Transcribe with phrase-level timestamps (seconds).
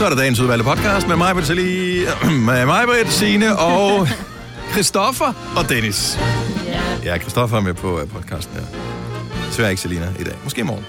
[0.00, 2.00] Så er der dagens udvalgte podcast med mig, Betali,
[2.48, 4.08] med mig, Britt, Signe og
[4.72, 6.18] Christoffer og Dennis.
[7.04, 8.64] Ja, Christoffer er med på øh, podcasten her.
[9.46, 10.34] Desværre ikke Selina i dag.
[10.44, 10.86] Måske i morgen.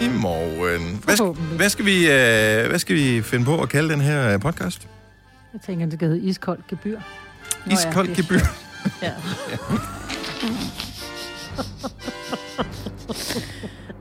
[0.00, 1.00] I morgen.
[1.04, 4.32] Hvad, skal, hvad, skal vi, øh, hvad skal vi finde på at kalde den her
[4.32, 4.88] øh, podcast?
[5.52, 6.96] Jeg tænker, det kan hedde iskoldt gebyr.
[6.96, 7.02] Nå
[7.66, 8.40] ja, Iskoldt er gebyr.
[9.02, 9.12] Ja.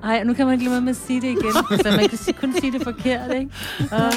[0.03, 1.53] Ej, nu kan man ikke lade med at sige det igen.
[1.53, 3.49] Så man kan sige- kun sige det forkert, ikke?
[3.91, 4.13] Og,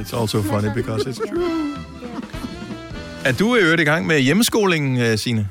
[0.00, 1.74] It's also funny because it's true.
[3.24, 5.48] Er du i øvrigt i gang med hjemmeskoling, øh, Signe?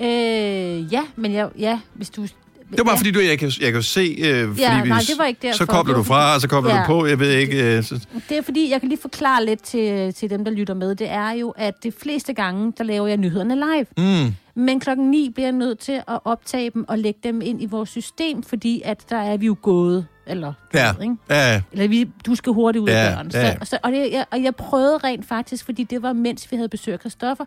[0.00, 2.26] øh, ja, men jeg, ja, hvis du...
[2.70, 4.98] Det var bare fordi, du, jeg, kan, jeg kan se, øh, fordi Ja, vi, nej,
[4.98, 5.56] det var ikke derfor.
[5.56, 6.80] så kobler du fra, og så kobler Ja.
[6.80, 7.76] du på, jeg ved ikke.
[7.76, 10.74] Øh, så, Det er fordi, jeg kan lige forklare lidt til, til dem, der lytter
[10.74, 10.94] med.
[10.94, 13.86] Det er jo, at de fleste gange, der laver jeg nyhederne live.
[14.26, 17.62] mm, Men klokken 9 bliver jeg nødt til at optage dem og lægge dem ind
[17.62, 20.06] i vores system, fordi at der er vi jo gået.
[20.26, 21.16] Eller, ja, ved, ikke?
[21.30, 23.30] ja, Eller vi, du skal hurtigt ud Ja, af døren.
[23.30, 23.54] Så, ja.
[23.64, 26.68] så, og, det, jeg, og jeg prøvede rent faktisk, fordi det var mens vi havde
[26.68, 27.44] besøg af Christoffer.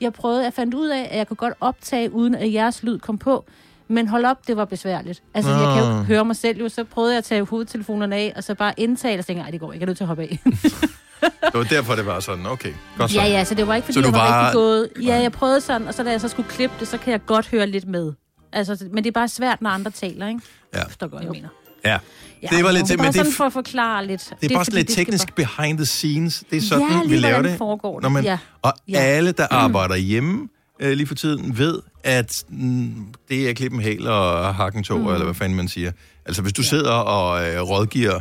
[0.00, 2.98] Jeg prøvede, jeg fandt ud af, at jeg kunne godt optage, uden at jeres lyd
[2.98, 3.44] kom på.
[3.88, 5.22] Men hold op, det var besværligt.
[5.34, 6.02] Altså, jeg kan jo Nå.
[6.02, 6.68] høre mig selv jo.
[6.68, 9.44] Så prøvede jeg at tage hovedtelefonerne af, og så bare indtale, og så tænkte jeg,
[9.46, 10.38] "Ej, det går ikke, jeg er nødt til at hoppe af.
[11.22, 12.46] det var derfor, det var sådan.
[12.46, 13.20] Okay, godt så.
[13.20, 14.88] ja, ja, så det var ikke, fordi Så du jeg var, var- rigtig gået...
[15.02, 17.26] Ja, jeg prøvede sådan, og så da jeg så skulle klippe det, så kan jeg
[17.26, 18.12] godt høre lidt med.
[18.52, 20.40] Altså, men det er bare svært, når andre taler, ikke?
[20.74, 20.78] Ja.
[20.78, 21.48] Jeg forstår godt, jeg mener.
[21.84, 21.98] Ja.
[22.42, 24.20] Ja, Det var lidt- men men bare det er for at forklare lidt.
[24.40, 26.44] Det er bare sådan fordi, lidt det teknisk behind the scenes.
[26.50, 27.58] Det er sådan, Ja, lige vi laver det.
[27.58, 28.02] foregår det.
[28.02, 28.38] Når man, Ja.
[28.62, 28.98] Og Ja.
[28.98, 30.48] alle, der arbejder hjemme
[30.84, 32.94] øh, lige for tiden, ved, at mm,
[33.28, 35.06] det er klippen hæl og hakken tog, mm.
[35.08, 35.92] eller hvad fanden man siger.
[36.26, 38.20] Altså, hvis du sidder og øh, rådgiver,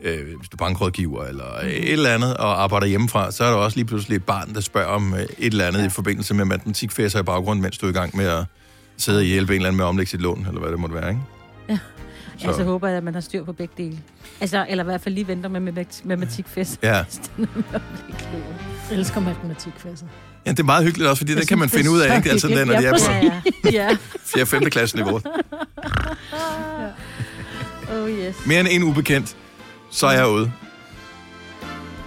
[0.00, 1.66] øh, hvis du er bankrådgiver eller Mm.
[1.68, 4.54] øh, et eller andet, og arbejder hjemmefra, så er der også lige pludselig et barn,
[4.54, 5.86] der spørger om øh, et eller andet ja.
[5.86, 8.44] i forbindelse med matematikfæsser i baggrunden, mens du er i gang med at
[8.96, 10.94] sidde og hjælpe en eller anden med at omlægge sit lån, eller hvad det måtte
[10.94, 11.20] være, ikke?
[12.38, 12.46] Så.
[12.46, 13.98] Altså håber jeg, at man har styr på begge dele.
[14.40, 16.78] Altså, eller i hvert fald lige venter med matematik- matematikfest.
[16.82, 16.88] Ja.
[17.38, 17.44] Ja.
[18.90, 20.06] Jeg elsker matematikfæsser.
[20.46, 22.28] Ja, det er meget hyggeligt også, fordi det kan man finde ud er af, ikke?
[22.28, 22.98] så Altså, den, når de er på
[23.64, 23.88] Ja, ja.
[23.90, 23.96] ja.
[24.24, 24.46] 4.
[24.46, 24.70] 5.
[24.70, 25.20] klasse niveau.
[27.92, 28.36] Oh yes.
[28.46, 29.36] Mere end en ubekendt,
[29.90, 30.52] så er jeg ude.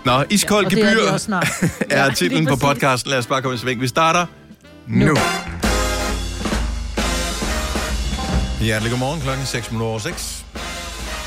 [0.06, 0.82] Nå, iskold er gebyr
[1.90, 3.10] er Ja, titlen på podcasten.
[3.10, 3.82] Lad os bare komme i sving.
[3.82, 4.26] Vi starter
[4.88, 5.06] nu.
[5.06, 5.16] Nu.
[8.62, 10.46] Hjertelig godmorgen klokken 6 minutter over 6.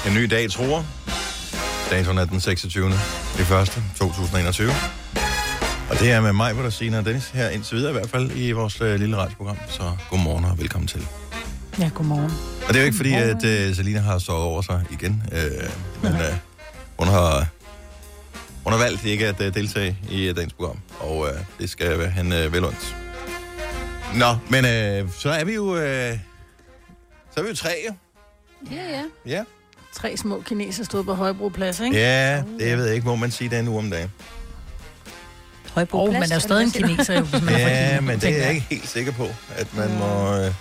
[0.06, 0.84] En ny dag, tror.
[1.90, 2.90] Datoen er den 26.
[3.38, 4.72] Det første 2021.
[5.90, 8.30] Og det er med mig, hvor der siger Dennis her indtil videre i hvert fald
[8.34, 9.56] i vores øh, lille radioprogram.
[9.68, 11.06] Så godmorgen og velkommen til.
[11.78, 12.32] Ja, godmorgen.
[12.68, 15.22] Og det er jo ikke fordi, at uh, Selina har sovet over sig igen.
[15.32, 15.70] Uh,
[16.02, 16.20] men uh,
[16.98, 17.46] hun har
[18.64, 20.78] hun har valgt ikke at uh, deltage i uh, dagens program.
[21.00, 22.96] Og uh, det skal være hende uh, velundt.
[24.14, 25.64] Nå, men uh, så er vi jo...
[25.64, 26.18] Uh,
[27.34, 27.94] så er vi jo tre, jo.
[28.70, 29.02] Ja, ja.
[29.26, 29.44] Ja.
[29.92, 31.96] Tre små kineser stod på Højbroplads, ikke?
[31.96, 34.10] Ja, det jeg ved jeg ikke, må man sige det nu om dagen.
[35.76, 38.00] Højbro, oh, man er jo stadig en kineser, jo, hvis man er fra Ja, Kina,
[38.00, 38.54] men det er jeg jeg.
[38.54, 40.52] ikke helt sikker på, at man må uh,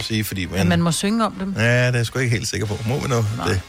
[0.00, 0.46] sige, fordi...
[0.46, 1.54] Men man må synge om dem.
[1.56, 2.78] Ja, det er jeg sgu ikke helt sikker på.
[2.86, 3.48] Må vi nu Nej.
[3.48, 3.60] det?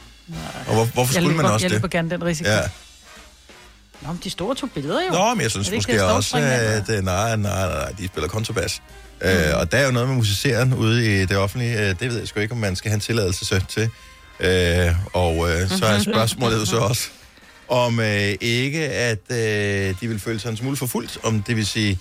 [0.67, 1.75] Og hvor, hvorfor Jeg skulle man også jeg det?
[1.77, 2.49] løber gerne den risiko.
[2.49, 2.59] Ja.
[4.01, 5.11] Nå, men de store tog billeder jo.
[5.11, 6.41] Nå, men jeg synes Er det måske det, også, er?
[6.41, 8.81] at øh, nej, nej, nej, de spiller kontrabas.
[9.21, 9.27] Mm.
[9.27, 11.79] Øh, og der er jo noget med musiceren ude i det offentlige.
[11.79, 13.89] Øh, det ved jeg sgu ikke, om man skal have en tilladelse til.
[14.39, 17.07] Øh, og øh, så er spørgsmålet jo så også,
[17.69, 21.17] om øh, ikke, at øh, de vil føle sig en smule forfulgt.
[21.23, 21.99] Om det vil sige,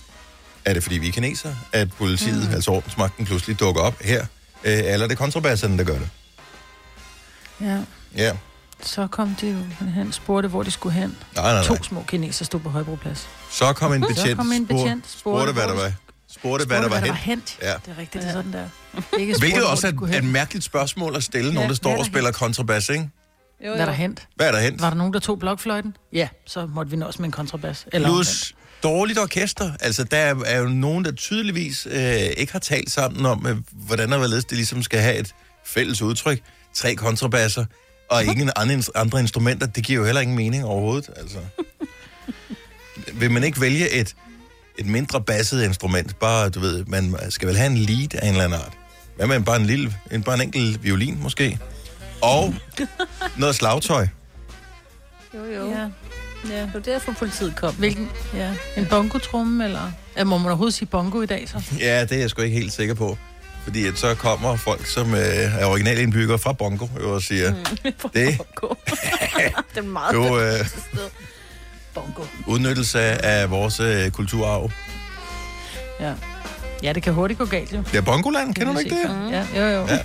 [0.65, 2.55] er det fordi vi er kineser, at politiet, mm.
[2.55, 4.25] altså ordensmagten, pludselig dukker op her?
[4.63, 6.09] Øh, eller er det kontrabasserne, der gør det?
[7.61, 7.77] Ja.
[8.15, 8.31] Ja.
[8.83, 11.17] Så kom de jo hen, spurgte, hvor de skulle hen.
[11.35, 11.63] Nej, nej, nej.
[11.77, 13.27] To små kineser stod på Højbroplads.
[13.51, 15.91] Så kom en betjent, Så kom en spurgte- betjent, spurgte, hvad der var.
[16.31, 17.13] Spurgte, hvad der var hen.
[17.13, 17.57] hent.
[17.61, 17.67] Ja.
[17.67, 18.63] Det er rigtigt, det er sådan der.
[19.19, 21.89] Ikke spurgte, Hvilket også er skulle et, mærkeligt spørgsmål at stille, nogen, Ja, der står
[21.89, 23.09] hvad er og spiller kontrabas, ikke?
[23.65, 24.27] Jo, Hvad er der hent?
[24.35, 24.81] Hvad er der hent?
[24.81, 25.95] Var der nogen, der tog blokfløjten?
[26.13, 27.85] Ja, så måtte vi nøjes med en kontrabas.
[27.93, 29.71] Eller Plus dårligt orkester.
[29.79, 33.57] Altså, der er, er jo nogen, der tydeligvis øh, ikke har talt sammen om, øh,
[33.71, 36.39] hvordan og hvorledes det ligesom skal have et fælles udtryk.
[36.73, 37.65] Tre kontrabasser
[38.09, 39.67] og ingen andre, andre instrumenter.
[39.67, 41.09] Det giver jo heller ingen mening overhovedet.
[41.17, 41.37] Altså.
[43.19, 44.15] Vil man ikke vælge et,
[44.77, 46.19] et mindre basset instrument?
[46.19, 48.73] Bare, du ved, man skal vel have en lead af en eller anden art.
[49.15, 51.59] Hvad med bare en lille, en, bare en enkelt violin måske?
[52.21, 52.55] Og
[53.37, 54.07] noget slagtøj.
[55.33, 55.69] Jo, jo.
[55.69, 55.89] Ja.
[56.49, 56.61] ja.
[56.61, 57.75] Det var derfor politiet kom.
[57.75, 58.09] Hvilken?
[58.33, 58.53] Ja.
[58.77, 59.91] En bongotrumme, eller?
[60.17, 61.61] Ja, må man overhovedet sige bongo i dag, så?
[61.79, 63.17] Ja, det er jeg sgu ikke helt sikker på.
[63.63, 67.53] Fordi at så kommer folk, som øh, er originale indbyggere fra Bongo, jo, og siger,
[67.53, 67.63] mm.
[67.83, 67.93] det
[69.73, 70.65] det er meget jo øh,
[71.93, 72.23] Bongo.
[72.47, 74.71] udnyttelse af vores øh, kulturarv.
[75.99, 76.13] Ja.
[76.83, 77.83] Ja, det kan hurtigt gå galt, jo.
[77.93, 79.31] Ja, Bongoland, kender du ikke det?
[79.31, 79.87] Ja, jo, jo.
[79.87, 79.99] Ja.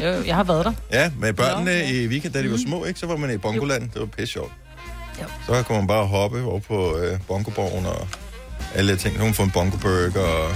[0.10, 0.22] jo, jo.
[0.26, 0.72] Jeg har været der.
[0.92, 1.92] Ja, med børnene Ja, ja.
[1.92, 3.00] i weekend, da de var små, ikke?
[3.00, 3.90] Så var man i Bongoland.
[3.90, 4.52] Det var pisse sjovt.
[5.22, 5.26] Jo.
[5.46, 8.08] Så kunne man bare hoppe over på øh, Bongoborgen og
[8.74, 9.18] alle ting.
[9.18, 10.50] Nogen får en bongoburger og...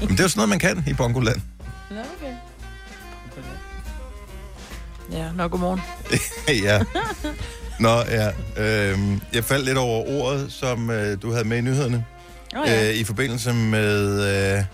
[0.00, 1.40] Men det er jo sådan noget, man kan i Bongoland.
[5.12, 5.80] Ja, nå, godmorgen.
[6.66, 6.80] ja.
[7.84, 8.30] Nå, ja.
[8.56, 12.04] Øhm, jeg faldt lidt over ordet, som øh, du havde med i nyhederne.
[12.56, 12.88] Oh, ja.
[12.88, 14.10] øh, i forbindelse med,
[14.58, 14.64] øh,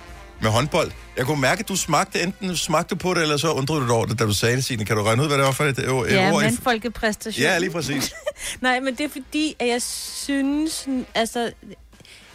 [0.40, 0.90] med håndbold.
[1.17, 3.94] Jeg kunne mærke, at du smagte, enten smagte på det, eller så undrede du dig
[3.94, 4.84] over det, da du sagde det, Signe.
[4.84, 6.43] Kan du regne ud, hvad det var for et, et ja, ord?
[6.43, 7.43] mandfolkepræstation.
[7.43, 8.12] Ja, lige præcis.
[8.61, 11.52] Nej, men det er fordi, at jeg synes, altså...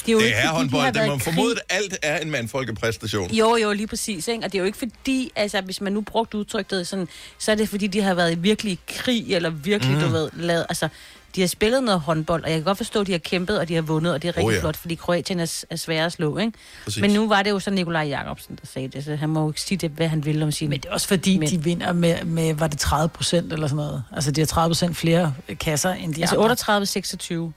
[0.05, 0.81] Det er jo Det ikke, er fordi, håndbold.
[0.81, 1.33] de har Det været må i krig.
[1.33, 3.31] formode, at alt er en mandfolkepræstation.
[3.31, 4.27] Jo, jo, lige præcis.
[4.27, 4.45] Ikke?
[4.45, 7.07] Og det er jo ikke fordi, altså hvis man nu brugte udtrykket sådan,
[7.39, 10.01] så er det fordi, de har været i virkelig krig, eller virkelig, mm.
[10.01, 10.87] du ved, lavet, altså,
[11.35, 13.67] de har spillet noget håndbold, og jeg kan godt forstå, at de har kæmpet, og
[13.67, 14.55] de har vundet, og det er rigtig Oh, ja.
[14.57, 14.61] ja.
[14.61, 16.51] flot, fordi Kroatien er, er svære at slå, ikke?
[16.83, 17.01] Præcis.
[17.01, 19.49] Men nu var det jo så Nikolaj Jakobsen, der sagde det, så han må jo
[19.49, 20.69] ikke sige det, hvad han vil om sin...
[20.69, 23.67] Men det er også fordi, Men- de vinder med, med, var det 30 procent eller
[23.67, 24.03] sådan noget?
[24.11, 27.47] Altså, de har 30 procent flere kasser, end de altså andre.
[27.47, 27.51] 38-26.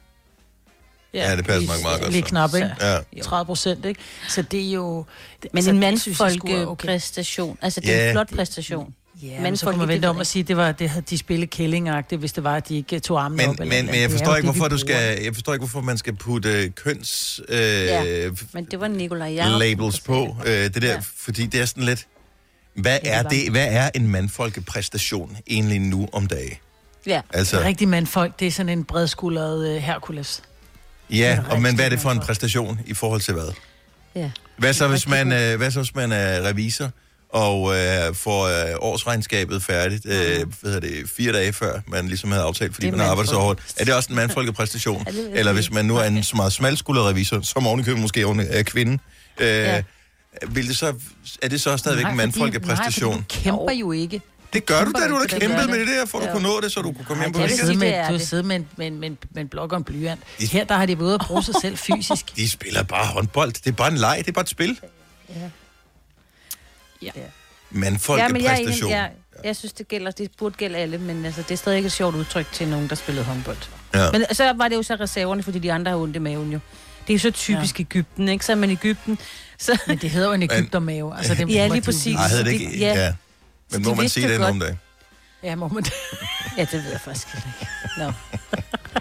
[1.15, 2.29] Ja, det passer nok meget godt, Lige så.
[2.29, 2.71] knap, ikke?
[2.81, 2.95] Ja.
[2.97, 3.23] Jo.
[3.23, 4.01] 30 procent, ikke?
[4.29, 5.05] Så det er jo...
[5.43, 8.07] Det, Men altså, en er mandfolkepræstation, altså det er Ja.
[8.09, 8.95] en flot præstation.
[9.23, 11.05] Ja, Men men så kunne man vente om at sige, at det var, det havde
[11.11, 13.55] de spillet kællingagtigt, hvis det var, at de ikke tog armen Men, op.
[13.61, 15.81] eller men, men jeg forstår jo ikke, det, hvorfor du skal, jeg forstår ikke, hvorfor
[15.81, 19.59] man skal putte køns øh, Ja, Men det var Nikolaj Jakobsen.
[19.59, 20.37] labels på.
[20.47, 21.01] Øh, det der, Ja.
[21.17, 22.07] fordi det er sådan lidt...
[22.75, 23.51] Hvad Ja, er det?
[23.51, 26.49] Hvad er en mandfolkepræstation egentlig nu om dagen?
[27.05, 27.11] det.
[27.11, 27.21] Ja.
[27.33, 30.43] Altså, Rigtig mandfolk, det er sådan en bredskuldret uh, Hercules.
[31.11, 33.53] ja, en og, men hvad er det for en præstation i forhold til hvad?
[34.15, 34.31] ja.
[34.59, 36.91] Hvad så, hvis man, øh, hvad så, hvis man er revisor
[37.35, 40.13] og øh, får øh, årsregnskabet færdigt, øh,
[40.61, 43.37] hvad hedder det, fire dage før man ligesom havde aftalt, fordi man har arbejdet så
[43.37, 43.61] hårdt.
[43.77, 45.07] Er det også en mandfolkepræstation?
[45.39, 48.21] Eller hvis man nu er en så meget smalskuldret revisor, som ovenikøbet måske
[48.51, 48.99] er kvinde,
[49.39, 49.83] øh, Ja.
[50.49, 50.95] vil det så,
[51.43, 53.13] er det så stadigvæk en Nej, fordi- mandfolkepræstation?
[53.15, 54.21] Nej, du kæmper jo ikke.
[54.53, 55.89] Det gør du da, du har kæmpet med det.
[55.89, 56.33] der, for at du Ja.
[56.35, 57.69] kunne nå det, så du kunne komme hjem på weekend.
[57.79, 59.79] med, det er du siddet med, en, med, en, med, en, med en blok og
[59.79, 60.21] en blyant.
[60.41, 62.37] De- Her der har de været ude og bruge sig selv fysisk.
[62.37, 63.53] De spiller bare håndbold.
[63.53, 64.79] Det er bare en leg, det er bare et spil.
[65.29, 65.35] Ja.
[67.17, 67.21] Ja.
[67.21, 67.27] Ja,
[67.73, 68.91] men jeg, Mandfolkepræstation.
[68.91, 69.11] enig, jeg,
[69.45, 71.93] jeg synes, det gælder, det burde gælde alle, men altså, det er stadig ikke et
[71.93, 73.57] sjovt udtryk til nogen, der spillede håndbold.
[73.95, 74.11] Ja.
[74.13, 76.59] Men så var det jo så reserverne, fordi de andre har ondt i maven jo.
[77.07, 77.83] Det er jo så typisk ja.
[77.83, 78.45] Ægypten, ikke?
[78.45, 79.19] Så er man i Ægypten,
[79.59, 79.79] så...
[79.87, 81.17] Men det hedder jo en Ægyptermave.
[81.17, 82.15] Altså, det Ja, lige præcis.
[82.15, 82.79] Nej, det Det- ikke?
[82.79, 83.05] ja.
[83.05, 83.13] Ja.
[83.73, 84.49] Men må man sige det godt.
[84.49, 84.79] nogle dage?
[85.45, 85.85] Ja, må man
[86.59, 87.49] Ja, det ved jeg faktisk ikke.
[87.99, 88.13] Nå.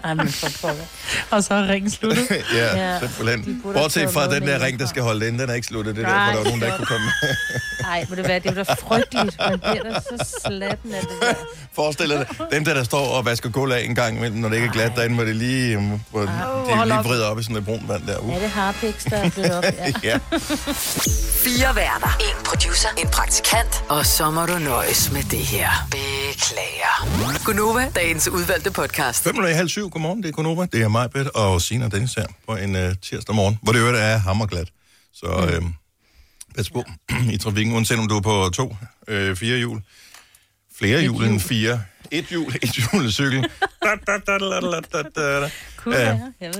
[0.04, 0.84] Ej, men for pokker.
[1.30, 2.26] Og så er ringen sluttet.
[2.54, 2.98] ja, Ja.
[3.00, 3.62] simpelthen.
[3.62, 5.96] Bortset fra den der ring, der skal holde inde, den er ikke sluttet.
[5.96, 7.36] Det er Nej, derfor, der var nogen, der ikke kunne komme med.
[7.92, 9.36] Ej, må det være, det er da frygteligt.
[9.38, 11.34] Man bliver da så slatten af det der.
[11.74, 14.56] Forestil dig, dem der, der står og vasker gulv af en gang imellem, når det
[14.56, 17.04] ikke er glat derinde, hvor det lige, um, hvor de er lige op.
[17.04, 18.18] vrider op i sådan et brun vand der.
[18.18, 18.34] Uh.
[18.34, 19.64] Er det harpiks, der er blevet op?
[19.64, 19.92] Ja.
[20.02, 20.18] Ja.
[21.44, 22.16] Fire værter.
[22.20, 22.88] En producer.
[22.98, 23.84] En praktikant.
[23.88, 25.68] Og så må du nøjes med det her.
[26.34, 27.44] Beklager.
[27.44, 29.26] Gunova, dagens udvalgte podcast.
[29.26, 29.32] 5.30,
[29.88, 32.92] godmorgen, det er Gunova, det er mig, Britt, og Sina Dennis her på en uh,
[33.02, 34.68] tirsdag morgen, hvor det øvrigt er hammerglat.
[35.12, 35.66] Så mm.
[35.66, 35.72] øh,
[36.56, 37.32] pas på ja.
[37.34, 38.76] i trafikken, uanset om du er på to,
[39.08, 39.82] øh, fire hjul,
[40.78, 43.50] flere et hjul, hjul end fire, et hjul, et hjul cykel.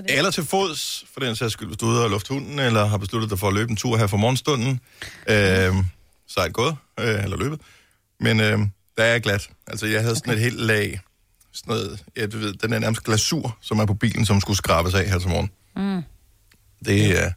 [0.09, 2.85] Eller til fods, for den sags skyld, hvis du er ude og luft hunden, eller
[2.85, 4.81] har besluttet dig for at løbe en tur her for morgenstunden.
[5.28, 5.75] Øh,
[6.28, 7.61] sejt gået, øh, eller løbet.
[8.21, 8.59] Men øh,
[8.97, 9.51] der er glat.
[9.67, 11.01] Altså, jeg havde sådan et helt lag,
[11.53, 14.95] sådan noget, du ved, den er nærmest glasur, som er på bilen, som skulle skrabes
[14.95, 15.51] af her til morgen.
[15.77, 16.03] Mm.
[16.85, 17.31] Det øh,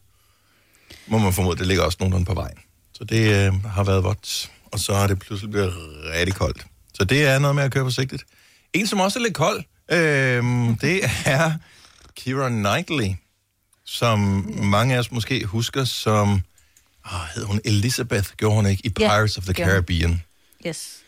[1.07, 2.57] må man formode, det ligger også nogenlunde på vejen.
[2.93, 5.73] Så det øh, har været vådt, og så har det pludselig blevet
[6.13, 6.65] rigtig koldt.
[6.93, 8.23] Så det er noget med at køre forsigtigt.
[8.73, 10.43] En, som også er lidt kold, øh,
[10.81, 11.53] det er
[12.15, 13.15] Keira Knightley,
[13.85, 14.19] som
[14.63, 16.41] mange af os måske husker som...
[17.05, 19.53] Åh, hed hun Elizabeth, gjorde hun ikke, i Pirates of the.
[19.53, 20.21] Caribbean.
[20.67, 21.03] Yes.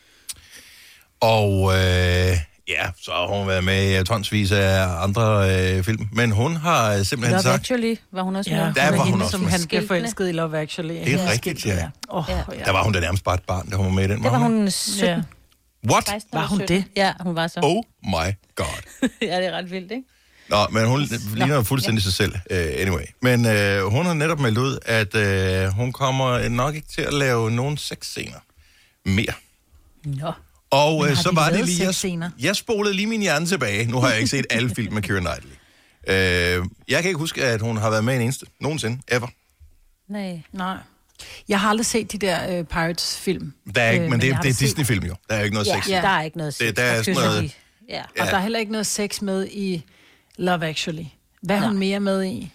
[1.22, 6.08] Og øh, ja, så har hun været med i tonsvis af andre øh, film.
[6.12, 7.56] Men hun har øh, simpelthen Love sagt...
[7.56, 8.66] Actually var hun også Ja, med.
[8.66, 9.50] Der der var var hun hende, også som med.
[9.50, 10.94] han bliver forelsket i Love Actually.
[10.94, 11.90] Det er rigtigt, ja.
[12.10, 12.36] Oh, Ja.
[12.60, 12.64] ja.
[12.66, 14.24] Der var hun da nærmest bare et barn, der hun var med i den.
[14.24, 14.58] Der var ikke?
[14.58, 15.06] hun 17.
[15.10, 15.22] Ja.
[15.92, 16.06] What?
[16.10, 16.78] 16 Var hun 17.
[16.78, 16.84] det?
[16.96, 17.60] Ja, hun var så.
[17.64, 18.82] Oh my god.
[19.22, 20.04] ja, det er ret vildt, ikke?
[20.50, 21.02] Nå, men hun
[21.36, 23.04] ligner jo fuldstændig sig selv, uh, anyway.
[23.22, 25.16] Men uh, hun har netop meldt ud, at
[25.68, 28.38] uh, hun kommer nok ikke til at lave nogen sexscener
[29.06, 29.34] mere.
[30.06, 30.32] Nå.
[30.72, 31.80] Og Men har så de var det lige...
[31.84, 32.30] Jeg, sexscener?
[32.40, 33.86] jeg spolede lige min hjerne tilbage.
[33.86, 35.52] Nu har jeg ikke set alle film med Keira Knightley.
[36.08, 38.46] Uh, jeg kan ikke huske, at hun har været med i en eneste.
[38.62, 39.02] Nogensinde.
[39.08, 39.28] Ever.
[40.10, 40.42] Nej.
[40.52, 40.78] Nej.
[41.50, 43.54] Jeg har aldrig set de der uh, Pirates-film.
[43.76, 45.16] Der er ikke, Øh, men det, er- har det er Disney-film jo.
[45.30, 45.90] Der er ikke noget Ja, sex.
[45.90, 46.02] Ja.
[46.02, 46.68] der er ikke noget sex.
[46.68, 47.58] Det- der er sådan noget-.
[47.90, 48.02] Ja.
[48.20, 49.84] Og der er heller ikke noget sex med i
[50.38, 51.06] Love Actually.
[51.42, 52.52] Hvad er hun mere med i?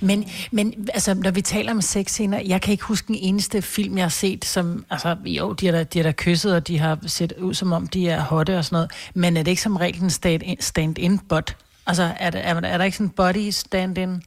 [0.00, 3.96] Men, men altså, når vi taler om sexscener, jeg kan ikke huske en eneste film,
[3.96, 6.78] jeg har set, som, altså, jo, de har da, de har da kysset, og de
[6.78, 9.62] har set ud, som om de er hotte og sådan noget, men er det ikke
[9.62, 11.56] som regel en stand- stand-in butt?
[11.86, 14.22] Altså, er, det, er, er der ikke sådan en body stand-in?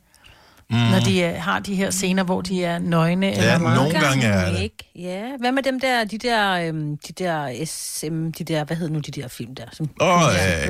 [0.70, 0.78] Mm.
[0.78, 3.78] Når de er, har de her scener, hvor de er nøgne Ja, eller meget...
[3.82, 4.62] nogle gange er det.
[4.62, 4.90] Ikke.
[4.96, 5.24] Ja.
[5.40, 9.00] Hvad med dem der, de der, øhm, de der SM, de der, hvad hedder nu
[9.00, 9.64] de der film der?
[9.72, 10.22] Som, Åh,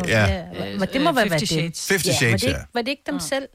[0.03, 0.43] øh, ja.
[0.79, 1.87] Men det må Øh, være, hvad det Shades.
[1.87, 2.47] Fifty ja, Shades, var det, ja.
[2.49, 3.47] ikke- Var det ikke dem selv?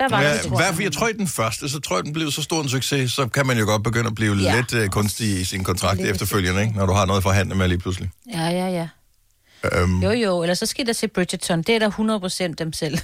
[0.00, 2.12] Der var Ja, det, tror fald, jeg tror i den første, så tror jeg, den
[2.12, 4.56] blev så stor en succes, så kan man jo godt begynde at blive Ja.
[4.56, 6.74] lidt uh, kunstig i sin kontrakt Lidt efterfølgende, ikke?
[6.76, 8.10] når du har noget at forhandle med lige pludselig.
[8.32, 8.88] Ja, ja, ja.
[9.82, 11.62] Um, Jo, jo, eller så skal der se Bridgerton.
[11.62, 12.98] Det er der 100% dem selv.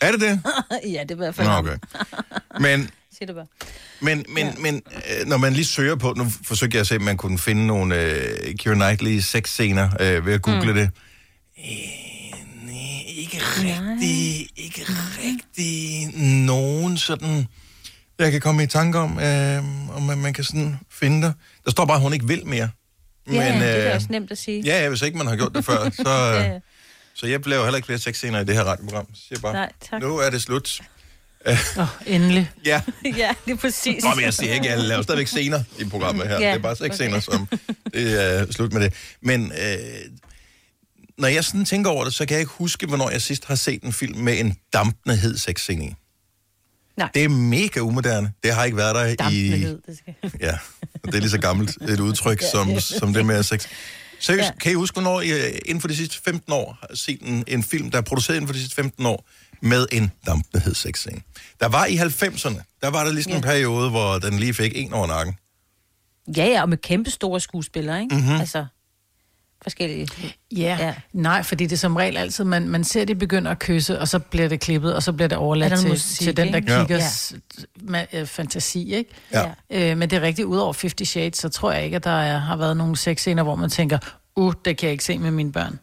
[0.00, 0.40] er det det?
[0.94, 1.76] ja, det er i hvert fald Nå, okay.
[2.60, 3.46] Men, Sig det bare.
[4.00, 4.52] men, men, ja.
[4.60, 7.38] men øh, når man lige søger på, nu forsøgte jeg at se, om man kunne
[7.38, 10.74] finde nogle øh, Keira Knightley sexscener øh, ved at google mm.
[10.74, 10.90] det.
[11.58, 11.64] Øh,
[13.34, 13.46] ikke
[13.90, 14.86] rigtig, ikke
[15.24, 16.06] rigtig
[16.46, 17.46] nogen sådan,
[18.18, 19.58] jeg kan komme i tanke om, øh,
[19.96, 21.32] om man, man kan sådan finde der.
[21.64, 22.68] Der står bare, at hun ikke vil mere.
[23.32, 24.62] Ja, men, det er øh, også nemt at sige.
[24.62, 26.58] Ja, ja, hvis ikke man har gjort det før, så, Ja, øh, ja.
[27.14, 29.06] så jeg bliver jo heller ikke flere sexscener i det her radioprogram.
[29.14, 30.00] Så siger jeg bare, Nej, tak.
[30.02, 30.80] nu er det slut.
[31.46, 32.50] Åh, oh, endelig.
[32.66, 32.80] Ja,
[33.16, 34.04] ja, det er præcis.
[34.04, 36.34] Nå, men jeg siger ikke, jeg laver stadigvæk scener i programmet her.
[36.40, 37.48] Ja, det er bare sexscener, som
[37.94, 38.94] det er slut med det.
[39.20, 39.78] Men øh,
[41.18, 43.54] når jeg sådan tænker over det, så kan jeg ikke huske, hvornår jeg sidst har
[43.54, 45.94] set en film med en dampende hed sexscene i.
[46.96, 47.08] Nej.
[47.14, 48.32] Det er mega umoderne.
[48.42, 49.14] Det har ikke været der i...
[49.14, 50.14] Dampende det skal.
[50.40, 50.58] Ja,
[51.04, 53.66] det er lige så gammelt et udtryk, som, som det med sex.
[54.20, 54.46] Seriøst, ja.
[54.46, 54.52] Ja.
[54.60, 57.44] kan I huske, hvornår I øh, inden for de sidste 15 år har set en,
[57.46, 59.28] en film, der er produceret inden for de sidste 15 år,
[59.62, 61.20] med en dampende hed sexscene?
[61.60, 63.38] Der var i 90'erne, der var der lige sådan ja.
[63.38, 63.50] en Ja.
[63.50, 65.34] periode, hvor den lige fik en over nakken.
[66.36, 68.14] Ja, ja, og med kæmpe store skuespillere, ikke?
[68.14, 68.24] Mhm.
[68.24, 68.40] Mm-hmm.
[68.40, 68.66] Altså,
[69.64, 70.08] forskellige.
[70.56, 73.58] Ja, ja, nej, fordi det er som regel altid, man, man ser det begynder at
[73.58, 76.36] kysse, og så bliver det klippet, og så bliver det Er overladt til, musik, til
[76.36, 76.72] den, der ikke?
[76.72, 78.06] Ja.
[78.12, 78.20] ja.
[78.20, 79.10] øh, fantasi, ikke?
[79.32, 79.54] Ja.
[79.70, 82.38] Øh, men det er rigtigt, udover 50 Shades, så tror jeg ikke, at der er,
[82.38, 83.98] har været nogle sexscener, hvor man tænker,
[84.36, 85.78] uh, det kan jeg ikke se med mine børn.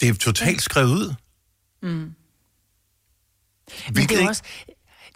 [0.00, 1.14] Det er totalt skrevet ud.
[1.82, 2.16] Men
[3.92, 4.42] Hvilket det er også...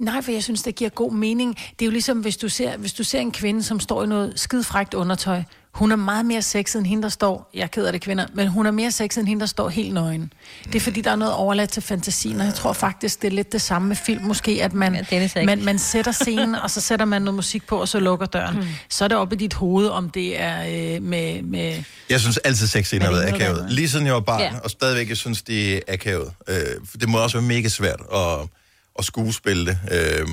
[0.02, 1.56] Nej, for jeg synes, det giver god mening.
[1.56, 4.06] Det er jo ligesom, hvis du ser, hvis du ser en kvinde, som står i
[4.06, 5.42] noget skidefrægt undertøj.
[5.72, 7.50] Hun er meget mere sexet end hende, der står...
[7.54, 8.26] Jeg er ked af det, kvinder.
[8.34, 10.32] Men hun er mere sexet end hende, der står helt nøgen.
[10.66, 12.40] Det er fordi, der er noget overladt til fantasien.
[12.40, 14.24] Og jeg tror faktisk, det er lidt det samme med film.
[14.24, 17.76] Måske, at man, Ja, man, man sætter scenen, og så sætter man noget musik på,
[17.76, 18.56] og så lukker døren.
[18.56, 18.66] Mm.
[18.88, 21.42] Så er det oppe i dit hoved, om det er øh, med...
[21.42, 23.66] med Jeg synes altid sexscener har været er akavet.
[23.70, 24.52] Lige siden jeg var barn, ja.
[24.64, 26.32] Og stadigvæk jeg synes, det er akavet.
[26.48, 26.56] Øh,
[27.00, 28.48] det må også være mega svært at,
[28.98, 29.78] at skuespille det.
[29.92, 30.26] Øh,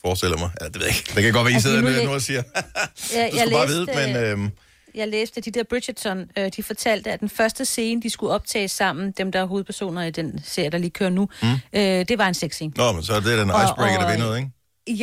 [0.00, 0.50] forestiller mig.
[0.60, 1.12] Ja, det ved jeg ikke.
[1.14, 2.42] Det kan godt være, I Altså, sidder nu læ- nu og siger,
[2.92, 4.16] du skal bare vide, men...
[4.16, 4.50] Øh,
[4.94, 8.68] jeg læste, de der Bridgerton, øh, de fortalte, at den første scene, de skulle optage
[8.68, 11.48] sammen, dem der er hovedpersoner i den serie, der lige kører nu, mm.
[11.72, 12.72] øh, det var en sexscene.
[12.76, 14.50] Nå, men så er det den Og- icebreaker, der og- vinder noget, ikke?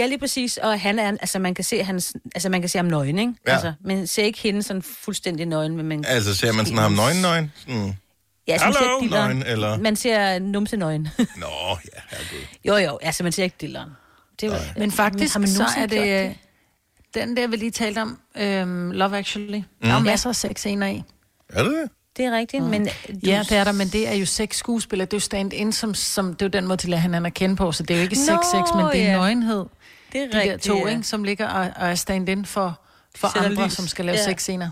[0.02, 0.58] Ja, lige præcis.
[0.58, 3.34] Og han er, altså man kan se hans, altså man kan se ham nøgen, ikke?
[3.48, 3.52] Ja.
[3.54, 6.06] Altså, men ser ikke hende sådan fuldstændig nøgen, men man...
[6.08, 7.52] Altså, ser man sådan ham nøgen, nøgen?
[7.60, 7.98] Sådan,
[8.48, 9.38] Ja, så man ser Hallo, ikke dilleren.
[9.38, 9.78] nøgen, eller?
[9.78, 11.08] Man ser numse nøgen.
[11.18, 11.26] Nå,
[11.70, 12.46] ja, herregud.
[12.66, 13.90] jo, jo, altså man ser ikke dilleren.
[14.42, 16.26] Det er, jo- Men faktisk, man så er gjort det...
[16.30, 16.36] øh,
[17.14, 19.58] Den der, vi lige talte om, øhm, Love Actually.
[19.58, 19.64] Mm.
[19.82, 21.04] Der er jo masser af sexscener i.
[21.50, 21.90] Er det det?
[22.18, 22.70] Det er rigtigt, mm.
[22.70, 22.86] men...
[22.86, 22.92] Du,
[23.24, 25.06] Ja, det er der, men det er jo sex skuespillere.
[25.06, 27.34] Det er jo stand-in, som, som, det er jo den måde, de lader hinanden at
[27.34, 27.72] kende på.
[27.72, 29.18] Så det er jo ikke sex, Nå, sex, men det er ja.
[29.18, 29.66] nøgenhed.
[30.14, 30.92] Det er De der rigtigt, to, ja.
[30.92, 32.80] ikke, som ligger og, og er stand-in for,
[33.16, 33.74] for andre, lys.
[33.74, 34.24] som skal lave Ja.
[34.24, 34.70] sexscener.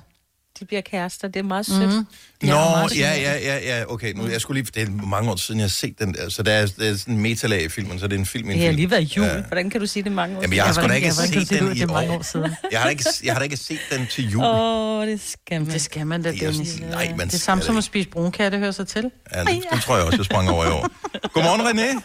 [0.60, 1.80] De bliver kærester, det er meget sødt.
[1.90, 2.06] Mm.
[2.44, 4.14] Ja, Nå, meget ja, ja, ja, ja, okay.
[4.14, 6.30] Nu, jeg skulle lige, det er mange år siden, jeg har set den der.
[6.30, 8.50] Så der er, der er sådan en metalag i filmen, så det er en film
[8.50, 8.76] i en Det har film.
[8.76, 9.26] lige været jul.
[9.26, 9.42] Ja.
[9.42, 11.50] Hvordan kan du sige det mange år Jamen, jeg har sgu da ikke Ja, set
[11.50, 11.78] den det?
[11.78, 12.18] i er mange år.
[12.18, 12.52] år siden.
[12.72, 14.44] Jeg har, ikke, jeg har da ikke set den til jul.
[14.44, 15.72] Åh, oh, det skal man.
[15.74, 16.68] Det skal man da, Det er Dennis.
[16.70, 19.12] sådan- nej, man det er samme som at spise brunkatte, det hører sig til.
[19.36, 20.88] Ja, det, det tror jeg også, jeg sprang over i år.
[21.34, 22.02] Godmorgen, René.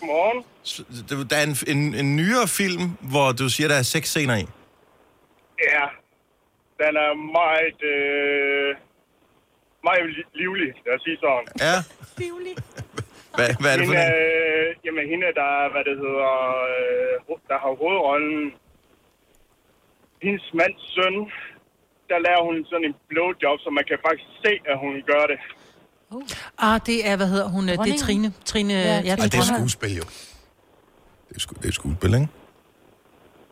[0.00, 0.44] Godmorgen.
[1.30, 4.46] Der er en, en, en nyere film, hvor du siger, der er seks scener i.
[5.60, 5.84] Ja,
[6.80, 8.70] den er meget, øh,
[9.88, 11.46] meget li- livlig, lad os sige sådan.
[11.66, 11.76] Ja.
[13.36, 14.66] Hvad, hvad er det for hende, en?
[14.66, 16.32] øh, jamen, hende, der, hvad det hedder,
[16.72, 17.14] øh,
[17.50, 18.38] der har hovedrollen,
[20.24, 21.16] hendes mands søn,
[22.10, 25.38] der laver hun sådan en blowjob, så man kan faktisk se, at hun gør det.
[26.58, 27.68] Ah, det er, hvad hedder hun?
[27.68, 27.98] Det er.
[28.06, 28.32] Trine.
[28.44, 30.04] Trine ja, Ja, Trine Ej, det er skuespil, jo.
[31.28, 32.28] Det er, sku, det er skuespil, ikke?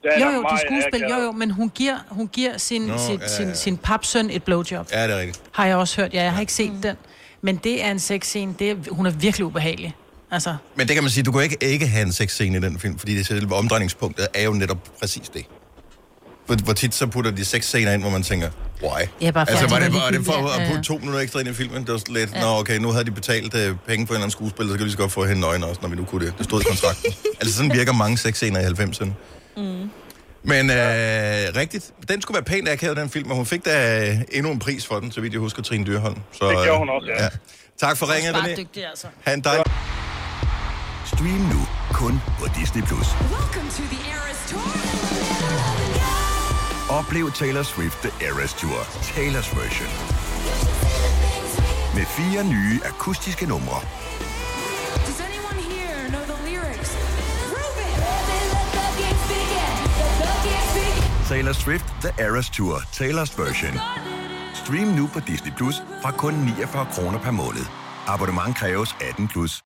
[0.03, 2.59] Den Jo, er jo, det er meget skuespil, jo, jo, men hun giver, hun giver
[2.59, 3.55] sin, Nå, sin, ja, sin, ja.
[3.55, 4.89] sin papsøn et blowjob.
[4.93, 5.41] Ja, det er rigtigt.
[5.53, 6.15] Har jeg også hørt.
[6.15, 6.97] Ja, jeg har ikke set den.
[7.43, 8.55] Men det er en sexscene.
[8.59, 9.95] Det er, hun er virkelig ubehagelig.
[10.31, 12.79] Altså, Men det kan man sige, du kan ikke, ikke have en sexscene i den
[12.79, 15.45] film, fordi det selve omdrejningspunktet er jo netop præcis det.
[16.47, 18.51] hvor, hvor tit så putter de seks scener ind, hvor man tænker,
[18.83, 19.07] why?
[19.21, 21.21] Ja, bare for altså, at var de det, var det for at putte to minutter
[21.21, 21.83] ekstra ind i filmen?
[21.85, 22.41] Det var lidt, ja.
[22.41, 24.85] nå okay, nu havde de betalt øh, penge for en eller anden skuespiller, så kan
[24.85, 26.35] vi lige så godt få hende nøgen også, når vi nu kunne det.
[26.39, 27.13] Det stod i kontrakten.
[27.41, 29.11] altså sådan virker mange sexscener i 90'erne.
[29.57, 29.91] Mm.
[30.45, 30.77] Men øh,
[31.57, 34.59] rigtigt, den skulle være pænt akavet, den film, og hun fik da øh, endnu en
[34.59, 36.17] pris for den, så vidt jeg husker, Trine Dyrholm.
[36.33, 37.29] Så, Det øh, gjorde hun også, ja.
[37.79, 38.57] Tak for ringet, René.
[38.61, 39.07] dygtig, altså.
[39.27, 39.65] Ha' en dejlig...
[41.07, 41.61] Stream nu
[41.93, 42.83] kun på Disney+.
[42.83, 43.07] Plus.
[46.91, 48.81] Oplev Taylor Swift The Eras Tour,
[49.15, 49.91] Taylor's version.
[51.95, 53.81] Med fire nye akustiske numre.
[61.33, 63.75] Taylor Swift The Eras Tour, Taylor's version.
[64.55, 67.67] Stream nu på Disney Plus fra kun 49 kroner per måned.
[68.07, 69.63] Abonnement kræves 18 plus.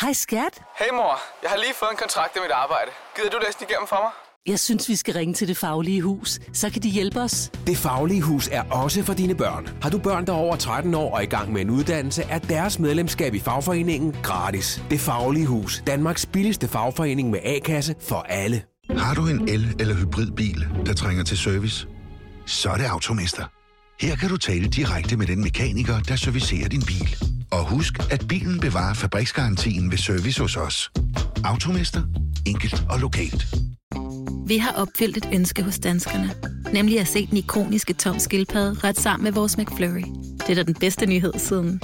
[0.00, 0.62] Hej skat.
[0.78, 2.90] Hey mor, jeg har lige fået en kontrakt i mit arbejde.
[3.16, 4.10] Gider du læse den igennem for mig?
[4.46, 6.40] Jeg synes, vi skal ringe til Det Faglige Hus.
[6.52, 7.50] Så kan de hjælpe os.
[7.66, 9.68] Det Faglige Hus er også for dine børn.
[9.82, 12.38] Har du børn, der er over 13 år og i gang med en uddannelse, er
[12.38, 14.82] deres medlemskab i fagforeningen gratis.
[14.90, 15.82] Det Faglige Hus.
[15.86, 18.62] Danmarks billigste fagforening med A-kasse for alle.
[18.90, 21.86] Har du en el- eller hybridbil, der trænger til service?
[22.46, 23.44] Så er det Automester.
[24.00, 27.16] Her kan du tale direkte med den mekaniker, der servicerer din bil.
[27.50, 30.90] Og husk, at bilen bevarer fabriksgarantien ved service hos os.
[31.44, 32.02] Automester.
[32.46, 33.46] Enkelt og lokalt.
[34.46, 36.30] Vi har opfyldt et ønske hos danskerne.
[36.72, 40.04] Nemlig at se den ikoniske tom skildpadde ret sammen med vores McFlurry.
[40.40, 41.80] Det er da den bedste nyhed siden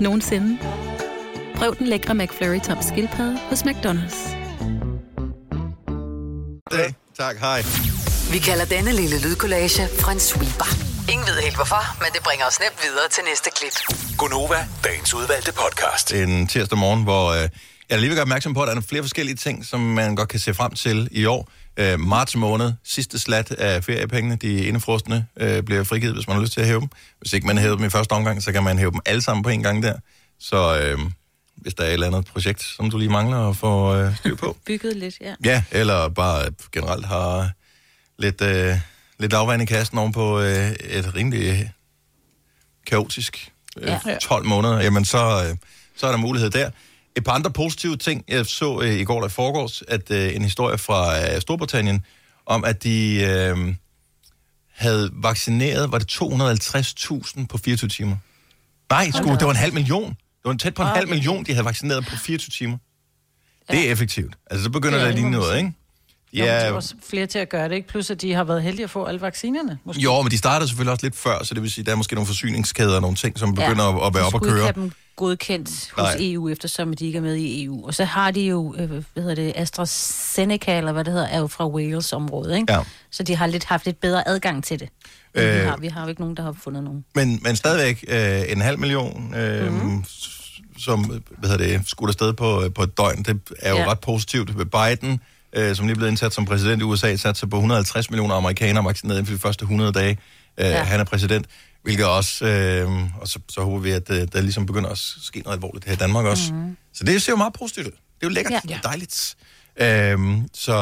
[0.00, 0.58] nogensinde.
[1.56, 4.43] Prøv den lækre McFlurry tom skildpadde hos McDonald's
[6.70, 6.94] dag.
[7.16, 7.62] Tak, hej.
[8.32, 10.68] Vi kalder denne lille lydkollage en sweeper.
[11.12, 13.76] Ingen ved helt hvorfor, men det bringer os nemt videre til næste klip.
[14.18, 16.12] Gunova, dagens udvalgte podcast.
[16.12, 17.48] En tirsdag morgen, hvor øh,
[17.90, 20.28] jeg lige vil gøre opmærksom på, at der er flere forskellige ting, som man godt
[20.28, 21.48] kan se frem til i år.
[21.76, 26.42] Øh, marts måned, sidste slat af feriepengene, de indefrostende, øh, bliver frigivet, hvis man har
[26.42, 26.88] lyst til at hæve dem.
[27.20, 29.42] Hvis ikke man hæver dem i første omgang, så kan man hæve dem alle sammen
[29.42, 29.94] på en gang der.
[30.40, 30.98] Så øh,
[31.64, 34.36] hvis der er et eller andet projekt, som du lige mangler at få øh, styr
[34.36, 34.56] på.
[34.66, 35.34] Bygget lidt, ja.
[35.44, 37.50] Ja, eller bare generelt har
[38.18, 38.76] lidt, øh,
[39.18, 41.72] lidt lavvand i kassen oven på øh, et rimelig
[42.86, 44.18] kaotisk øh, Ja.
[44.22, 45.56] 12 måneder, jamen så, øh,
[45.96, 46.70] så er der mulighed der.
[47.16, 48.24] Et par andre positive ting.
[48.28, 52.04] Jeg så øh, i går eller i forgårs, at øh, en historie fra øh, Storbritannien,
[52.46, 53.74] om at de øh,
[54.72, 58.16] havde vaccineret, var det 250.000 på 24 timer?
[58.90, 60.16] Nej, sgu, det var en halv million.
[60.44, 62.76] Det var tæt på en halv million, de havde vaccineret på 24 timer.
[63.70, 64.34] Det er effektivt.
[64.50, 65.72] Altså, så begynder Det at ligne noget, ikke?
[66.34, 66.38] Ja.
[66.38, 67.88] Jo, de er Ja, også flere til at gøre det, ikke?
[67.88, 69.78] Plus, at de har været heldige at få alle vaccinerne.
[69.84, 70.02] Måske.
[70.02, 72.14] jo, men de startede selvfølgelig også lidt før, så det vil sige, der er måske
[72.14, 74.60] nogle forsyningskæder og nogle ting, som begynder ja, at, at være op at køre.
[74.62, 76.16] have dem godkendt hos Nej.
[76.20, 77.86] EU, eftersom de ikke er med i EU.
[77.86, 81.38] Og så har de jo, øh, hvad hedder det, AstraZeneca, eller hvad det hedder, er
[81.38, 82.72] jo fra Wales-området, ikke?
[82.72, 82.80] Ja.
[83.10, 84.88] Så de har lidt haft lidt bedre adgang til det.
[85.34, 85.66] Øh, vi, Øh.
[85.68, 87.04] har, vi har jo ikke nogen, der har fundet nogen.
[87.14, 89.74] Men, men stadigvæk øh, en halv million, øh, Mhm.
[89.74, 90.04] mm-hmm.
[90.78, 91.04] som
[91.38, 93.82] hvad hedder det, skudt afsted på, på et døgn, det er jo ja.
[93.82, 93.90] Ja.
[93.90, 94.50] ret positivt.
[94.70, 95.20] Biden,
[95.52, 98.34] øh, som lige er blevet indsat som præsident i USA, satte sig på 150 millioner
[98.34, 100.10] amerikanere vaccineret inden for de første 100 dage.
[100.58, 100.70] Øh, ja.
[100.70, 100.82] Ja.
[100.82, 101.46] Han er præsident,
[101.82, 105.38] hvilket også, øh, og så, så håber vi, at øh, der ligesom begynder at ske
[105.40, 106.52] noget alvorligt her i Danmark også.
[106.52, 106.60] Mhm.
[106.60, 106.76] Mm-hmm.
[106.94, 107.92] Så det ser jo meget positivt ud.
[107.92, 108.60] Det er jo lækkert, ja.
[108.68, 108.74] Ja.
[108.74, 109.36] det er dejligt.
[109.80, 110.74] Øhm, så,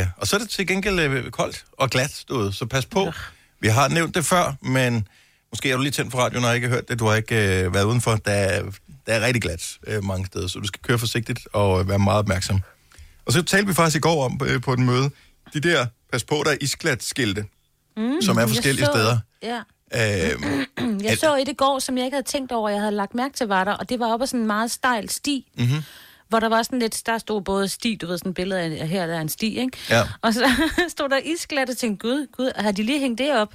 [0.00, 3.12] øh, og så er det til gengæld øh, koldt og glat stået, så pas på.
[3.60, 5.08] Vi har nævnt det før, men
[5.52, 6.98] måske har du lige tændt for radioen og ikke hørt det.
[6.98, 8.16] Du har ikke øh, været udenfor.
[8.16, 8.62] Der er,
[9.06, 11.98] der er rigtig glat øh, mange steder, så du skal køre forsigtigt og øh, være
[11.98, 12.60] meget opmærksom.
[13.26, 15.10] Og så talte vi faktisk i går om øh, på et møde,
[15.54, 17.44] de der, pas på, der er isglat skilte,
[17.96, 19.18] mm, som er forskellige så, steder.
[19.42, 19.62] Ja.
[19.94, 23.14] Øhm, Jeg så et i går, som jeg ikke havde tænkt over, jeg havde lagt
[23.14, 25.82] mærke til, var der, og det var op ad sådan en meget stejl sti, mm-hmm.
[26.28, 28.88] Hvor der var sådan lidt, der stod både sti, du ved, sådan et billede af,
[28.88, 29.78] her der er en sti, ikke?
[29.90, 30.02] Ja.
[30.22, 30.50] Og så
[30.88, 33.54] stod der isglat, og tænkte, gud, gud, har de lige hængt det op?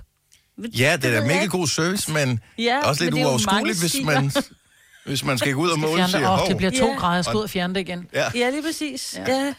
[0.58, 3.80] ja, det er ved da mega god service, men Ja, også lidt det er uoverskueligt,
[3.80, 4.32] hvis man,
[5.06, 6.48] hvis man skal gå ud og måle og Fjerne sige, det.
[6.48, 6.96] Det bliver to Ja.
[6.96, 8.08] grader, jeg skal ud og fjerne det igen.
[8.14, 8.26] Ja.
[8.36, 9.20] Ja, lige præcis.
[9.28, 9.34] Ja.
[9.34, 9.54] ja.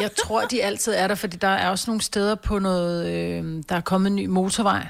[0.00, 3.62] Jeg tror, de altid er der, fordi der er også nogle steder på noget, øh,
[3.68, 4.86] der er kommet en ny motorvej.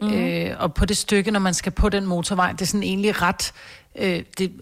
[0.00, 0.14] Mm.
[0.14, 3.22] Øh, og på det stykke, når man skal på den motorvej, det er sådan egentlig
[3.22, 3.52] ret...
[3.98, 4.52] Øh, det,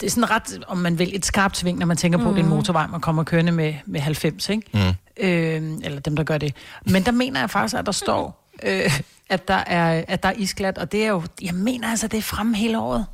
[0.00, 2.34] det er sådan ret, om man vil, et skarpt sving, når man tænker på, mm.
[2.34, 4.62] det er en motorvej, man kommer kørende med, med 90, ikke?
[4.72, 5.24] Mm.
[5.24, 6.54] Øh, eller dem, der gør det.
[6.86, 10.32] Men der mener jeg faktisk, at der står, øh, at, der er, at der er
[10.32, 13.06] isglat, og det er jo, jeg mener altså, det er fremme hele året.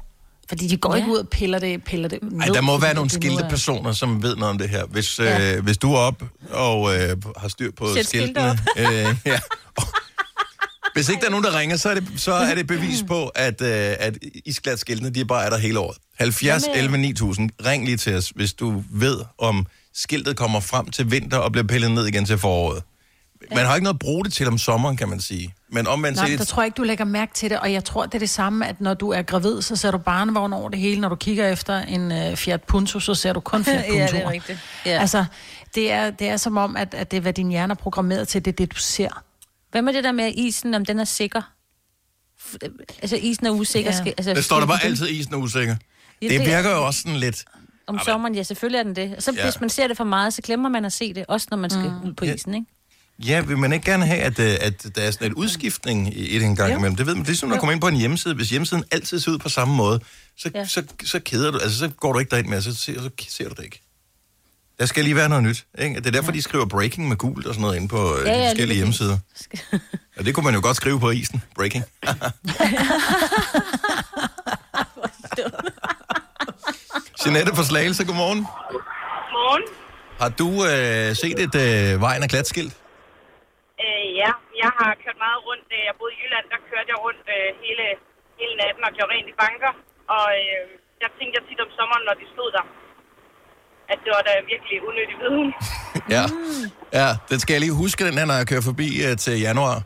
[0.49, 0.97] Fordi de går ja.
[0.97, 2.41] Ikke ud og piller det, piller det ned.
[2.41, 4.87] Ej, der må være nogle skilte er- personer, som ved noget om det her.
[4.87, 5.57] Hvis, ja.
[5.57, 8.59] Øh, hvis du er op og øh, har styr på Sæt skilte skiltene...
[8.77, 9.39] Øh, ja.
[11.01, 13.27] Hvis ikke der er nogen, der ringer, så er det, så er det bevis på,
[13.27, 15.97] at, øh, at isglatskiltene, de bare er der hele året.
[16.19, 17.51] 70 Jamen, 11 9000.
[17.67, 21.67] Ring lige til os, hvis du ved, om skiltet kommer frem til vinter og bliver
[21.67, 22.83] pillet ned igen til foråret.
[23.55, 25.55] man har ikke noget at bruge det til om sommeren, kan man sige.
[25.73, 27.85] Men omvendt Nej, set, der tror jeg ikke, du lægger mærke til det, og jeg
[27.85, 30.69] tror, det er det samme, at når du er gravid, så ser du barnevogn over
[30.69, 31.01] det hele.
[31.01, 33.99] Når du kigger efter en uh, Fiat Punto, så ser du kun Fiat Punto.
[33.99, 34.59] Ja, det er rigtigt.
[34.87, 34.99] Ja.
[34.99, 35.25] Altså,
[35.75, 38.29] det er, det er som om, at, at det er, hvad din hjerne er programmeret
[38.29, 39.23] til, det er det, du ser.
[39.71, 41.41] Hvad med det der med isen, om den er sikker?
[42.41, 42.57] F-
[43.03, 43.91] Altså, isen er usikker.
[43.91, 43.97] Ja.
[43.99, 45.77] Skal, altså, det står der bare altid isen er usikker.
[46.23, 47.45] Ja, Det det- virker jo også sådan lidt...
[47.87, 49.17] Om sommeren, ja, selvfølgelig er den det.
[49.17, 49.45] Og så Ja.
[49.45, 51.71] hvis man ser det for meget, så glemmer man at se det, også når man
[51.71, 52.09] skal mm.
[52.09, 52.67] ud på isen, ikke?
[53.27, 56.37] Ja, vil man ikke gerne have, at, øh, at der er sådan et udskiftning i
[56.37, 56.79] et en gang Jo.
[56.79, 56.97] imellem?
[56.97, 57.25] Det ved man.
[57.25, 57.61] Det er som, når du Jo.
[57.61, 58.35] kommer ind på en hjemmeside.
[58.35, 60.01] Hvis hjemmesiden altid ser ud på samme måde,
[60.39, 60.67] så, Ja.
[60.67, 63.49] så, så keder du, altså så går du ikke derind mere, så ser, så ser
[63.49, 63.83] du det ikke.
[64.81, 65.61] Der skal lige være noget nyt.
[65.85, 65.95] Ikke?
[66.03, 68.31] Det er derfor, de skriver breaking med gult og sådan noget inde på øh, Ja,
[68.31, 69.19] de ja, lige forskellige hjemmesider.
[70.17, 71.39] Ja, det kunne man jo godt skrive på isen.
[71.59, 71.85] Breaking.
[77.23, 78.41] Jeanette fra Slagelse, godmorgen.
[79.37, 79.65] Morgen.
[80.23, 82.73] Har du øh, set et øh, vejen af glatskilt?
[83.85, 84.31] Øh, ja,
[84.63, 85.65] jeg har kørt meget rundt.
[85.71, 87.85] Da jeg boede i Jylland, der kørte jeg rundt øh, hele,
[88.41, 89.73] hele natten og gjorde rent i banker.
[90.17, 90.63] Og øh,
[91.03, 92.65] jeg tænkte jeg tit om sommeren, når de stod der,
[93.93, 95.49] at det var da virkelig unødig viden.
[96.17, 96.25] Ja.
[96.93, 99.83] ja, den skal jeg lige huske, den her, når jeg kører forbi uh, til januar.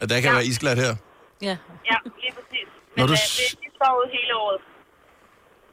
[0.00, 0.32] At der kan ja.
[0.32, 0.94] være isglat her.
[1.42, 1.46] Ja.
[1.90, 2.68] Ja, lige præcis.
[2.96, 4.60] Men Når øh, du det, s- de står ud hele året.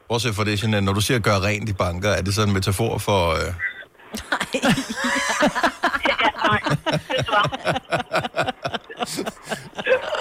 [0.09, 2.53] Bortset fra det, Jeanette, når du siger gør rent i banker, er det sådan en
[2.53, 3.31] metafor for...
[3.31, 3.37] Uh...
[3.39, 3.49] ja,
[6.47, 6.61] nej,
[7.17, 7.45] det var.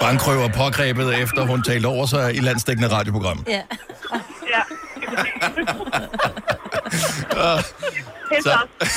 [0.01, 3.45] bankrøver pågrebet, efter hun talte over sig i landstækkende radioprogram.
[3.47, 3.61] Ja.
[4.53, 4.61] Ja.
[7.37, 7.63] Ah,
[8.29, 8.89] Pisse Så- også.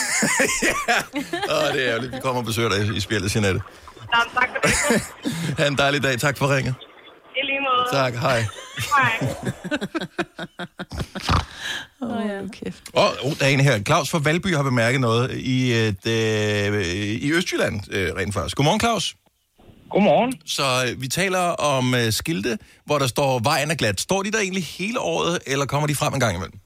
[1.69, 2.13] Åh, det er ærgerligt.
[2.15, 3.61] Vi kommer og besøger dig i spjældet, Jeanette.
[4.15, 5.03] Nå, tak for det.
[5.59, 6.19] Ha' en dejlig dag.
[6.19, 6.75] Tak for ringet.
[7.37, 7.89] I lige måde.
[8.03, 8.15] Tak.
[8.15, 8.45] Hej.
[8.97, 9.29] Hej.
[12.03, 12.43] Oh, ja.
[12.43, 12.73] okay.
[12.93, 13.83] Og oh, der er en her.
[13.83, 18.57] Claus fra Valby har bemærket noget i, et, øh, i Østjylland, øh, rent faktisk.
[18.57, 19.15] Godmorgen, Claus.
[19.91, 20.33] Godmorgen.
[20.47, 24.01] Så øh, vi taler om øh, skilte, hvor der står vejen er glat.
[24.01, 26.59] Står de der egentlig hele året, eller kommer de frem en gang imellem?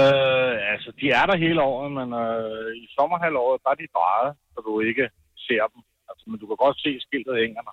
[0.00, 4.30] Øh, altså, de er der hele året, men øh, i sommerhalvåret, der er de drejet,
[4.52, 5.04] så du ikke
[5.46, 5.80] ser dem.
[6.10, 7.72] Altså, men du kan godt se skiltet i hængerne.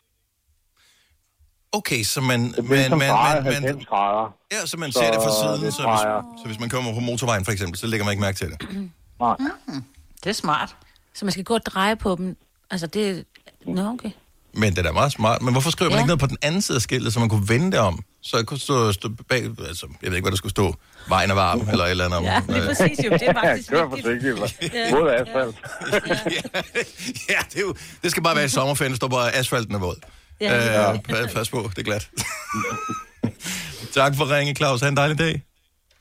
[1.80, 2.40] Okay, så man...
[2.52, 4.26] Det man, man, man, 90 grader.
[4.54, 6.04] Ja, så man ser det fra siden, det så hvis,
[6.42, 8.58] så hvis man kommer på motorvejen for eksempel, så lægger man ikke mærke til det.
[9.20, 9.38] Nej.
[10.24, 10.70] Det er smart.
[11.14, 12.38] Så man skal gå og dreje på dem.
[12.72, 13.26] Altså, det...
[13.66, 14.12] Nå, okay.
[14.56, 15.42] Men det er da meget smart.
[15.42, 16.02] Men hvorfor skriver man Ja.
[16.04, 18.00] ikke noget på den anden side af skiltet, så man kunne vende det om?
[18.22, 19.44] Så jeg kunne stå, stå bag...
[19.68, 20.76] Altså, jeg ved ikke, hvad der skulle stå.
[21.10, 22.22] Vejen er varm, eller et eller andet.
[22.24, 23.12] Ja, lige præcis jo.
[23.12, 24.74] Det er faktisk Kør forsigtigt.
[24.74, 24.92] Ja.
[24.92, 25.56] Mod asfalt.
[27.30, 29.80] ja, det, er jo, det skal bare være i sommerferien, der står bare, asfalten er
[29.80, 29.96] våd.
[30.42, 30.94] Ja.
[30.94, 32.10] Øh, pas, pas på, det er glat.
[33.94, 34.82] tak for ringe, Claus.
[34.82, 35.42] Ha' en dejlig dag.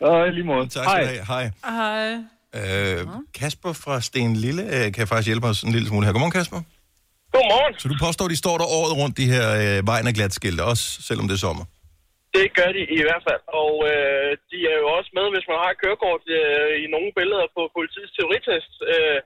[0.01, 0.69] Ja, lige måde.
[0.69, 1.25] Tak skal du have.
[1.27, 1.51] Hej.
[2.55, 2.99] Hej.
[2.99, 6.13] Øh, Kasper fra Sten Lille øh, kan faktisk hjælpe os en lille smule her.
[6.13, 6.61] Godmorgen, Kasper.
[7.35, 7.73] Godmorgen.
[7.83, 10.63] Så du påstår, de står der året rundt, de her øh, vejen af glat skilte,
[10.73, 11.65] også selvom det er sommer?
[12.39, 13.43] Det gør de i hvert fald.
[13.63, 17.47] Og øh, de er jo også med, hvis man har kørekort, øh, i nogle billeder
[17.57, 18.73] på politiets teoritest.
[18.95, 19.21] Øh,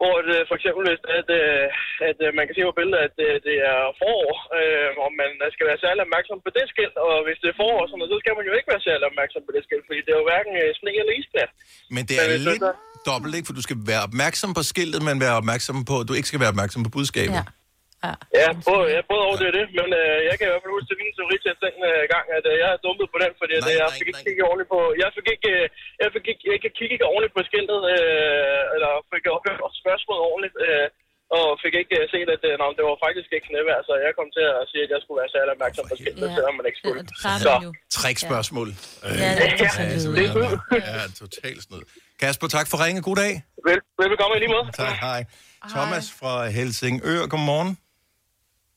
[0.00, 1.64] hvor det, for eksempel, hvis at, øh,
[2.10, 5.30] at øh, man kan se på billedet, at øh, det er forår, øh, og man
[5.54, 6.96] skal være særlig opmærksom på det skilt.
[7.08, 9.04] Og hvis det er forår, og sådan noget, så skal man jo ikke være særlig
[9.10, 11.50] opmærksom på det skilt, fordi det er jo hverken øh, sne eller isglat.
[11.94, 12.78] Men det Men er du lidt så-
[13.10, 13.46] dobbelt, ikke?
[13.48, 16.40] For du skal være opmærksom på skiltet, men være opmærksom på, at du ikke skal
[16.44, 17.40] være opmærksom på budskabet.
[17.40, 17.44] Ja.
[18.40, 20.74] Ja, både, ja, både over det og det, men øh, jeg kan i hvert fald
[20.76, 23.52] huske til min teoritest den øh, gang, at øh, jeg havde dumpet på den, fordi
[23.58, 24.26] at, Nej, øh, jeg nej, fik ikke nej.
[24.28, 25.64] kigget ordentligt på, jeg fik ikke, øh,
[26.02, 30.56] jeg fik ikke, jeg kiggede ikke ordentligt på skiltet, øh, eller fik hørt spørgsmålet ordentligt,
[30.66, 30.86] øh,
[31.38, 34.12] og fik ikke øh, set, at øh, nå, det var faktisk ikke snevejr, så jeg
[34.18, 36.34] kom til at sige, at jeg skulle være særlig opmærksom på skiltet, Ja.
[36.38, 37.00] selvom man ikke skulle.
[37.08, 37.70] Det plejer Så, man jo.
[37.98, 38.68] Trickspørgsmål.
[39.06, 40.54] Øh, Ja, det er ja, det er snyd.
[40.92, 41.84] Ja, totalt snyd.
[42.22, 43.00] Kasper, tak for ringe.
[43.08, 43.32] God dag.
[43.68, 44.66] Vel, velbekomme i lige måde.
[44.82, 45.20] Tak, hej.
[45.74, 47.70] Thomas fra Helsingør, godmorgen.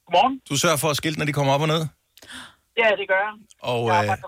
[0.05, 0.33] Godmorgen.
[0.49, 1.81] Du sørger for, at skiltene de kommer op og ned.
[2.81, 3.33] Ja, det gør jeg.
[3.71, 4.27] Og Jeg øh, arbejder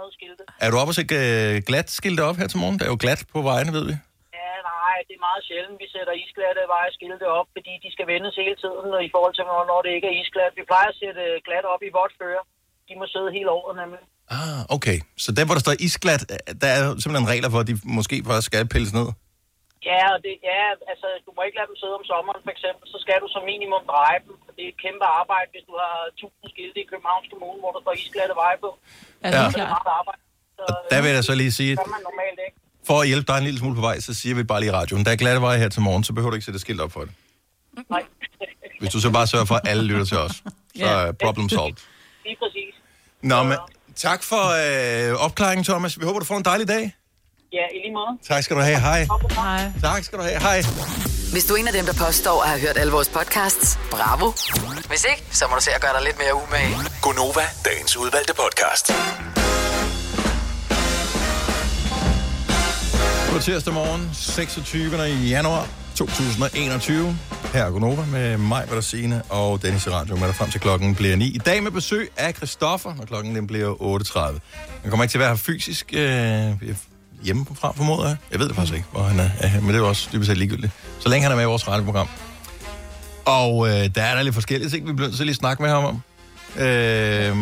[0.00, 0.42] noget skilte.
[0.64, 2.76] er du oppe og sætte øh, glat skilte op her til morgen?
[2.78, 3.94] Der er jo glat på vejene, ved vi.
[4.40, 8.34] Ja, nej, det er meget sjældent, vi sætter isglatte vejeskilte op, fordi de skal vendes
[8.42, 10.52] hele tiden, og i forhold til, hvornår det ikke er isglat.
[10.60, 12.42] Vi plejer at sætte øh, glat op i vådt føre.
[12.88, 14.02] De må sidde hele året nemlig.
[14.38, 14.98] Ah, okay.
[15.24, 17.74] Så der, hvor der står isglat, øh, der er jo simpelthen regler for, at de
[17.98, 19.08] måske først skal pilles ned.
[19.90, 20.62] Ja, og det, ja,
[20.92, 22.84] altså, du må ikke lade dem sidde om sommeren, for eksempel.
[22.92, 24.34] Så skal du som minimum dreje dem.
[24.48, 27.72] Og Det er et kæmpe arbejde, hvis du har 1000 skilte i Københavns Kommune, hvor
[27.76, 28.70] der står isglatte veje på.
[29.22, 29.40] Ja, det Ja.
[29.42, 29.70] er er klart.
[29.76, 30.20] meget arbejde.
[30.58, 32.56] Så, Der vil jeg så lige sige, det man normalt ikke.
[32.88, 34.76] for at hjælpe dig en lille smule på vej, så siger vi bare lige i
[34.80, 36.92] radioen, der er glatte veje her til morgen, så behøver du ikke sætte skilt op
[36.96, 37.12] for det.
[37.94, 38.02] Nej,
[38.80, 40.34] Hvis du så bare sørger for, at alle lytter til os,
[40.80, 41.78] så er problem solved.
[42.26, 42.74] lige præcis.
[43.32, 43.56] Nå, men
[43.96, 44.44] tak for
[45.12, 46.00] øh, opklaringen, Thomas.
[46.00, 46.94] Vi håber, du får en dejlig dag.
[47.52, 48.18] Ja, i lige måde.
[48.28, 48.80] Tak skal du have.
[48.80, 49.06] Hej.
[49.34, 49.72] Hej.
[49.82, 50.40] Tak skal du have.
[50.40, 50.62] Hej.
[51.32, 54.32] Hvis du er en af dem, der påstår at have hørt alle vores podcasts, bravo.
[54.88, 56.74] Hvis ikke, så må du se at gøre dig lidt mere umage.
[57.02, 58.92] Gonova, dagens udvalgte podcast.
[63.32, 64.96] På tirsdag morgen, 26.
[65.28, 65.68] januar
[66.00, 67.18] 2021.
[67.52, 70.94] Her er Gunova med mig, Signe og Dennis i radio med dig frem til klokken
[70.94, 71.24] bliver 9.
[71.24, 74.20] I dag med besøg af Christoffer, når klokken den bliver 8.30.
[74.82, 76.70] Han kommer ikke til at være her fysisk øh,
[77.22, 78.16] hjemme fra, formoder jeg.
[78.30, 80.28] Jeg ved det faktisk ikke, hvor han er, er men det er jo også dybest
[80.28, 80.72] set ligegyldigt.
[80.98, 82.08] Så længe han er med i vores radioprogram.
[83.24, 85.62] Og øh, der er der lidt forskellige ting, vi bliver nødt til lige at snakke
[85.62, 86.02] med ham om.
[86.62, 87.36] Øh,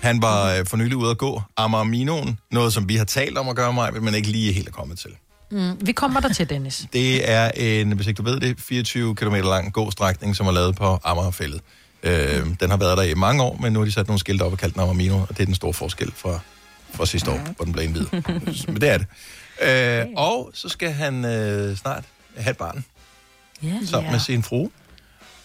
[0.00, 3.48] han var øh, for nylig ude at gå Amarminoen, noget som vi har talt om
[3.48, 5.10] at gøre mig, men ikke lige helt er kommet til.
[5.54, 6.86] Mm, vi kommer der til, Dennis.
[6.92, 10.76] Det er en, hvis ikke du ved det, 24 km lang gåstrækning, som er lavet
[10.76, 11.60] på Amagerfællet.
[12.02, 14.42] Øh, den har været der i mange år, men nu har de sat nogle skilte
[14.42, 16.40] op og kaldt den Amarmino, og det er den store forskel fra,
[16.94, 18.12] fra sidste år, hvor den blev indvidet.
[18.68, 19.06] men det er det.
[19.62, 22.04] Øh, og så skal han øh, snart
[22.36, 22.84] have et barn
[23.62, 23.74] Ja.
[23.86, 24.70] sammen med sin frue.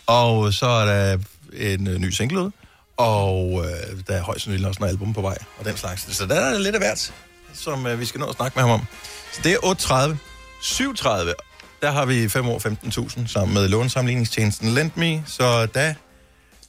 [0.07, 1.17] Og så er der
[1.53, 2.51] en øh, ny single ud,
[2.97, 6.15] og øh, der er højst sandsynligt også en album på vej, og den slags.
[6.15, 7.13] Så der er lidt af hvert,
[7.53, 8.85] som øh, vi skal nå at snakke med ham om.
[9.31, 10.15] Så det er 8.30.
[10.61, 11.33] 7.30,
[11.81, 12.59] der har vi 5 år
[13.07, 15.93] 15.000 sammen med lånesamligningstjenesten LendMe, så der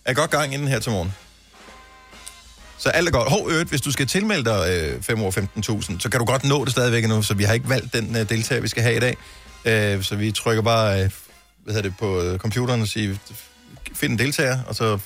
[0.05, 1.13] er godt gang inden her til morgen.
[2.79, 3.31] Så alt er godt.
[3.31, 5.31] Hov, øvrigt, hvis du skal tilmelde dig øh, 5 år
[5.91, 8.17] 15.000, så kan du godt nå det stadigvæk endnu, så vi har ikke valgt den
[8.17, 9.17] øh, deltager, vi skal have i dag.
[9.65, 11.11] Øh, så vi trykker bare øh,
[11.65, 13.17] hvad hedder det, på øh, computeren og siger,
[13.95, 14.99] find en deltager, og så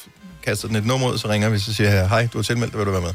[0.45, 2.73] kaster den et nummer ud, så ringer vi, så siger jeg, hej, du har tilmeldt
[2.73, 3.15] dig, vil du være med?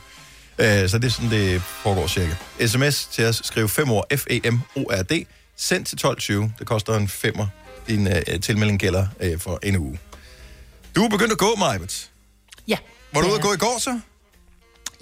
[0.59, 2.31] Øh, så det er sådan, det foregår cirka.
[2.67, 6.33] SMS til os, skriv 5 ord, F-E-M-O-R-D, send til 12.20.
[6.59, 7.47] Det koster en femmer.
[7.87, 9.99] Din øh, tilmelding gælder øh, for en uge.
[10.95, 12.09] Du er begyndt at gå, Majbet.
[12.67, 12.77] Ja.
[13.13, 13.99] Var du ude at gå i går så?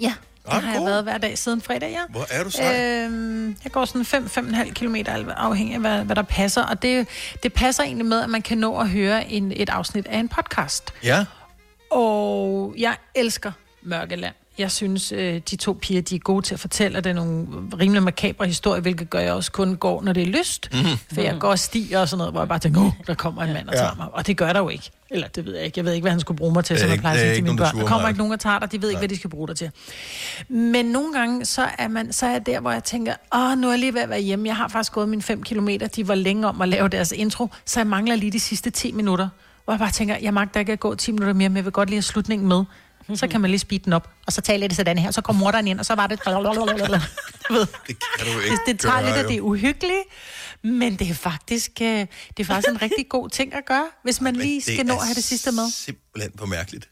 [0.00, 0.88] Ja, det har jeg god.
[0.88, 2.00] været hver dag siden fredag, ja.
[2.08, 3.04] Hvor er du sej?
[3.04, 4.96] Øhm, jeg går sådan 5-5,5 km
[5.36, 6.62] afhængig af, hvad, hvad der passer.
[6.62, 7.08] Og det,
[7.42, 10.28] det passer egentlig med, at man kan nå at høre en, et afsnit af en
[10.28, 10.94] podcast.
[11.02, 11.24] Ja.
[11.90, 14.34] Og jeg elsker Mørkeland.
[14.58, 17.14] Jeg synes, øh, de to piger, de er gode til at fortælle, og det er
[17.14, 17.46] nogle
[17.80, 20.68] rimelig makabre historier, hvilket gør jeg også kun går, når det er lyst.
[20.72, 20.84] Mhm.
[21.14, 23.42] For jeg går og stiger og sådan noget, hvor jeg bare tænker, oh, der kommer
[23.42, 23.80] en mand og Ja.
[23.80, 24.06] tager mig.
[24.12, 24.90] Og det gør der jo ikke.
[25.10, 25.78] Eller det ved jeg ikke.
[25.78, 27.44] Jeg ved ikke, hvad han skulle bruge mig til, som jeg plejer at sige til
[27.44, 27.76] mine børn.
[27.76, 28.08] Der kommer mig.
[28.08, 28.72] ikke nogen, der tager dig.
[28.72, 29.70] De ved ikke, hvad de skal bruge dig til.
[30.48, 33.66] Men nogle gange, så er, man, så er jeg der, hvor jeg tænker, åh, nu
[33.66, 34.46] er jeg lige ved at være hjemme.
[34.48, 35.86] Jeg har faktisk gået mine 5 kilometer.
[35.86, 38.92] De var længe om at lave deres intro, så jeg mangler lige de sidste 10
[38.92, 39.28] minutter.
[39.64, 41.72] Hvor jeg bare tænker, jeg magter ikke at gå 10 minutter mere, men jeg vil
[41.72, 42.64] godt lige have slutningen med.
[43.14, 45.40] Så kan man lige speede den op, og så taler det sådan her, så kommer
[45.40, 46.18] morderen ind, og så var det...
[46.18, 46.40] Det kan du
[48.40, 49.28] ikke Det, det tager gøre, lidt af jo.
[49.28, 50.02] det uhyggelige,
[50.62, 54.20] men det er faktisk, øh, det er faktisk en rigtig god ting at gøre, hvis
[54.20, 55.70] man lige skal nå at have det sidste med.
[55.72, 56.88] simpelthen for mærkeligt.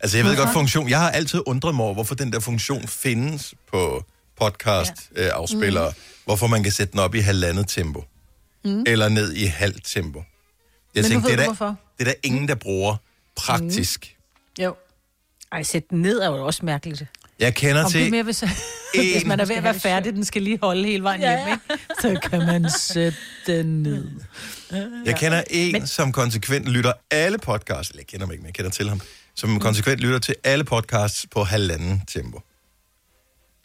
[0.00, 0.44] Altså, jeg ved Hvorfor?
[0.46, 0.88] godt funktion.
[0.88, 4.04] Jeg har altid undret mig over, hvorfor den der funktion findes på
[4.40, 5.88] podcast-afspillere.
[5.90, 5.94] Mm.
[6.24, 8.04] Hvorfor man kan sætte den op i halvandet tempo.
[8.64, 8.84] Mm.
[8.86, 10.24] Eller ned i halvt tempo.
[10.94, 11.76] Jeg Men tænkte, det, er der, hvorfor.
[11.98, 12.96] det er der ingen, der bruger
[13.36, 14.16] praktisk.
[14.60, 14.74] Jo.
[15.52, 17.04] Ej, sæt den ned er jo også mærkeligt.
[17.38, 18.00] Jeg kender Om til...
[18.00, 18.40] det er mere, hvis,
[18.94, 21.58] hvis man er ved at være færdig, den skal lige holde hele vejen Ja, hjem,
[21.70, 21.84] ikke?
[22.00, 24.08] så kan man sætte den ned.
[25.04, 25.86] Jeg kender en, men...
[25.86, 29.00] som konsekvent lytter alle podcasts, eller jeg kender ham ikke, men jeg kender til ham,
[29.34, 29.60] som mm.
[29.60, 32.40] konsekvent lytter til alle podcasts på halvanden tempo.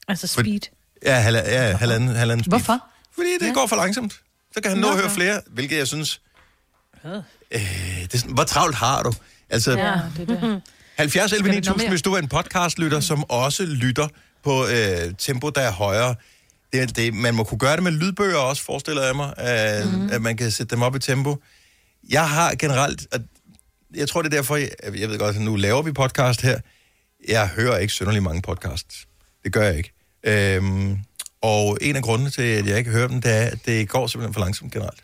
[0.08, 0.60] Altså For- speed.
[1.04, 2.52] Ja, halv, ja halvanden, halvanden speed.
[2.60, 2.80] Hvorfor?
[3.16, 3.54] Fordi det ja.
[3.54, 4.14] går for langsomt.
[4.54, 6.22] Så kan han nå at høre flere, hvilket jeg synes...
[7.06, 7.12] Øh,
[7.52, 9.14] det er sådan, hvor travlt har du?
[9.50, 10.62] Altså, Ja, det er det.
[10.98, 11.90] 70 11 Skal det nå 9000, mere?
[11.90, 14.08] hvis du er en podcastlytter, som også lytter
[14.44, 16.16] på øh, tempo, der er højere.
[16.74, 20.10] Det, det, man må kunne gøre det med lydbøger også, forestiller jeg mig, at, mm.
[20.12, 21.38] at man kan sætte dem op i tempo.
[22.10, 23.20] Jeg har generelt, og
[23.96, 26.60] jeg tror det er derfor, jeg, jeg ved godt, at nu laver vi podcast her.
[27.28, 29.08] Jeg hører ikke synderlig mange podcasts.
[29.44, 29.94] Det gør jeg ikke.
[30.24, 30.98] Øhm,
[31.42, 34.08] og en af grundene til, at jeg ikke hører dem, det er, at det går
[34.08, 35.04] simpelthen for langsomt generelt.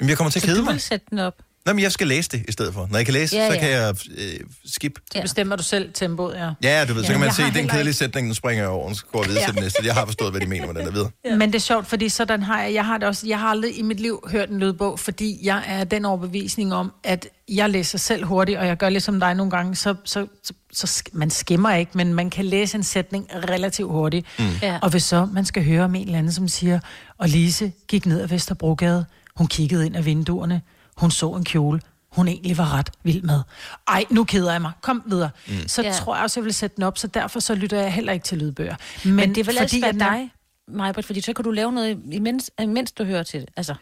[0.00, 0.72] Men jeg kommer til at Så kede du mig.
[0.72, 1.34] vil sætte den op.
[1.66, 2.88] Nå, men jeg skal læse det i stedet for.
[2.90, 3.60] Når jeg kan læse, Ja, så ja.
[3.60, 4.98] kan jeg øh, skip.
[5.14, 6.50] Så bestemmer du selv tempoet, ja.
[6.62, 8.88] Ja, du ved, så kan man se, den kedelige ikke- sætning, den springer jeg over,
[8.88, 9.46] og så går jeg videre Ja.
[9.46, 9.82] til den næste.
[9.86, 11.10] Jeg har forstået, hvad de mener med den der videre.
[11.24, 11.36] Ja.
[11.36, 13.78] Men det er sjovt, fordi sådan har jeg, jeg har det også, jeg har aldrig
[13.78, 17.98] i mit liv hørt en lydbog, fordi jeg er den overbevisning om, at jeg læser
[17.98, 21.74] selv hurtigt, og jeg gør ligesom dig nogle gange, så, så, så, så man skimmer
[21.74, 24.26] ikke, men man kan læse en sætning relativt hurtigt.
[24.38, 24.44] Mm.
[24.62, 24.78] Ja.
[24.82, 26.80] Og hvis så man skal høre om en eller anden, som siger,
[27.18, 29.04] og Lise gik ned ad Vesterbrogade,
[29.36, 30.60] hun kiggede ind ad vinduerne,
[30.96, 31.80] hun så en kjole,
[32.12, 33.40] hun egentlig var ret vild med.
[33.88, 34.72] Ej, nu keder jeg mig.
[34.80, 35.30] Kom videre.
[35.48, 35.54] Mm.
[35.68, 35.92] Så Ja.
[35.92, 38.24] tror jeg også, jeg vil sætte den op, så derfor så lytter jeg heller ikke
[38.24, 38.76] til lydbøger.
[39.04, 40.32] Men, Men det vil altid at være den er- dig,
[40.68, 43.48] Majbert, fordi så kan du lave noget, imens, imens du hører til det.
[43.56, 43.74] Altså,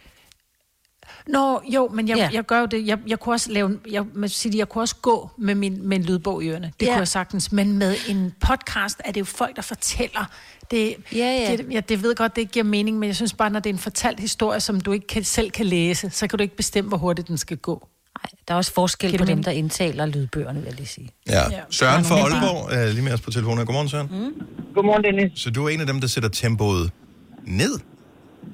[1.28, 2.30] Nå, jo, men jeg, Ja.
[2.32, 2.86] jeg gør jo det.
[2.86, 6.02] Jeg, jeg kunne også lave, jeg, sige, jeg kunne også gå med min med en
[6.04, 6.72] lydbog i ørerne.
[6.80, 6.92] Det Ja.
[6.92, 7.52] kunne jeg sagtens.
[7.52, 10.30] Men med en podcast er det jo folk, der fortæller.
[10.70, 11.56] Det, Ja, ja.
[11.56, 13.70] Det, ja, det ved godt, det ikke giver mening, men jeg synes bare, når det
[13.70, 16.56] er en fortalt historie, som du ikke kan, selv kan læse, så kan du ikke
[16.56, 17.88] bestemme, hvor hurtigt den skal gå.
[18.22, 21.10] Nej, der er også forskel på dem, der indtaler lydbøgerne, vil jeg lige sige.
[21.28, 21.40] Ja.
[21.70, 23.66] Søren fra Aalborg er lige med os på telefonen.
[23.66, 24.08] Godmorgen, Søren.
[24.10, 24.46] Mm.
[24.74, 25.40] Godmorgen, Dennis.
[25.40, 26.90] Så du er en af dem, der sætter tempoet
[27.44, 27.78] ned?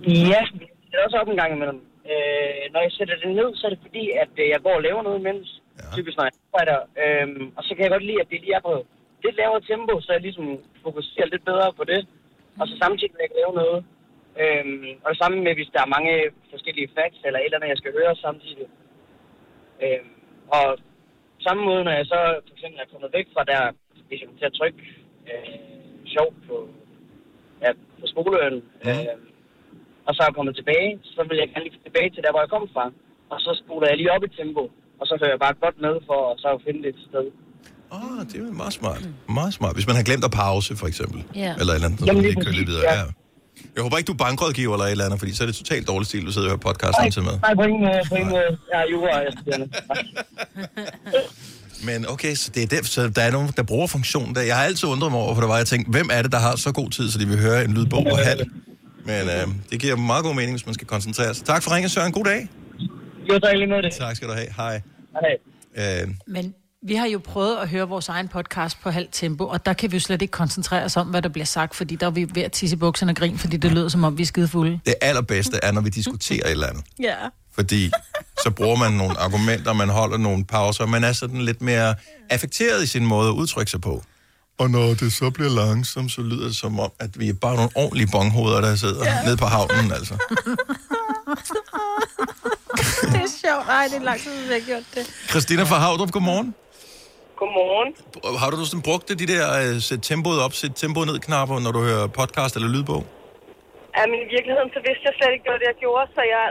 [0.07, 1.79] Ja, det er også op en gang imellem.
[2.13, 4.83] Øh, når jeg sætter det ned, så er det fordi, at øh, jeg går og
[4.83, 5.49] laver noget imens.
[5.79, 5.83] Ja.
[5.97, 6.79] Typisk når jeg arbejder.
[7.03, 8.75] Øhm, og så kan jeg godt lide, at det lige er på
[9.25, 10.47] lidt lavere tempo, så jeg ligesom
[10.87, 12.01] fokuserer lidt bedre på det.
[12.61, 13.79] Og så samtidig kan jeg lave noget.
[14.43, 16.15] Øhm, og det samme med, hvis der er mange
[16.53, 18.67] forskellige facts eller et eller andet, jeg skal høre samtidig.
[19.85, 20.11] Øhm,
[20.57, 20.67] og
[21.47, 23.63] samme måde, når jeg så for eksempel er kommet væk fra der,
[24.09, 24.81] hvis jeg kommer til at trykke
[25.31, 25.59] øh,
[26.15, 26.57] sjovt på,
[27.63, 29.36] ja, på skoleøen, øh,
[30.07, 32.43] og så er jeg kommet tilbage, så vil jeg gerne lige tilbage til der, hvor
[32.45, 32.85] jeg kom fra.
[33.33, 34.63] Og så spoler jeg lige op i tempo,
[35.01, 37.27] og så hører jeg bare godt med for at så finde det et sted.
[37.95, 39.03] Åh, oh, det er meget smart.
[39.41, 39.75] Meget smart.
[39.79, 41.19] Hvis man har glemt at pause, for eksempel.
[41.45, 41.53] Ja.
[41.61, 42.85] Eller et eller andet, så Jamen, man lige kører lidt videre.
[42.93, 42.97] ja.
[43.01, 43.07] Ja.
[43.75, 45.89] Jeg håber ikke, du er bankrådgiver eller et eller andet, fordi så er det totalt
[45.89, 47.37] dårlig stil, du sidder og hører podcast samtidig med.
[47.47, 48.51] Nej, på ingen måde, på ingen måde.
[48.73, 49.33] Jeg er jura, jeg.
[51.89, 54.41] Men okay, så, det er der, så der er nogen, der bruger funktionen der.
[54.41, 56.39] Jeg har altid undret mig over, for der var jeg tænkte, hvem er det, der
[56.39, 58.41] har så god tid, så de vil høre en lydbog på halv?
[59.07, 61.47] Men øh, det giver meget god mening, hvis man skal koncentrere sig.
[61.47, 62.13] Tak for ringen, Søren.
[62.13, 62.49] God dag.
[63.31, 63.93] Jo, tak lige med det.
[63.93, 64.47] Tak skal du have.
[64.57, 64.81] Hej.
[65.77, 66.03] Hej.
[66.03, 66.55] Øh, Men
[66.89, 69.93] vi har jo prøvet at høre vores egen podcast på halvt tempo, og der kan
[69.93, 72.27] vi jo slet ikke koncentrere os om, hvad der bliver sagt, fordi der er vi
[72.35, 74.49] ved at tisse i bukserne og grin, fordi det lyder som om, vi er skide
[74.49, 74.81] fulde.
[74.87, 76.85] det allerbedste er, når vi diskuterer et eller andet.
[77.01, 77.15] Ja.
[77.55, 77.91] Fordi
[78.45, 81.95] så bruger man nogle argumenter, man holder nogle pauser, og man er sådan lidt mere
[82.31, 84.03] affekteret i sin måde at udtrykke sig på.
[84.59, 87.57] Og når det så bliver langsomt, så lyder det som om, at vi er bare
[87.57, 89.25] nogle ordentlige bonghoveder, der sidder ja.
[89.25, 90.15] nede på havnen, altså.
[93.13, 93.69] det er sjovt.
[93.69, 95.07] Ej, det er lang tid, vi har gjort det.
[95.31, 96.55] Christina fra Havdrup, godmorgen.
[97.39, 98.39] Godmorgen.
[98.39, 101.59] Har du sådan brugt det, de der uh, sæt tempoet op, sæt tempoet ned knapper,
[101.59, 103.07] når du hører podcast eller lydbog?
[103.97, 106.23] Ja, men i virkeligheden, så vidste jeg slet ikke, det var det, jeg gjorde, så
[106.35, 106.47] jeg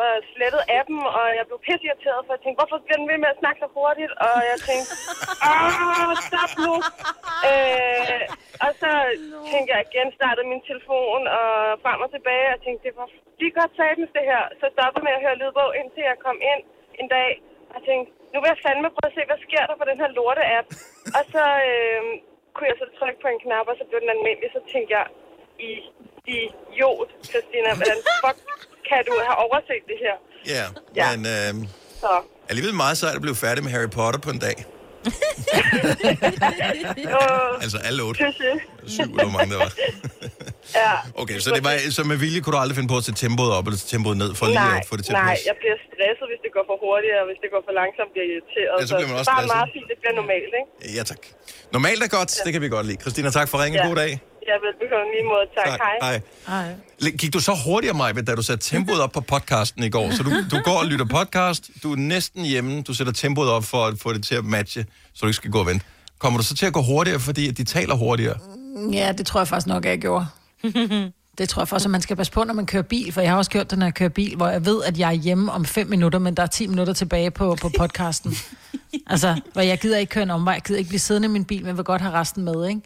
[0.00, 3.18] var slettet appen, og jeg blev pisse irriteret, for jeg tænkte, hvorfor bliver den ved
[3.22, 4.12] med at snakke så hurtigt?
[4.26, 4.90] Og jeg tænkte,
[5.50, 6.74] åh, stop nu.
[7.50, 8.22] Øh,
[8.64, 8.90] og så
[9.50, 11.52] tænkte jeg igen, startede min telefon og
[11.84, 13.08] frem og tilbage, og tænkte, det var
[13.40, 14.42] lige godt satans det her.
[14.60, 16.62] Så stoppede med at høre lydbog, indtil jeg kom ind
[17.00, 17.30] en dag,
[17.74, 20.10] og tænkte, nu vil jeg fandme prøve at se, hvad sker der på den her
[20.18, 20.66] lorte-app.
[21.16, 22.02] Og så øh,
[22.54, 25.06] kunne jeg så trykke på en knap, og så blev den almindelig, så tænkte jeg,
[25.68, 25.70] i
[26.36, 28.38] idiot, Christina, hvordan fuck
[28.88, 30.16] kan du have overset det her?
[30.54, 30.64] Ja,
[31.00, 31.06] Ja.
[31.10, 31.68] men øh,
[32.02, 32.10] Så,
[32.50, 34.56] alligevel meget sejt at blive færdig med Harry Potter på en dag.
[37.64, 38.18] Altså alle otte.
[38.96, 39.72] Syv eller hvor mange der var.
[40.80, 40.92] Ja.
[41.22, 43.52] Okay, så, det var, så med vilje kunne du aldrig finde på at sætte tempoet
[43.58, 46.26] op eller tempoet ned, for lige nej, at få det til nej, jeg bliver stresset,
[46.30, 48.74] hvis det går for hurtigt, og hvis det går for langsomt, bliver jeg irriteret.
[48.80, 49.58] Ja, så bliver man også det er bare stresset.
[49.58, 50.68] meget fint, det bliver normalt, ikke?
[50.96, 51.22] Ja, tak.
[51.76, 52.98] Normalt er godt, det kan vi godt lide.
[53.04, 53.76] Christina, tak for ringen.
[53.88, 54.12] God dag.
[54.48, 55.46] Ja, velbekomme lige måde.
[55.56, 55.80] Tak, Tak.
[55.80, 56.20] hej.
[56.46, 56.74] Hej.
[57.02, 57.10] Hej.
[57.18, 60.10] Gik du så hurtigere, Maja, da du satte tempoet op på podcasten i går?
[60.10, 63.64] Så du, du går og lytter podcast, du er næsten hjemme, du sætter tempoet op
[63.64, 65.84] for at få det til at matche, så du ikke skal gå og vente.
[66.18, 68.38] Kommer du så til at gå hurtigere, fordi at de taler hurtigere?
[68.92, 70.26] Ja, det tror jeg faktisk nok, jeg gjorde.
[71.38, 73.30] Det tror jeg faktisk, at man skal passe på, når man kører bil, for jeg
[73.30, 75.52] har også gjort det, når jeg kører bil, hvor jeg ved, at jeg er hjemme
[75.52, 78.34] om 5 minutter, men der er 10 minutter tilbage på, på podcasten.
[79.12, 81.44] altså, hvor jeg gider ikke køre en omvej, jeg gider ikke blive siddende i min
[81.44, 82.80] bil, men vil godt have resten med, ikke?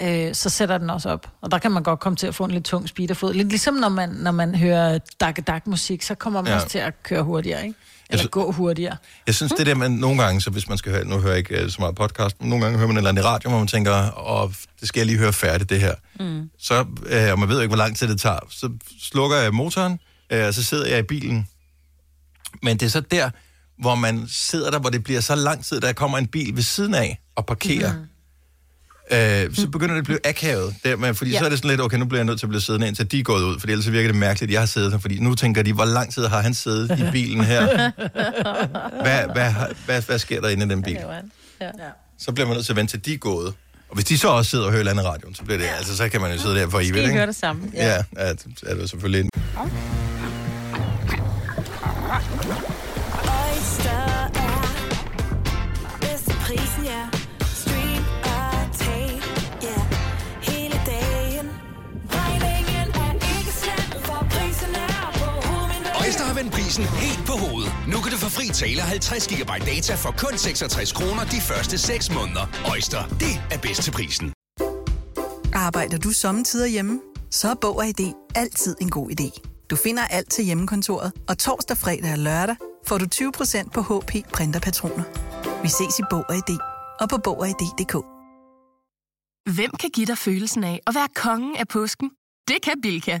[0.00, 1.26] Øh, så sætter den også op.
[1.40, 3.34] Og der kan man godt komme til at få en lidt tung speederfod.
[3.34, 6.54] Lidt ligesom når man, når man hører dak dak musik, så kommer man Ja.
[6.54, 7.74] også til at køre hurtigere, ikke?
[8.10, 8.96] Eller gå hurtigere.
[9.26, 11.38] Jeg synes, det der med nogle gange, så hvis man skal høre, nu hører jeg
[11.38, 13.50] ikke øh, så meget podcast, men nogle gange hører man et eller andet i radio,
[13.50, 15.94] hvor man tænker, og det skal jeg lige høre færdigt, det her.
[16.20, 16.50] Mm.
[16.58, 18.70] Så, øh, og man ved jo ikke, hvor lang tid det tager, så
[19.02, 19.98] slukker jeg motoren,
[20.32, 21.48] øh, og så sidder jeg i bilen.
[22.62, 23.30] Men det er så der,
[23.82, 26.62] hvor man sidder der, hvor det bliver så lang tid, der kommer en bil ved
[26.62, 27.92] siden af og parkerer.
[27.92, 27.98] Mm.
[29.10, 31.34] Øh, så begynder det at blive akavet, der med, fordi ja.
[31.34, 31.38] Ja.
[31.38, 33.10] så er det sådan lidt, okay, nu bliver jeg nødt til at blive siddende indtil
[33.10, 34.98] de er gået ud, for ellers så virker det mærkeligt, at jeg har siddet her,
[34.98, 37.66] fordi nu tænker de, hvor lang tid har han siddet i bilen her?
[39.02, 39.52] Hvad, hvad,
[39.84, 40.98] hvad, hvad sker der inde i den bil?
[41.60, 41.68] Ja.
[42.18, 43.54] Så bliver man nødt til at vente til de er gået.
[43.88, 46.08] Og hvis de så også sidder og hører landet radioen, så bliver det, altså, så
[46.08, 47.14] kan man jo sidde der for evigt, Skal I ikke?
[47.16, 47.70] høre det samme?
[47.74, 49.30] Ja, ja at, er det selvfølgelig en...
[66.72, 67.72] prisen helt på hovedet.
[67.88, 71.78] Nu kan du få fri tale 50 GB data for kun 66 kroner de første
[71.78, 72.44] 6 måneder.
[72.70, 74.32] Øjster, det er bedst til prisen.
[75.54, 77.00] Arbejder du sommetider hjemme?
[77.30, 79.28] Så er Bog og ID altid en god idé.
[79.70, 82.56] Du finder alt til hjemmekontoret, og torsdag, fredag og lørdag
[82.86, 85.04] får du 20% på HP printerpatroner.
[85.62, 86.58] Vi ses i Bog og ID
[87.00, 87.94] og på Bog og ID.dk.
[89.54, 92.10] Hvem kan give dig følelsen af at være kongen af påsken?
[92.48, 93.20] Det kan Bilka!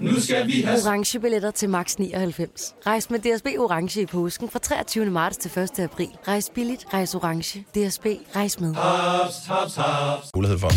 [0.00, 0.78] Nu skal vi have...
[0.86, 2.74] orange billetter til max 99.
[2.86, 5.06] Rejs med DSB orange i påsken fra 23.
[5.10, 5.78] marts til 1.
[5.78, 6.08] april.
[6.28, 7.60] Rejs billigt, rejs orange.
[7.60, 8.74] DSB rejs med.
[8.74, 10.30] Haps, haps.
[10.34, 10.70] Mulighed for.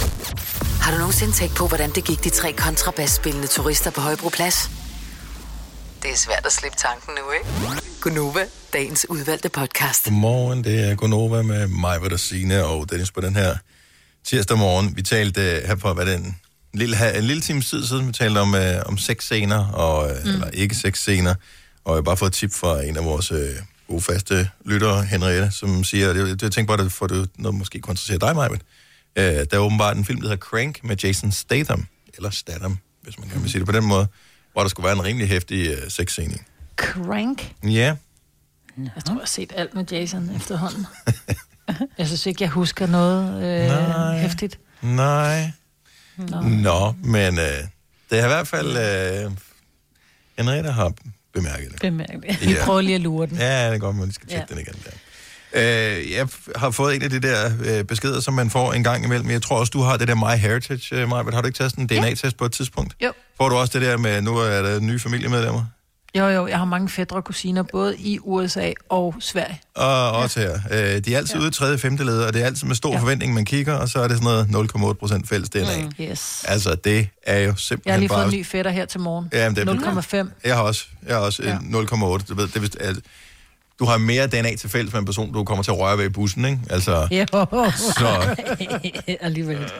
[0.83, 4.69] Har du nogensinde tænkt på, hvordan det gik de tre kontrabasspillende turister på Højbroplads?
[6.01, 7.47] Det er svært at slippe tanken nu, ikke?
[8.01, 10.03] Gunova, dagens udvalgte podcast.
[10.03, 13.55] Godmorgen, det er Gunova med mig, hvad der Signe og Dennis på den her
[14.23, 14.97] tirsdag morgen.
[14.97, 16.19] Vi talte uh, her for, hvad er,
[16.73, 20.05] en lille, en lille time tid siden, vi talte om, uh, om seks scener, og,
[20.05, 20.29] uh, mm.
[20.29, 21.35] eller ikke seks scener,
[21.85, 23.37] og jeg har bare fået et tip fra en af vores uh,
[23.87, 27.57] gode faste lyttere, Henriette, som siger, det, det, jeg tænker bare, at for det noget
[27.57, 28.61] måske kunne interessere dig, Majbet.
[29.19, 31.85] Uh, der er åbenbart en film, der hedder Crank med Jason Statham,
[32.17, 34.07] eller Statham, hvis man kan vil sige det på den måde,
[34.53, 36.37] hvor der skulle være en rimelig hæftig uh, sexscene.
[36.77, 37.53] Crank.
[37.63, 37.95] Ja,
[38.77, 40.85] Jeg tror, jeg har set alt med Jason efterhånden.
[41.97, 44.17] jeg synes ikke, jeg husker noget øh, Nej.
[44.17, 44.59] hæftigt.
[44.81, 45.51] nej.
[46.17, 46.41] Nå.
[46.41, 47.45] Nå, men øh,
[48.09, 48.77] det er i hvert fald...
[49.25, 49.31] Øh,
[50.37, 50.93] Henriette har
[51.33, 51.79] bemærket det.
[51.81, 52.41] Bemærk det.
[52.41, 52.65] Vi Ja.
[52.65, 53.37] prøver lige at lure den.
[53.37, 54.55] Ja, det er godt, men vi skal tjekke Ja.
[54.55, 54.91] den igen der.
[55.55, 59.05] Øh, jeg har fået en af de der øh, beskeder, som man får en gang
[59.05, 59.29] imellem.
[59.29, 61.23] Jeg tror også, du har det der My Heritage, øh, Maja.
[61.33, 62.95] Har du ikke taget sådan en DNA-test på et tidspunkt?
[63.03, 63.11] Jo.
[63.37, 65.65] Får du også det der med, nu er der nye familiemedlemmer?
[66.15, 69.61] Jo, jo, jeg har mange fædre og kusiner, både i USA og Sverige.
[69.75, 70.59] Og også her.
[70.71, 72.93] Øh, de er altid ude i tredje, femte led, og det er altid med stor
[72.93, 72.99] ja.
[72.99, 75.81] forventning, man kigger, og så er det sådan noget 0,8 procent fælles DNA.
[75.81, 75.91] Mm.
[76.01, 76.45] Yes.
[76.47, 78.23] Altså, det er jo simpelthen Jeg har lige bare...
[78.23, 79.29] fået en ny fætter her til morgen.
[79.33, 80.29] Ja, men det er 0,5.
[80.43, 81.49] Jeg har også, jeg har også Ja.
[81.49, 81.81] ja.
[81.81, 81.95] 0,8.
[81.97, 82.95] Du ved, det er vist, at
[83.79, 86.05] du har mere DNA til fælles med en person, du kommer til at røre ved
[86.05, 86.59] i bussen, ikke?
[86.69, 87.25] Altså, Jo.
[87.77, 88.35] Så-
[89.21, 89.71] Alligevel.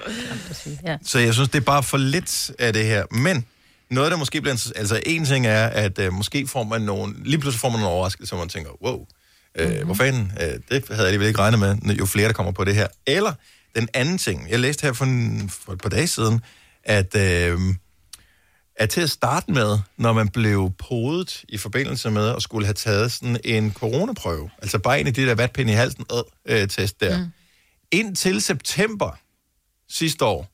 [0.86, 0.98] Ja.
[1.06, 3.04] så jeg synes, det er bare for lidt af det her.
[3.12, 3.46] Men
[3.94, 4.72] noget, der måske bliver...
[4.76, 7.16] Altså, en ting er, at øh, måske får man nogle...
[7.24, 9.06] Lige pludselig får man nogle overraskelser, hvor man tænker, wow,
[9.56, 9.86] øh, mm-hmm.
[9.86, 12.64] hvor fanden, øh, det havde jeg alligevel ikke regnet med, jo flere, der kommer på
[12.64, 12.88] det her.
[13.08, 13.34] Eller
[13.76, 16.42] den anden ting, jeg læste her for, en, for et par dage siden,
[16.84, 17.16] at...
[17.16, 17.60] Øh,
[18.76, 22.74] at til at starte med, når man blev podet i forbindelse med at skulle have
[22.74, 26.06] taget sådan en coronaprøve, altså bare en af de der vatpinde i halsen
[26.46, 27.26] øh, test der, mm.
[27.92, 29.20] indtil september
[29.90, 30.48] sidste år,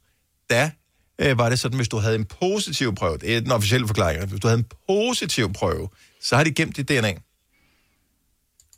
[0.50, 0.72] da
[1.20, 4.26] øh, var det sådan, hvis du havde en positiv prøve, det er den officielle forklaring,
[4.26, 5.90] hvis du havde en positiv prøve,
[6.24, 7.14] så har de gemt dit DNA.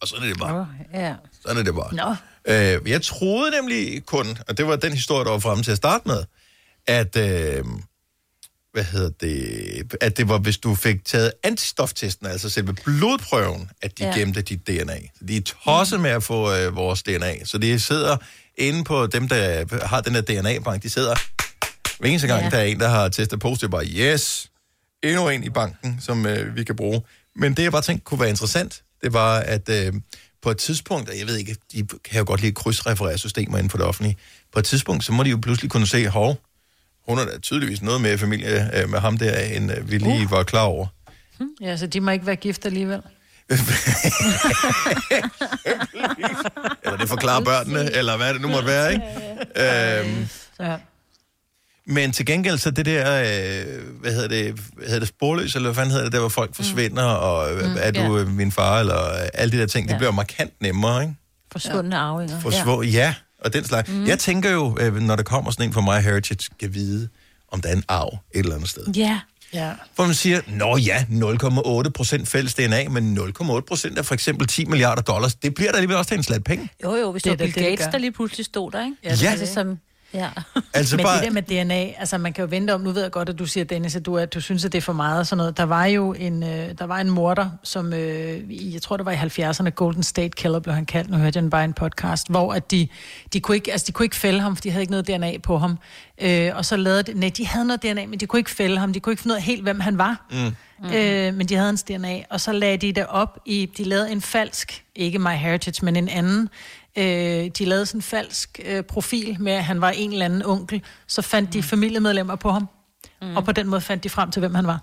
[0.01, 0.59] Og sådan er det bare.
[0.59, 1.15] Oh, ja.
[1.41, 1.95] Sådan er det bare.
[1.95, 2.15] Nå.
[2.45, 5.77] Øh, jeg troede nemlig kun, og det var den historie, der var fremme til at
[5.77, 6.23] starte med,
[6.87, 7.65] at, øh,
[8.73, 13.97] hvad hedder det, at det var, hvis du fik taget antistoftesten, altså selve blodprøven, at
[13.97, 14.17] de Ja.
[14.19, 14.97] gemte dit DNA.
[15.19, 17.45] Så de er tosset med at få øh, vores DNA.
[17.45, 18.17] Så de sidder
[18.57, 21.15] inde på dem, der har den der DNA-bank, de sidder
[22.01, 22.49] hver eneste gang, Ja.
[22.49, 24.47] der er en, der har testet positivt, bare yes,
[25.03, 27.01] endnu en i banken, som øh, vi kan bruge.
[27.35, 29.93] Men det, jeg bare tænkte kunne være interessant, det var, at øh,
[30.41, 33.69] på et tidspunkt, og jeg ved ikke, de kan jo godt lide krydsreferere systemer inden
[33.69, 34.17] for det offentlige,
[34.53, 36.37] på et tidspunkt, så må de jo pludselig kunne se, hov,
[37.07, 40.23] hun er da tydeligvis noget mere familie øh, med ham der, end øh, vi lige
[40.25, 40.31] uh.
[40.31, 40.87] var klar over.
[41.61, 43.01] Ja, så de må ikke være gift alligevel.
[46.83, 49.05] Eller det forklarer børnene, eller hvad det nu måtte være, ikke?
[49.99, 50.27] Øhm,
[50.57, 50.77] Så,
[51.87, 55.69] Men til gengæld så det der, øh, hvad hedder det, hvad hedder det sporløs, eller
[55.69, 57.23] hvad fanden hedder det, der hvor folk forsvinder, mm.
[57.23, 58.21] og øh, Mm, er du ja.
[58.21, 59.89] øh, min far, eller øh, alle de der ting, ja.
[59.89, 59.93] Ja.
[59.93, 61.15] det bliver markant nemmere, ikke?
[61.51, 62.01] Forsvundne ja.
[62.01, 62.39] arvinger.
[62.39, 62.89] Forsvå, ja.
[62.89, 63.89] ja, og den slags.
[63.89, 63.95] Mm.
[63.95, 64.07] Mm.
[64.07, 67.09] Jeg tænker jo, øh, når der kommer sådan en fra My Heritage, skal vide,
[67.51, 68.87] om der er en arv et eller andet sted.
[68.95, 69.19] Ja.
[69.53, 69.71] Ja.
[69.95, 71.05] Hvor man siger, nå ja,
[71.85, 75.35] 0,8 procent fælles DNA, men 0,8 procent er for eksempel 10 milliarder dollars.
[75.35, 76.69] Det bliver der alligevel også til en slat penge.
[76.83, 78.85] Jo, jo, hvis Det det, er var Bill det Gates, der lige pludselig stod der,
[78.85, 78.95] ikke?
[79.03, 79.79] Ja, det er Altså, som,
[80.13, 80.29] ja.
[80.73, 83.01] Altså Men bare- det der med DNA, altså man kan jo vente om, nu ved
[83.01, 84.93] jeg godt, at du siger, Dennis, at du, at du synes, at det er for
[84.93, 85.57] meget og sådan noget.
[85.57, 89.11] Der var jo en, øh, der var en morder, som, øh, jeg tror det var
[89.11, 91.73] i 70'erne, Golden State Killer blev han kaldt, nu hørte jeg den bare i en
[91.73, 92.87] podcast, hvor at de,
[93.33, 95.37] de, kunne ikke, altså de kunne ikke fælde ham, for de havde ikke noget DNA
[95.37, 95.77] på ham.
[96.21, 98.77] Øh, og så lavede de, nej, de havde noget DNA, men de kunne ikke fælde
[98.77, 100.25] ham, de kunne ikke finde ud af helt, hvem han var.
[100.31, 100.55] Mm.
[100.83, 100.93] Mm.
[100.93, 104.11] Øh, men de havde hans DNA, og så lagde de det op i, de lavede
[104.11, 106.49] en falsk, ikke My Heritage, men en anden,
[106.97, 107.03] øh,
[107.57, 110.81] de lavede sådan en falsk øh, profil med, at han var en eller anden onkel,
[111.07, 112.69] så fandt de familiemedlemmer på ham,
[113.21, 113.35] mm.
[113.37, 114.79] og på den måde fandt de frem til, hvem han var.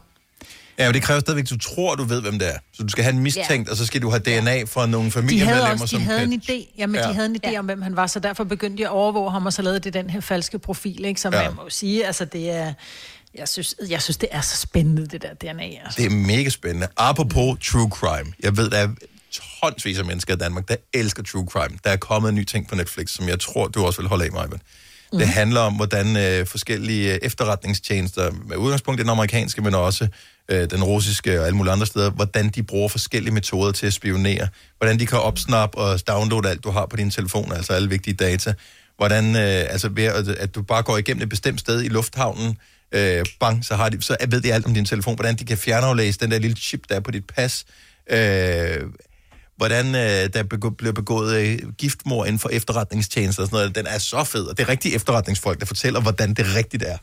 [0.79, 2.59] Ja, men det kræver stadigvæk, at du tror, du ved, hvem det er.
[2.73, 5.11] Så du skal have en mistænkt, og så skal du have DNA fra nogle De
[5.13, 6.33] familiemedlemmer, havde også de som havde kan...
[6.33, 7.03] en idé, jamen, Ja.
[7.03, 7.09] ja.
[7.09, 7.59] de havde en idé ja.
[7.59, 9.91] om, hvem han var, så derfor begyndte de at overvåge ham, og så lavede de
[9.91, 11.21] den her falske profil, ikke?
[11.21, 11.41] Som Ja.
[11.41, 11.49] ja.
[11.49, 12.73] man må sige, altså det er...
[13.35, 15.63] Jeg synes, jeg synes, det er så spændende, det der DNA.
[15.63, 16.03] Altså.
[16.03, 16.89] Det er mega spændende.
[16.97, 18.33] Apropos true crime.
[18.43, 18.89] Jeg ved, der er
[19.63, 21.79] tonsvis af mennesker i Danmark, der elsker true crime.
[21.85, 24.25] Der er kommet en ny ting på Netflix, som jeg tror, du også vil holde
[24.25, 24.59] af mig med.
[25.13, 25.19] Mm.
[25.19, 30.09] Det handler om, hvordan øh, forskellige øh, efterretningstjenester, med udgangspunkt i den amerikanske, men også
[30.49, 33.93] øh, den russiske og alle mulige andre steder, hvordan de bruger forskellige metoder til at
[33.93, 34.49] spionere.
[34.79, 38.15] Hvordan de kan opsnappe og downloade alt, du har på din telefon, altså alle vigtige
[38.15, 38.55] data.
[38.97, 42.59] Hvordan, øh, altså ved at, at du bare går igennem et bestemt sted i lufthavnen,
[42.93, 45.15] øh, bang, så, har de, så ved de alt om din telefon.
[45.15, 47.65] Hvordan de kan fjernaflæse den der lille chip, der er på dit pas.
[48.11, 48.81] Øh,
[49.59, 53.75] hvordan øh, der begå, bliver begået øh, giftmor inden for efterretningstjenester og sådan noget.
[53.75, 56.99] Den er så fed, og det er rigtige efterretningsfolk, der fortæller, hvordan det rigtigt er.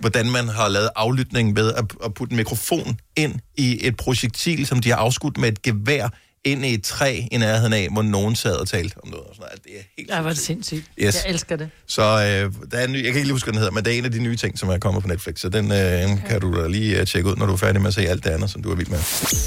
[0.00, 4.66] Hvordan man har lavet aflytning ved at, at putte en mikrofon ind i et projektil,
[4.66, 6.08] som de har afskudt med et gevær
[6.44, 9.26] ind i et træ i nærheden af, hvor nogen sad og talte om noget.
[9.26, 9.64] Og sådan noget.
[9.64, 10.84] Det er helt Ja, hvor er det sindssygt.
[10.98, 11.14] Yes.
[11.14, 11.70] Jeg elsker det.
[11.86, 13.84] Så øh, der er en ny, jeg kan ikke lige huske, hvad den hedder, men
[13.84, 15.40] det er en af de nye ting, som er kommet på Netflix.
[15.40, 16.18] Så den øh, okay.
[16.28, 18.24] kan du da lige øh, tjekke ud, når du er færdig med at se alt
[18.24, 18.98] det andet, som du er vild med.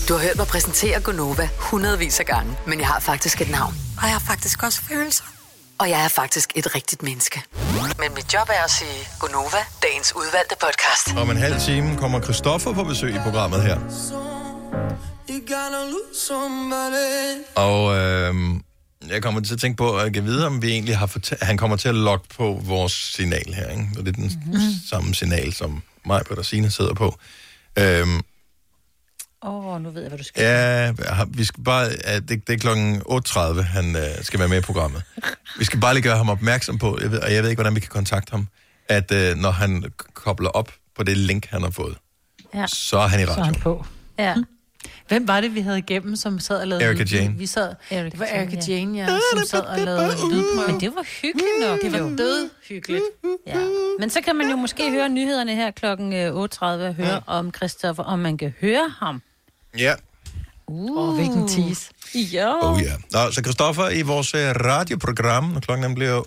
[0.10, 3.74] Du har hørt mig præsentere Gonova hundredvis af gange, men jeg har faktisk et navn.
[3.98, 5.24] Og jeg har faktisk også følelser.
[5.78, 7.42] Og jeg er faktisk et rigtigt menneske.
[8.00, 11.18] Men mit job er at sige Gonova, dagens udvalgte podcast.
[11.18, 13.78] Om en halv time kommer Christoffer på besøg i programmet her.
[17.56, 18.36] Og øh,
[19.10, 21.44] jeg kommer til at tænke på, at jeg kan vide, om vi egentlig har fortalt,
[21.44, 23.70] han kommer til at logge på vores signal her.
[23.70, 23.88] Ikke?
[23.98, 24.60] Og det er den mm-hmm.
[24.90, 27.20] samme signal, som mig og Signe sidder på.
[27.80, 28.22] Øhm,
[29.46, 30.44] Åh, oh, nu ved jeg, hvad du skal.
[30.44, 34.58] ja, vi skal bare, ja, det, det er klokken 8.30, han øh, skal være med
[34.58, 35.04] i programmet.
[35.60, 37.76] Vi skal bare lige gøre ham opmærksom på, jeg ved, og jeg ved ikke, hvordan
[37.76, 38.48] vi kan kontakte ham,
[38.90, 41.98] at øh, når han kobler op på det link, han har fået,
[42.56, 42.68] Ja.
[42.68, 43.86] så er han i Så er han på.
[44.20, 44.36] Ja.
[45.14, 47.38] Hvem var det, vi havde igennem, som sad og lavede Erika Jane.
[47.38, 48.74] Vi sad, Erika det var Jane, Erika ja.
[48.74, 50.68] Jane, ja, som sad og lavede lydprøve.
[50.68, 51.82] Men det var hyggeligt nok.
[51.82, 53.04] Det var død hyggeligt.
[53.48, 53.60] Ja.
[54.00, 57.54] Men så kan man jo måske høre nyhederne her klokken øh, 8.30 og høre om
[57.56, 59.22] Christoffer, om man kan høre ham.
[59.78, 59.94] Ja.
[60.68, 60.98] Uh.
[60.98, 61.90] Åh, hvilken tease.
[62.16, 62.72] Ja.
[62.72, 62.94] Oh ja.
[63.12, 66.22] Nå, så Christoffer i vores øh, radioprogram, når klokken bliver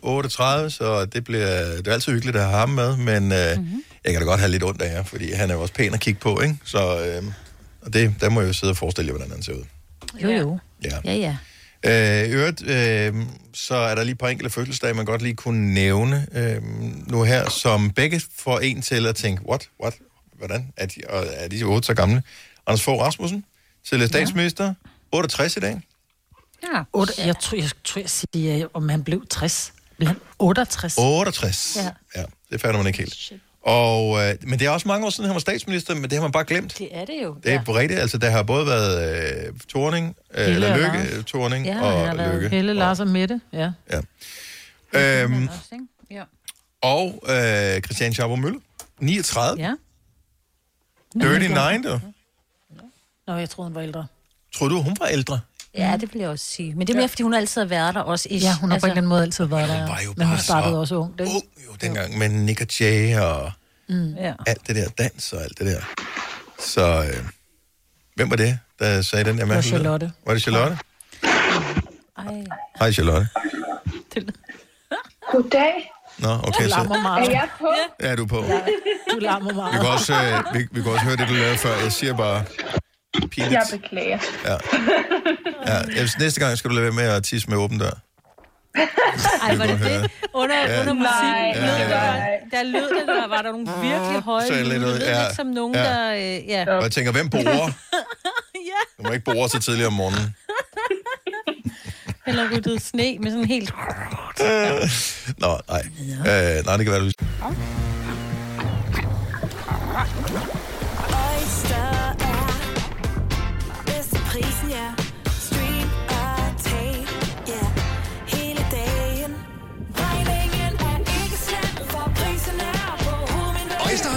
[0.65, 3.83] 8.30, så det, bliver, det er altid hyggeligt at have ham med, men øh, mm-hmm.
[4.05, 5.95] jeg kan da godt have lidt ondt af jer, fordi han er jo også pæn
[5.95, 6.57] at kigge på, ikke?
[6.65, 7.23] Så øh,
[7.87, 9.65] og det, der må jeg jo sidde og forestille jer, hvordan han ser ud.
[10.23, 10.59] Jo, jo.
[10.85, 10.99] Ja.
[11.05, 11.37] Ja, ja.
[11.83, 13.15] Øh, øvrigt, øh,
[13.55, 16.63] så er der lige et par enkelte fødselsdage, man godt lige kunne nævne øh,
[17.09, 19.95] nu her, som begge får en til at tænke, what, what,
[20.39, 22.23] hvordan, er de, og er de 8 så gamle?
[22.67, 23.45] Anders Fogh Rasmussen,
[23.89, 24.75] tidligere statsminister,
[25.13, 25.81] 68 i dag.
[26.63, 26.83] Ja.
[26.93, 29.73] 8, jeg tror, jeg, tror, jeg siger, om han blev 60.
[29.97, 30.95] Blev han 68?
[30.99, 31.77] 68.
[31.77, 31.91] Ja.
[32.21, 33.33] ja det fatter man ikke helt.
[33.67, 36.21] Og, øh, men det er også mange år siden, han var statsminister, men det har
[36.23, 36.79] man bare glemt.
[36.79, 37.35] Det er det jo.
[37.43, 37.73] Det er ja.
[37.79, 38.01] rigtigt.
[38.01, 41.13] Altså, der har både været øh, Torning, øh, Helle eller Lykke Lars.
[41.19, 42.49] øh, Torning Ja, og Lykke.
[42.49, 43.73] Helle, Lars og Mette, ja.
[43.91, 44.01] Ja.
[45.23, 45.87] Øhm, Også?
[46.11, 46.23] Ja.
[46.83, 48.59] og øh, Christian Schaber Mølle,
[49.01, 49.63] 39.
[49.63, 49.75] Ja.
[51.15, 52.01] Dirty Nine, du.
[53.27, 54.07] Nå, jeg troede, han var ældre.
[54.55, 55.41] Tror du, hun var ældre?
[55.77, 56.75] Ja, det vil jeg også sige.
[56.75, 58.29] Men det er mere, fordi hun altid har været der også.
[58.31, 58.45] Ish.
[58.45, 59.87] Ja, hun har på en eller anden måde altid været der.
[59.87, 61.19] var jo men hun startede så også ung.
[61.19, 61.27] Det.
[61.27, 63.53] ung jo dengang med Nick og Jay og
[63.89, 64.15] Mm.
[64.15, 64.33] Ja.
[64.47, 65.81] alt det der dans og alt det der.
[66.59, 67.25] Så øh,
[68.15, 69.71] hvem var det, der sagde den der Det var mærkelige?
[69.79, 70.13] Charlotte.
[70.27, 70.79] Var det Charlotte?
[72.19, 72.45] Ej.
[72.79, 73.29] Hej Charlotte.
[75.33, 75.91] Goddag.
[76.19, 77.29] Nå, okay, Du så larmer meget.
[77.29, 77.69] Er jeg på?
[78.01, 78.45] ja, er du på.
[78.45, 78.61] Ja,
[79.11, 79.73] du larmer meget.
[79.75, 81.77] Vi kan, også, øh, vi, vi kan også høre det, du lavede før.
[81.83, 82.45] Jeg siger bare,
[83.21, 83.53] pinligt.
[83.53, 84.19] Jeg beklager.
[84.45, 84.57] Ja.
[85.67, 87.91] Ja, jeg- næste gang skal du lade være med at tisse med åben dør.
[89.43, 90.11] Ej, var det det?
[90.35, 90.81] Under, Ja.
[90.81, 92.57] under Nej, musikken Ja, ja, der, ja.
[92.57, 94.71] der lød det, der var der nogle virkelig høje er lyde.
[94.71, 95.83] Det lød ja, som nogen, ja.
[95.85, 96.13] der...
[96.15, 96.77] Øh, ja.
[96.77, 97.71] Og jeg tænker, hvem borer?
[98.99, 100.37] Du må ikke bore så tidligt om morgenen.
[102.27, 103.73] Eller ryddet sne med sådan helt...
[104.43, 104.91] Øh,
[105.43, 105.83] Nå, nej.
[106.09, 107.11] Øh, nej, det kan være, du...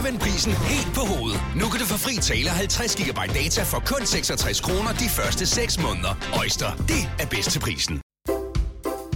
[0.09, 1.41] vendt prisen helt på hovedet.
[1.55, 5.45] Nu kan du få fri tale 50 GB data for kun 66 kroner de første
[5.45, 6.13] 6 måneder.
[6.41, 8.01] Øjster, det er bedst til prisen.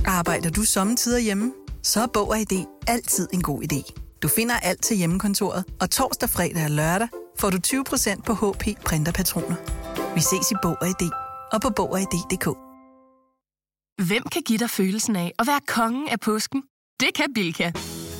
[0.05, 1.53] Arbejder du sommetider hjemme?
[1.83, 3.81] Så er Bog og ID altid en god idé.
[4.23, 7.07] Du finder alt til hjemmekontoret, og torsdag, fredag og lørdag
[7.39, 9.55] får du 20% på HP printerpatroner.
[10.15, 11.09] Vi ses i Bog og ID
[11.53, 12.47] og på Bog og ID.dk.
[14.07, 16.63] Hvem kan give dig følelsen af at være kongen af påsken?
[16.99, 17.71] Det kan Bilka!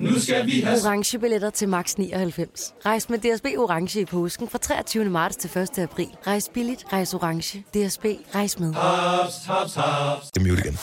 [0.00, 0.78] Nu skal vi have...
[0.84, 2.74] Orange billetter til max 99.
[2.86, 5.04] Rejs med DSB Orange i påsken fra 23.
[5.04, 5.78] marts til 1.
[5.78, 6.08] april.
[6.26, 7.58] Rejs billigt, rejs orange.
[7.58, 8.74] DSB, rejs med.
[8.74, 10.30] Haps, haps.
[10.34, 10.76] Det er mute igen.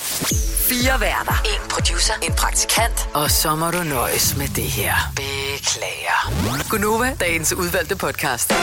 [0.69, 1.33] Fire værter.
[1.45, 2.13] En producer.
[2.23, 3.09] En praktikant.
[3.13, 4.93] Og så må du nøjes med det her.
[5.15, 6.69] Beklager.
[6.69, 8.53] Gunova, dagens udvalgte podcast.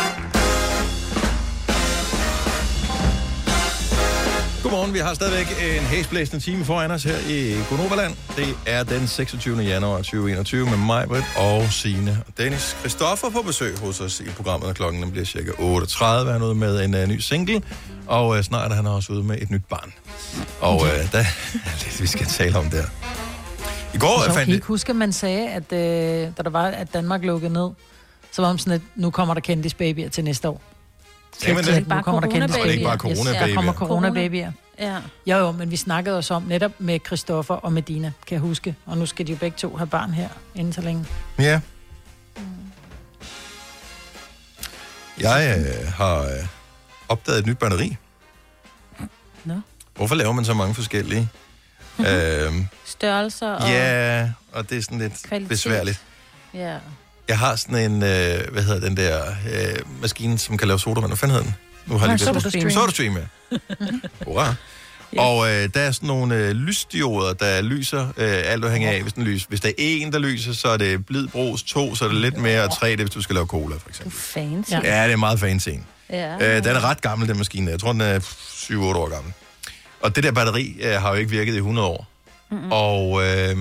[4.73, 8.17] Godmorgen, vi har stadigvæk en hæsblæsende time foran os her i Gonoverland.
[8.37, 9.59] Det er den 26.
[9.59, 12.77] januar 2021 med mig, Britt og Signe og Dennis.
[12.81, 16.05] Christoffer på besøg hos os i programmet, og klokken bliver cirka 8.30.
[16.05, 17.63] Han er ude med en uh, ny single,
[18.07, 19.93] og uh, snart er han også ude med et nyt barn.
[20.61, 22.85] Og uh, der er lidt, vi skal tale om der.
[23.95, 24.55] I går jeg kan fandt det...
[24.55, 25.79] ikke huske, at man sagde, at øh,
[26.37, 27.71] da der var, at Danmark lukkede ned,
[28.31, 30.72] så var man sådan, at nu kommer der kendis babyer til næste år.
[31.39, 31.71] Sagde man det?
[31.73, 33.47] at Nu kommer der kendis Nå, det er ikke bare coronababyer.
[33.47, 34.53] Der kommer coronababyer.
[34.79, 34.97] Ja.
[35.27, 38.77] Jo, jo, men vi snakkede også om netop med Christoffer og Medina, kan jeg huske.
[38.87, 41.07] Og nu skal de jo begge to have barn her, inden så længe.
[41.39, 41.61] Ja.
[45.21, 46.29] Jeg øh, har øh,
[47.09, 47.97] opdaget et nyt batteri.
[49.45, 49.61] Nå.
[49.97, 51.29] Hvorfor laver man så mange forskellige?
[51.99, 55.49] øhm, Størrelser og ja, og det er sådan lidt kvalitet.
[55.49, 56.01] besværligt.
[56.55, 56.77] Ja.
[57.29, 61.07] Jeg har sådan en, øh, hvad hedder den der øh, maskine, som kan lave sodavand.
[61.07, 61.57] Hvad fanden hedder den?
[61.87, 62.71] Nu har jeg lige SodaStream.
[62.71, 63.59] SodaStream, ja.
[64.27, 64.55] Hurra.
[65.19, 69.13] Og øh, der er sådan nogle øh, lysdioder, der lyser øh, alt afhængig af, hvis,
[69.13, 69.45] den lys.
[69.45, 72.17] hvis der er en, der lyser, så er det blid brus, to, så er det
[72.17, 74.19] lidt mere, og tre, det er, hvis du skal lave cola, for eksempel.
[74.19, 74.73] Fancy.
[74.73, 75.69] Ja, det er meget fancy.
[76.11, 76.57] Ja.
[76.57, 77.71] Øh, den er ret gammel, den maskine.
[77.71, 79.33] Jeg tror, den er 7-8 år gammel.
[80.01, 82.07] Og det der batteri øh, har jo ikke virket i 100 år.
[82.51, 82.73] Mm-hmm.
[82.73, 83.57] Og øh,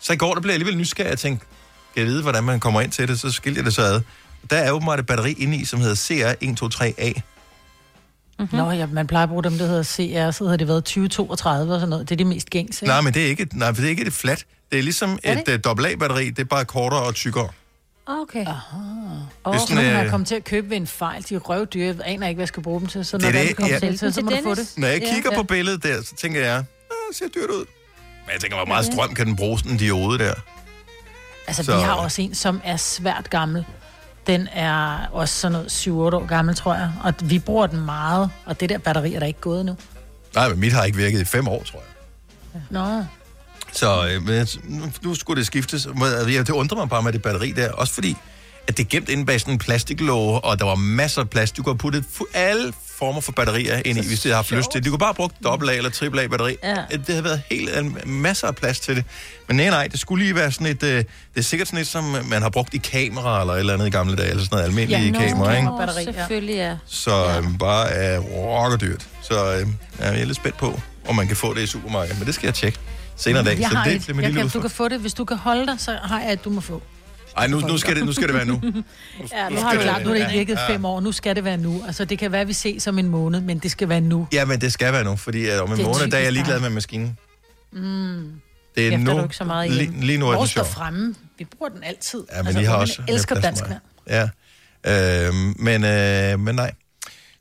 [0.00, 1.46] så i går, der blev jeg alligevel nysgerrig og tænkte,
[1.94, 3.20] kan jeg vide, hvordan man kommer ind til det?
[3.20, 4.00] Så skilte jeg det så ad.
[4.50, 7.20] Der er åbenbart et batteri inde i, som hedder CR123A.
[8.38, 8.58] Mm-hmm.
[8.58, 11.74] Nå, ja, man plejer at bruge dem, der hedder CR, så hedder det været 2032
[11.74, 12.08] og sådan noget.
[12.08, 12.84] Det er det mest gængse.
[12.84, 12.90] ikke?
[12.90, 14.44] Nej, men det er ikke et, nej, for det er ikke et flat.
[14.72, 17.48] Det er ligesom Er et uh, AA-batteri, det er bare kortere og tykkere.
[18.06, 18.46] Okay.
[18.46, 18.78] Aha.
[18.78, 21.24] Det Og sådan, sådan, øh, jeg kommet til at købe ved en fejl.
[21.28, 21.86] De er røvdyre.
[21.86, 23.04] Jeg aner ikke, hvad jeg skal bruge dem til.
[23.04, 23.78] Så Det når det, det, det kommer ja.
[23.78, 24.72] til, så, så må du få det.
[24.76, 26.64] Når jeg kigger på billedet der, så tænker jeg, ah,
[27.10, 27.64] det ser dyrt ud.
[28.24, 30.34] Men jeg tænker, hvor meget strøm kan den bruge sådan en diode der?
[31.50, 33.64] Altså, Så- vi har også en, som er svært gammel.
[34.26, 36.92] Den er også sådan noget 7-8 år gammel, tror jeg.
[37.04, 39.76] Og vi bruger den meget, og det der batteri er der ikke gået nu.
[40.34, 41.78] Nej, men mit har ikke virket i fem år, tror
[42.54, 42.62] jeg.
[42.70, 43.04] Nå.
[43.72, 44.46] Så øh, men
[45.02, 45.88] nu, skulle det skiftes.
[46.26, 47.72] Jeg- Det undrer mig bare med det batteri der.
[47.72, 48.16] Også fordi,
[48.68, 51.52] at det er gemt inde bag sådan en plastiklåge, og der var masser af plads.
[51.52, 54.50] Du kunne have puttet fu- alle former for batterier ind i, hvis det har haft
[54.52, 54.84] lyst til.
[54.84, 56.56] Du kunne bare have brugt dobbelt A eller triple A batteri.
[56.64, 56.76] Ja.
[56.90, 59.04] Det havde været helt en masser af plads til det.
[59.48, 60.82] Men nej, nej, det skulle lige være sådan et...
[60.82, 61.06] Øh, det
[61.36, 63.90] er sikkert sådan et, som man har brugt i kamera eller et eller andet i
[63.90, 65.68] gamle dage, eller sådan noget almindelige nå, kamera, ikke?
[65.78, 66.12] Batteri, ja.
[66.12, 66.76] Selvfølgelig, ja.
[66.86, 69.06] Så øh, bare er rockerdyrt.
[69.22, 69.66] Så øh,
[69.98, 72.18] ja, jeg er lidt spændt på, om man kan få det i supermarkedet.
[72.18, 72.78] Men det skal jeg tjekke
[73.16, 73.60] senere i dag.
[73.60, 74.22] Jeg så har det et.
[74.22, 75.00] Jeg kan, du kan få det.
[75.00, 76.82] Hvis du kan holde dig, så har jeg et, du må få.
[77.40, 78.60] Ej, nu, nu, skal det, nu skal det være nu.
[78.62, 80.28] Ja, nu skal har du det klart, nu er det nu.
[80.28, 80.74] ikke virket Ja.
[80.74, 81.00] fem år.
[81.00, 81.82] Nu skal det være nu.
[81.86, 84.28] Altså, det kan være, vi ses om en måned, men det skal være nu.
[84.32, 86.60] Ja, men det skal være nu, fordi øh, om en måned, der er jeg ligeglad
[86.60, 87.18] med maskinen.
[87.72, 87.80] Mm.
[88.76, 90.68] Det er Efter nu, ikke så meget lige, lige nu er står sjovt.
[90.68, 91.14] fremme.
[91.38, 92.24] Vi bruger den altid.
[92.36, 93.02] Ja, men I har også...
[93.08, 93.64] elsker dansk.
[94.08, 94.28] Ja,
[94.86, 96.72] øhm, men, øh, men nej.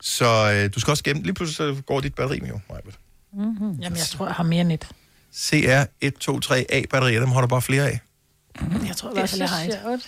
[0.02, 1.24] Så øh, du skal også gemme...
[1.24, 2.94] Lige pludselig så går dit batteri med jo, Majbert.
[3.34, 3.72] Mm-hmm.
[3.82, 4.88] Jamen, jeg tror, jeg har mere end et.
[5.36, 8.00] CR123A-batterier, dem har du bare flere af.
[8.88, 10.02] Jeg tror i hvert fald, jeg har et.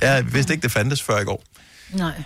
[0.00, 1.42] Jeg vidste ikke, det fandtes før i går.
[1.90, 2.22] Nej.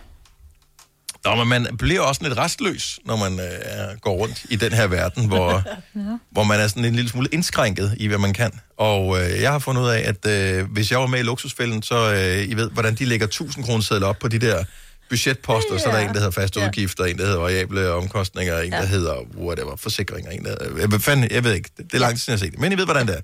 [1.24, 4.86] Nå, men man bliver også lidt restløs, når man øh, går rundt i den her
[4.86, 5.52] verden, hvor,
[5.96, 6.00] Ja.
[6.30, 8.60] hvor man er sådan en lille smule indskrænket i, hvad man kan.
[8.76, 11.82] Og øh, jeg har fundet ud af, at øh, hvis jeg var med i luksusfælden,
[11.82, 14.64] så øh, I ved, hvordan de lægger 1000 kroner sædler op på de der
[15.10, 15.72] budgetposter.
[15.74, 15.78] Ja.
[15.78, 16.66] Så er der en, der hedder faste Ja.
[16.66, 18.78] udgifter, en, der hedder variable omkostninger, en, Ja.
[18.80, 21.98] der hedder whatever, forsikringer, en, der jeg, ved, fanden, jeg ved ikke, det, det er
[21.98, 22.60] lang tid siden, jeg har set det.
[22.60, 23.20] Men I ved, hvordan det er.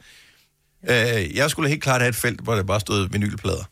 [0.90, 3.64] Øh, jeg skulle helt klart have et felt, hvor der bare stod vinylplader.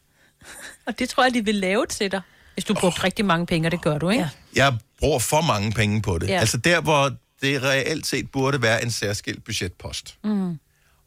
[0.86, 2.20] Og det tror jeg, de vil lave til dig,
[2.54, 4.22] hvis du brugte rigtig mange penge, og det gør du, ikke?
[4.56, 4.64] Ja.
[4.64, 6.28] Jeg bruger for mange penge på det.
[6.28, 6.40] Ja.
[6.40, 10.14] Altså der, hvor det reelt set burde være en særskilt budgetpost.
[10.24, 10.58] Mm.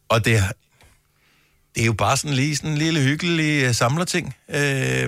[0.09, 0.51] Og det, er-
[1.75, 4.35] det er jo bare sådan lige sådan en lille hyggelig uh, samlerting.
[4.47, 4.55] Uh,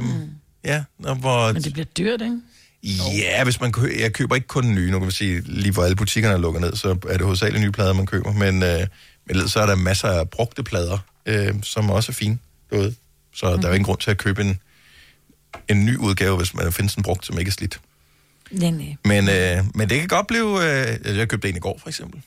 [0.04, 0.30] mm.
[0.66, 1.54] Ja, og hvor...
[1.54, 2.40] Men det bliver dyrt, ikke?
[3.18, 4.92] Ja, hvis man kø- jeg køber ikke kun nye.
[4.92, 7.64] Nu kan man sige, lige hvor alle butikkerne er lukket ned, så er det hovedsageligt
[7.64, 8.32] nye plader, man køber.
[8.32, 8.88] Men, øh,
[9.26, 12.38] men ellers så er der masser af brugte plader, øh, som også er fine.
[12.72, 12.94] Ved.
[13.34, 13.62] Så mm.
[13.62, 14.60] der er jo ingen grund til at købe en...
[15.68, 17.80] en ny udgave, hvis man findes en brugt, som ikke er slidt.
[18.52, 18.96] Nej, nej.
[19.06, 20.64] Men, øh, men det kan godt blive...
[20.64, 22.22] Øh, jeg købte en i går, for eksempel.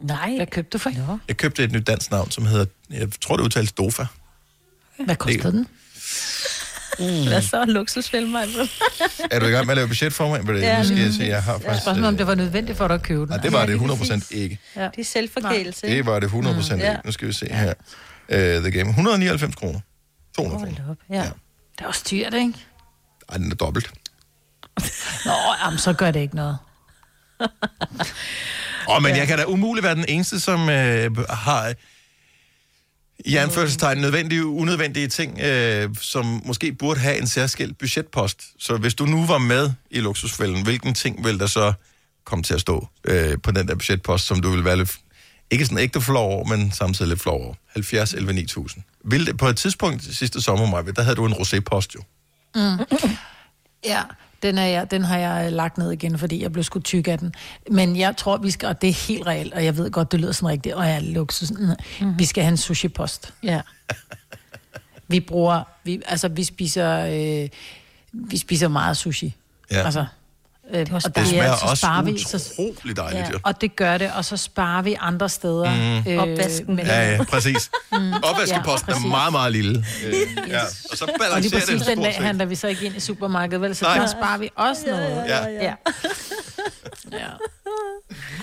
[0.00, 0.36] Nej.
[0.36, 0.90] Hvad købte du for?
[0.90, 1.16] Ja.
[1.28, 2.66] Jeg købte et nyt dansk navn, som hedder...
[2.90, 4.04] Jeg tror, det udtales Dofa.
[5.04, 5.66] Hvad kostede den?
[6.98, 7.28] Mm.
[7.28, 7.64] Hvad så?
[7.64, 8.46] Luksusfælde mig.
[9.30, 10.40] Er du i gang med at lave budget for mig?
[10.48, 10.78] Ja, Ja.
[10.78, 11.82] nu skal jeg se, jeg har Jeg faktisk...
[11.82, 13.28] spørgsmål, om det var nødvendigt for dig at købe den.
[13.28, 14.58] Nej, det var det 100% ikke.
[14.76, 14.84] Ja.
[14.84, 15.86] Det er selvforkælelse.
[15.86, 16.74] Det var det 100% Mm.
[16.74, 16.86] ikke.
[16.86, 16.96] Ja.
[17.04, 17.74] Nu skal vi se her.
[18.28, 18.88] Uh, The Game.
[18.90, 19.80] 199 kroner.
[20.36, 20.82] 200 kroner.
[20.86, 20.96] Hold op.
[21.10, 21.22] Ja.
[21.78, 22.52] Det er også dyrt, ikke?
[23.28, 23.90] Ej, den er dobbelt.
[25.26, 25.32] Nå,
[25.64, 26.58] jamen, så gør det ikke noget.
[27.40, 31.74] Åh, oh, men jeg kan da umuligt være den eneste, som øh, har
[33.24, 38.42] i anførselstegn nødvendige, unødvendige ting, øh, som måske burde have en særskilt budgetpost.
[38.58, 41.72] Så hvis du nu var med i luksusfælden, hvilken ting vil der så
[42.24, 44.96] komme til at stå øh, på den der budgetpost, som du vil være lidt,
[45.50, 47.54] ikke sådan ægte flov over, men samtidig lidt flov over?
[47.68, 48.84] 70, 11, 9000.
[49.04, 52.02] Vil det, på et tidspunkt sidste sommer, Maja, der havde du en rosé-post jo.
[52.54, 52.98] Mm.
[53.84, 54.02] Ja,
[54.42, 57.18] den, er jeg, den har jeg lagt ned igen, fordi jeg blev sgu tyk af
[57.18, 57.34] den.
[57.70, 60.20] Men jeg tror, vi skal, og det er helt reelt, og jeg ved godt, det
[60.20, 61.50] lyder sådan rigtigt, og jeg er luksus.
[61.50, 62.18] Mm-hmm.
[62.18, 63.34] Vi skal have en sushi-post.
[63.42, 63.60] Ja.
[65.08, 67.48] Vi bruger, vi, altså vi spiser, øh,
[68.12, 69.36] vi spiser meget sushi.
[69.70, 69.84] Ja.
[69.84, 70.06] Altså,
[70.74, 73.38] øh, og Det smager så også sparer vi, så, utroligt dejligt, jo.
[73.44, 76.00] og det gør det, og så sparer vi andre steder.
[76.04, 76.18] Mhm.
[76.18, 76.78] Opvasken.
[76.78, 77.70] Ja, ja, præcis.
[77.92, 78.12] Mm.
[78.12, 79.08] Opvaskeposten Ja, er præcis.
[79.08, 79.84] meget, meget lille.
[80.06, 80.14] Øh,
[80.48, 80.62] ja.
[80.90, 83.00] Og så Og lige balancerer det præcis den dag handler vi så ikke ind i
[83.00, 83.76] supermarkedet, vel?
[83.76, 83.98] Så Nej.
[83.98, 85.24] der sparer vi også noget.
[85.26, 85.74] ja, ja.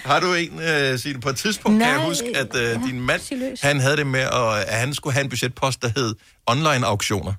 [0.05, 3.01] Har du en, uh, Signe, på et tidspunkt kan jeg Nej, huske, at uh, din
[3.01, 6.15] mand, han havde det med, at, at han skulle have en budgetpost, der hed
[6.47, 7.33] online-auktioner.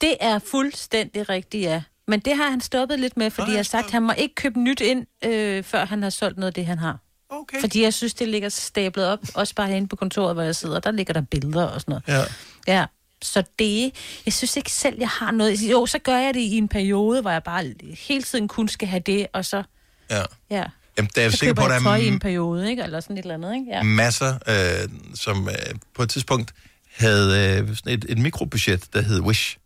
[0.00, 1.82] Det er fuldstændig rigtigt, ja.
[2.08, 4.34] Men det har han stoppet lidt med, fordi jeg har sagt, at han må ikke
[4.34, 6.98] købe nyt ind, øh, før han har solgt noget af det, han har.
[7.30, 7.60] Okay.
[7.60, 10.80] Fordi jeg synes, det ligger stablet op, også bare herinde på kontoret, hvor jeg sidder.
[10.80, 12.28] Der ligger der billeder og sådan noget.
[12.66, 12.74] Ja.
[12.74, 12.84] Ja,
[13.22, 13.92] så det,
[14.26, 15.60] jeg synes ikke selv, jeg har noget.
[15.62, 17.74] Jo, så gør jeg det i en periode, hvor jeg bare
[18.08, 19.62] hele tiden kun skal have det, og så,
[20.10, 20.22] Ja.
[20.50, 20.64] ja.
[20.96, 22.82] Jamen, der er jeg sikker på, at der tøj i er en periode, ikke?
[22.82, 23.66] Eller sådan et eller andet, ikke?
[23.70, 23.82] Ja.
[23.82, 25.54] masser, øh, som øh,
[25.94, 26.52] på et tidspunkt
[26.96, 29.58] havde øh, sådan et, et mikrobudget, der hed Wish.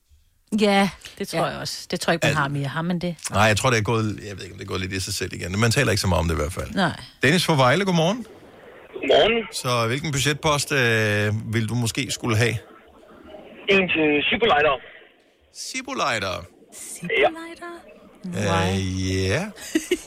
[0.60, 0.88] Ja,
[1.18, 1.44] det tror ja.
[1.44, 1.86] jeg også.
[1.90, 2.68] Det tror jeg ikke, man har mere.
[2.68, 3.16] Har man det?
[3.30, 5.00] Nej, jeg tror, det er gået, jeg ved ikke, om det er gået lidt i
[5.00, 5.60] sig selv igen.
[5.60, 6.70] Man taler ikke så meget om det i hvert fald.
[6.74, 7.00] Nej.
[7.22, 8.26] Dennis fra Vejle, godmorgen.
[8.92, 9.46] Godmorgen.
[9.52, 12.54] Så hvilken budgetpost øh, vil du måske skulle have?
[13.68, 14.80] En til Cibolejder.
[15.56, 16.44] Cibolejder?
[18.34, 18.74] Ja.
[18.74, 19.44] Øh, ja.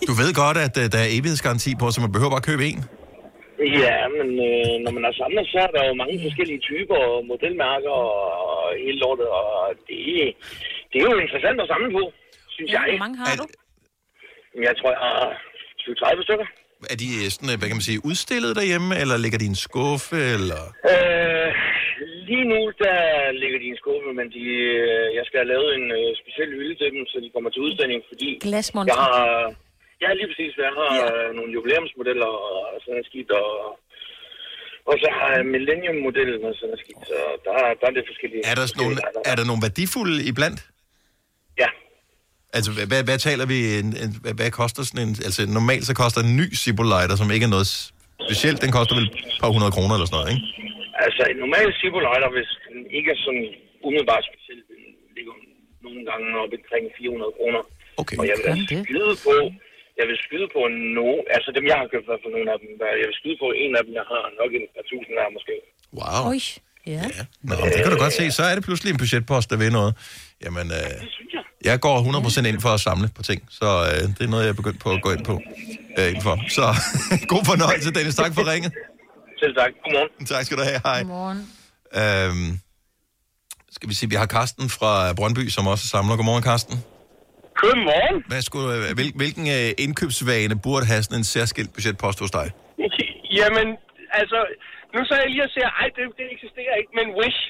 [0.07, 2.85] Du ved godt, at øh, der er evighedsgaranti på, så man behøver bare købe en.
[3.59, 7.25] Ja, men øh, når man har samlet, så er der jo mange forskellige typer og
[7.31, 7.95] modelmærker
[8.49, 9.49] og hele lortet, og
[9.87, 9.99] det,
[10.91, 12.03] det er jo interessant at samle på,
[12.55, 12.85] synes jeg.
[12.89, 13.45] Hvor mange har du?
[14.67, 15.21] Jeg tror, jeg har
[15.81, 16.47] 20-30 stykker.
[16.93, 19.61] Er de sådan, øh, hvad kan man sige, udstillet derhjemme, eller ligger de i en
[19.67, 20.61] skuffe, eller...
[20.91, 21.49] Øh,
[22.29, 22.97] lige nu, der
[23.41, 24.43] ligger de i en skuffe, men de,
[24.83, 27.61] øh, jeg skal have lavet en øh, speciel hylde til dem, så de kommer til
[27.67, 28.89] udstilling, fordi Glasmontre.
[28.93, 29.64] jeg har...
[30.03, 30.51] Ja, lige præcis.
[30.65, 31.33] Jeg har ja.
[31.37, 33.49] nogle jubilæumsmodeller og sådan noget skidt, og,
[34.89, 38.41] og så har jeg Millennium-modellen og sådan noget skidt, så der, der er lidt forskellige.
[38.51, 38.95] Er der, nogle,
[39.31, 40.59] er der nogle værdifulde iblandt?
[41.63, 41.69] Ja.
[42.57, 43.57] Altså, hvad, hvad, hvad taler vi?
[43.81, 45.13] En, en, hvad, hvad koster sådan en...
[45.27, 47.69] Altså, normalt så koster en ny Ciboliter, som ikke er noget
[48.27, 50.45] specielt, den koster vel et par hundrede kroner eller sådan noget, ikke?
[51.05, 53.45] Altså, en normal Cibolejder, hvis den ikke er sådan
[53.87, 54.81] umiddelbart speciel, den
[55.17, 55.35] ligger
[55.85, 57.61] nogle gange op omkring 400 kroner.
[58.01, 58.15] Okay.
[58.19, 59.35] Og jeg vil skyde på,
[59.99, 60.61] jeg vil skyde på
[60.97, 62.69] no, altså dem jeg har købt fald nogle af dem,
[63.01, 65.55] jeg vil skyde på en af dem, jeg har nok en par tusind her måske.
[65.99, 66.21] Wow.
[66.31, 66.39] Oj,
[66.93, 67.03] ja.
[67.49, 68.25] Nå, men det kan du godt se.
[68.39, 69.93] Så er det pludselig en budgetpost, der vil noget.
[70.45, 70.91] Jamen, øh,
[71.69, 71.95] jeg går
[72.45, 74.79] 100% ind for at samle på ting, så øh, det er noget, jeg er begyndt
[74.85, 75.35] på at gå ind på.
[75.97, 76.35] Øh, ind for.
[76.57, 76.65] Så
[77.33, 78.15] god fornøjelse, Dennis.
[78.15, 78.71] Tak for ringet.
[79.41, 79.71] Selv tak.
[79.83, 80.25] Godmorgen.
[80.25, 80.79] Tak skal du have.
[80.85, 80.99] Hej.
[80.99, 81.39] Godmorgen.
[82.01, 82.59] Øhm,
[83.75, 86.15] skal vi se, vi har Karsten fra Brøndby, som også samler.
[86.15, 86.75] Godmorgen, Karsten.
[87.61, 88.17] Godmorgen.
[88.31, 92.47] Hvad skulle, øh, hvil, hvilken øh, indkøbsvane burde have sådan en særskilt budgetpost hos dig?
[93.39, 93.67] Jamen,
[94.19, 94.39] altså,
[94.93, 97.41] nu så jeg lige og siger, ej, det, det eksisterer ikke, men Wish.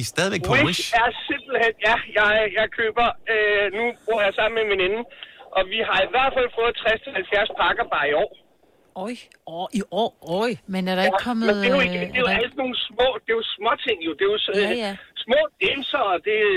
[0.00, 0.84] I er stadigvæk på Wish, Wish?
[1.02, 5.00] er simpelthen, ja, jeg, jeg køber, øh, nu bor jeg sammen med en veninde,
[5.56, 8.32] og vi har i hvert fald fået 60-70 pakker bare i år.
[9.06, 9.14] Oj,
[9.58, 10.10] år i år,
[10.42, 10.50] oj.
[10.74, 11.46] Men er der ikke kommet...
[11.48, 13.46] Men det er jo, ikke, øh, det er jo alt nogle små, det er jo
[13.58, 14.92] små ting jo, det er jo så, Ja, ja.
[15.24, 16.54] små dimser, og det er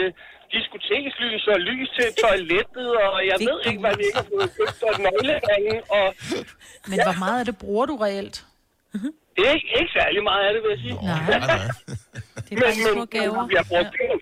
[0.55, 4.79] diskotekslys og lys til toilettet, og jeg ved ikke, hvad vi ikke har fået købt,
[4.89, 6.05] og nøgleringen, og
[6.91, 8.37] Men hvor meget af det bruger du reelt?
[9.35, 10.95] det er ikke, ikke særlig meget af det, vil jeg sige.
[11.03, 11.19] Nej.
[12.45, 13.39] Det er bare men, små gaver.
[13.41, 14.15] Der bliver brugt penge.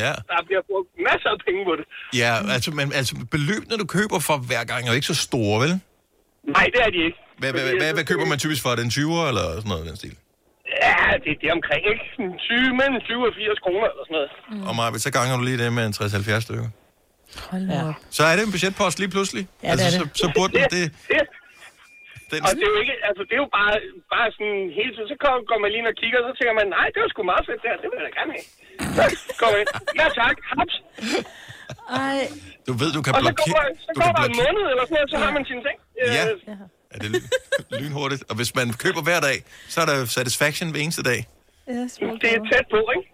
[0.00, 0.12] Ja.
[0.32, 1.84] Der bliver brugt masser af penge på det.
[2.22, 5.56] Ja, altså, men, altså beløbene, du køber for hver gang, er jo ikke så store,
[5.64, 5.72] vel?
[6.56, 7.18] Nej, det er de ikke.
[7.38, 8.70] Hvad, hvad, hvad, hvad, køber man typisk for?
[8.70, 10.16] Er det en 20'er eller sådan noget den stil?
[10.84, 12.04] Ja, det, det er omkring, ikke?
[12.38, 14.30] 20, mellem 20 og 80 kroner eller sådan noget.
[14.52, 14.66] Mm.
[14.68, 16.68] Og Maja, så ganger du lige det med en 60-70 stykker.
[17.50, 17.94] Hold nu op.
[18.16, 19.42] Så er det en budgetpost lige pludselig.
[19.46, 20.18] Ja, det altså, er Så, det.
[20.22, 20.84] så burde den det...
[22.30, 23.74] Den, Og det er jo ikke, altså det er jo bare,
[24.14, 26.54] bare sådan hele tiden, så går, går man lige ind og kigger, og så tænker
[26.60, 28.46] man, nej, det var sgu meget fedt det her, det vil jeg da gerne have.
[29.30, 30.76] Så går man ind, ja tak, haps.
[32.06, 32.20] Ej.
[32.68, 33.68] du ved, du kan Og så går, blokere...
[33.68, 34.42] der- så Du går kan der en blokere...
[34.44, 35.76] måned eller sådan noget, så har man sine ting.
[36.16, 36.22] Ja.
[36.24, 36.34] Øh,
[36.94, 37.30] Er det lyn-
[37.80, 38.22] lynhurtigt?
[38.30, 39.36] Og hvis man køber hver dag,
[39.72, 41.20] så er der satisfaction hver eneste dag.
[42.22, 43.06] Det er tæt på, ikke?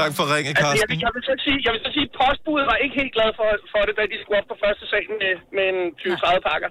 [0.00, 0.88] Tak for ringe, Altså, jeg, Karsten.
[0.90, 3.30] vil, jeg, vil så sige, jeg vil så sige, at postbuddet var ikke helt glad
[3.38, 6.70] for, for det, da de skulle op på første sal med, med en 20-30 pakker.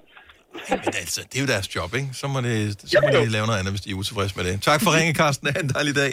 [0.70, 2.08] Men altså, det er jo deres job, ikke?
[2.20, 2.56] Så må, det,
[2.92, 4.54] så må de lave noget andet, hvis de er utilfredse med det.
[4.62, 5.46] Tak for ringe, Karsten.
[5.54, 6.12] Ha' en dejlig dag.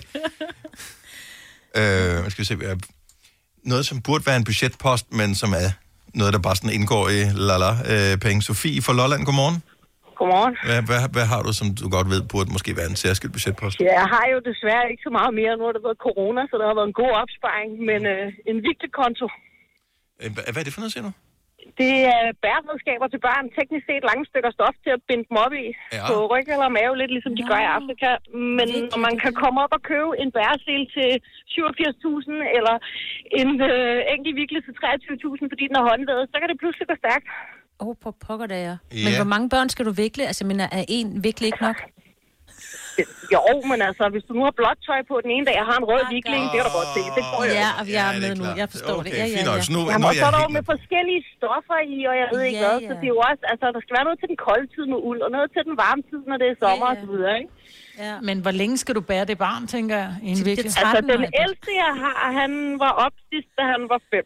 [1.79, 2.57] øh, skal vi se,
[3.63, 5.69] noget, som burde være en budgetpost, men som er
[6.13, 7.19] noget, der bare sådan indgår i
[7.49, 8.41] lala øh, penge.
[8.41, 9.63] Sofie fra Lolland, godmorgen.
[10.19, 10.53] Godmorgen.
[10.67, 13.75] Hvad, hvad, hvad har du, som du godt ved, burde måske være en særskilt budgetpost?
[13.87, 15.51] Ja, jeg har jo desværre ikke så meget mere.
[15.59, 17.69] Nu har det været corona, så der har været en god opsparing.
[17.89, 19.27] Men øh, en vigtig konto,
[20.23, 21.13] Øh, Hvad hvad er det for noget, siger du?
[21.81, 23.45] det er bæredredskaber til børn.
[23.57, 25.65] Teknisk set lange stykker stof til at binde dem op i.
[25.95, 26.03] Ja.
[26.09, 28.09] På ryg eller mave, lidt ligesom de gør i Afrika.
[28.59, 31.09] Men når man kan komme op og købe en bæresel til
[31.55, 32.75] 87.000, eller
[33.41, 36.95] en øh, enkelt vikle til 23.000, fordi den er håndlavet, så kan det pludselig gå
[37.03, 37.25] stærkt.
[37.79, 38.77] Åh, oh, på pokker der er.
[38.91, 39.15] Men Ja.
[39.21, 40.23] hvor mange børn skal du vikle?
[40.31, 41.79] Altså, men er en vikle ikke nok?
[43.35, 45.77] Jo, men altså, hvis du nu har blåt tøj på den ene dag, og har
[45.83, 47.01] en rød vikling, det kan du godt se.
[47.17, 47.79] Det får jeg Ja, ikke.
[47.81, 48.43] og jeg er med nu.
[48.61, 49.11] Jeg forstår det.
[49.11, 49.59] Ja, ja, fint nok.
[49.65, 49.73] Så ja.
[49.75, 52.15] nu- Jamen, nu er og så jeg er der jo med forskellige stoffer i, og
[52.21, 52.99] jeg ved ikke Ja, hvad, så ja.
[53.01, 55.19] det er jo også, altså, der skal være noget til den kolde tid med uld,
[55.25, 57.51] og noget til den varme tid, når det er sommer og så videre, ikke?
[58.05, 58.13] Ja.
[58.27, 60.69] Men hvor længe skal du bære det barn, tænker jeg, i en vikle?
[60.83, 62.51] Altså, den ældste, jeg har, han
[62.83, 64.25] var op sidst, da han var fem.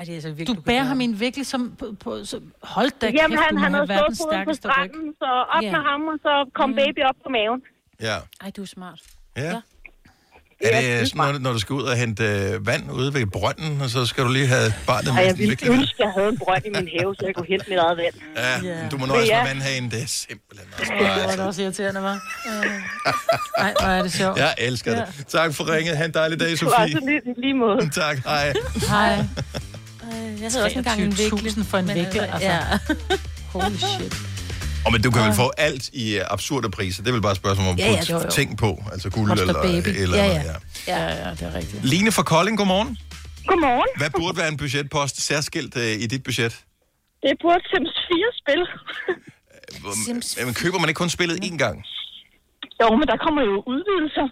[0.00, 2.90] Ej, det er så Du bærer ham i en vikle, som på, på så, hold
[3.00, 4.72] da Jamen, kæft, han, du han havde stået foden på stærkeste ryg.
[4.72, 5.24] stranden, så
[5.56, 5.70] op Ja.
[5.70, 7.60] med ham, og så kom baby op på maven.
[8.00, 8.16] Ja.
[8.42, 9.00] Ej, du er smart.
[9.36, 9.54] Ja.
[10.64, 13.80] Er det sådan noget, når du skal ud og hente øh, vand ude ved brønden,
[13.80, 15.72] og så skal du lige have barnet med jeg ville vikle?
[15.72, 17.96] ønske, at jeg havde en brønd i min have, så jeg kunne hente mit eget
[17.96, 18.14] vand.
[18.36, 18.88] Ja, Ja.
[18.88, 19.42] du må nøjes ja.
[19.42, 21.36] med vandhagen, det er simpelthen også Åh, hvor er bare...
[21.36, 22.18] det også irriterende, var.
[23.62, 24.38] Nej, hvor er det sjovt.
[24.38, 25.26] Jeg elsker det.
[25.28, 25.96] Tak for ringet.
[25.96, 26.82] Ha' en dejlig dag, Det var Sofie.
[26.84, 27.90] altså lige, lige måde.
[28.02, 28.52] Tak, hej.
[28.88, 29.24] Hej.
[30.02, 31.50] Jeg havde også engang en vikle.
[31.50, 32.96] 23.000 for en men vikle, altså, altså.
[32.98, 33.16] Ja.
[33.60, 34.14] Holy shit.
[34.86, 37.02] Og men du kan vel få alt i uh, absurde priser.
[37.02, 38.82] Det er vel bare et spørgsmål om at Ja, ja, putte ting på.
[38.92, 39.88] Altså guld Monster eller baby.
[40.02, 40.52] eller Ja, andet,
[40.86, 41.06] ja.
[41.06, 41.84] Ja, ja, det er rigtigt.
[41.84, 42.98] Line fra Kolding, godmorgen.
[43.46, 43.88] Godmorgen.
[43.96, 46.52] Hvad burde være en budgetpost særskilt uh, i dit budget?
[47.22, 48.62] Det burde Sims 4-spil.
[49.80, 51.76] Hvor- Men køber man ikke kun spillet én gang?
[52.82, 54.26] Jo, men der kommer jo udvidelser.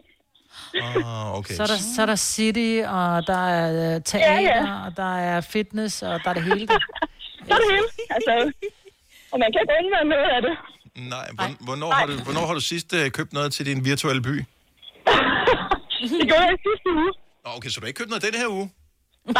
[0.83, 1.55] Ah, okay.
[1.55, 4.85] Så er, der, så er der city, og der er øh, teater, Ja, ja.
[4.87, 6.67] og der er fitness, og der er det hele.
[6.67, 6.79] Der.
[7.47, 7.89] Så er det hele.
[8.17, 8.33] Altså,
[9.33, 10.55] og man kan ikke undvære noget af det.
[11.15, 14.23] Nej, hvorn- hvornår har, du, hvornår har du sidst uh, købt noget til din virtuelle
[14.23, 14.35] by?
[16.13, 17.11] Det gjorde jeg sidste uge.
[17.45, 18.67] Nå, okay, så du har ikke købt noget denne her uge?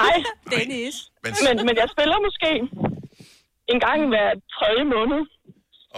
[0.01, 0.17] Nej.
[0.57, 0.95] Dennis.
[1.25, 2.51] Men, Men, men jeg spiller måske
[3.73, 5.21] en gang hver tredje måned.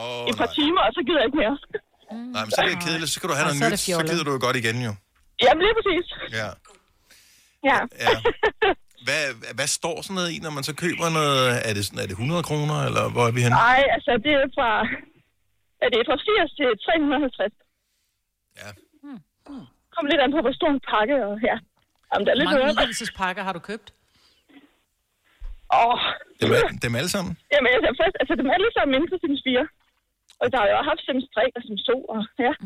[0.03, 1.55] oh, Et par timer, og så gider jeg ikke mere.
[2.35, 3.09] nej, men så er det kedeligt.
[3.11, 4.93] Så skal du have Og noget nyt, så gider du jo godt igen jo.
[5.45, 6.07] Jamen, lige præcis.
[6.39, 6.49] Ja.
[7.71, 7.79] Ja.
[8.05, 8.11] ja.
[9.07, 9.25] Hvad,
[9.59, 11.39] hvad står sådan noget i, når man så køber noget?
[11.69, 13.57] Er det, sådan, er det 100 kroner, eller hvor er vi henne?
[13.71, 14.71] Nej, altså, det er fra...
[15.81, 17.55] Ja, det er fra 80 til 350.
[18.61, 18.69] Ja.
[19.95, 21.57] Kom lidt an på, hvor stor en pakke, og ja.
[22.11, 22.73] Jamen, der er Hvor lidt mange noget.
[22.77, 23.89] udvidelsespakker har du købt?
[25.83, 25.99] Åh,
[26.41, 27.33] Dem, er- dem alle sammen?
[27.55, 29.67] jamen, altså, først, altså, dem er alle sammen inden for Sims 4.
[30.41, 32.53] Og der har jo haft Sims 3 og Sims 2, og ja.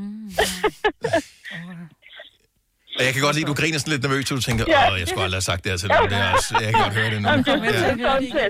[2.98, 4.92] Og jeg kan godt lide, at du griner sådan lidt nervøst, og du tænker, Ja.
[4.92, 5.98] åh, jeg skulle aldrig have sagt det her til dig.
[6.10, 7.28] Det er også, jeg kan godt høre det nu.
[7.28, 8.48] Jamen, det er Ja,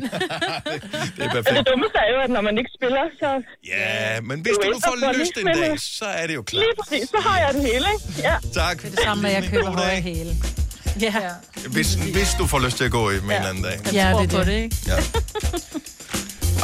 [1.17, 1.57] det er perfekt.
[1.59, 3.29] det dummeste er jo, at når man ikke spiller, så...
[3.75, 6.63] Ja, men hvis du nu får lyst en dag, så er det jo klart.
[6.65, 8.05] Lige præcis, så har jeg den hele, ikke?
[8.29, 8.35] Ja.
[8.61, 8.77] Tak.
[8.83, 10.35] Det er det samme med, at jeg køber høje hæle.
[11.01, 11.13] Ja.
[11.69, 13.79] Hvis, hvis du får lyst til at gå i med en eller anden dag.
[13.93, 14.53] Ja, det er det.
[14.53, 14.77] ikke?
[14.87, 14.97] Ja.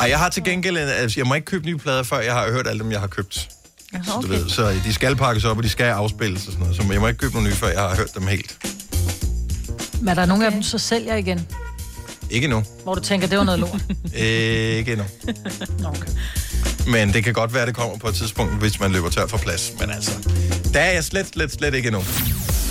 [0.00, 2.32] Ej, jeg har til gengæld, en, altså, jeg må ikke købe nye plader, før jeg
[2.34, 3.48] har hørt alle dem, jeg har købt.
[3.92, 6.76] Så, du ved, så de skal pakkes op, og de skal afspilles og sådan noget.
[6.76, 8.56] Så jeg må ikke købe nogle nye, før jeg har hørt dem helt.
[10.00, 11.46] Men er der nogle af dem, så sælger igen?
[12.30, 12.64] Ikke nu.
[12.82, 13.82] Hvor du tænker, det var noget lort?
[14.14, 15.04] Ikke endnu.
[15.84, 16.08] Okay.
[16.86, 19.38] Men det kan godt være, det kommer på et tidspunkt, hvis man løber tør for
[19.38, 19.72] plads.
[19.80, 20.12] Men altså,
[20.74, 22.02] der er jeg slet, slet, slet ikke endnu.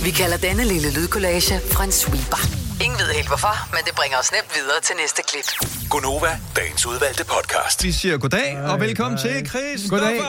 [0.04, 2.40] Vi kalder denne lille lydkollage en sweeper.
[2.84, 5.48] Ingen ved helt hvorfor, men det bringer os nemt videre til næste klip.
[5.90, 7.84] Gonova, dagens udvalgte podcast.
[7.84, 9.90] Vi siger goddag, og velkommen til Chris.
[9.90, 10.20] Goddag.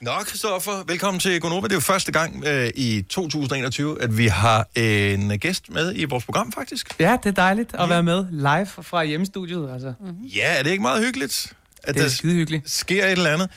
[0.00, 1.64] Nå, Christoffer, velkommen til Gonova.
[1.66, 6.04] Det er jo første gang øh, i 2021, at vi har en gæst med i
[6.04, 7.00] vores program, faktisk.
[7.00, 9.70] Ja, det er dejligt at være med live fra hjemmestudiet.
[9.72, 9.92] Altså.
[10.36, 11.52] Ja, er det ikke meget hyggeligt?
[11.86, 12.70] At Det er der skidehyggeligt.
[12.70, 13.48] sker et eller andet.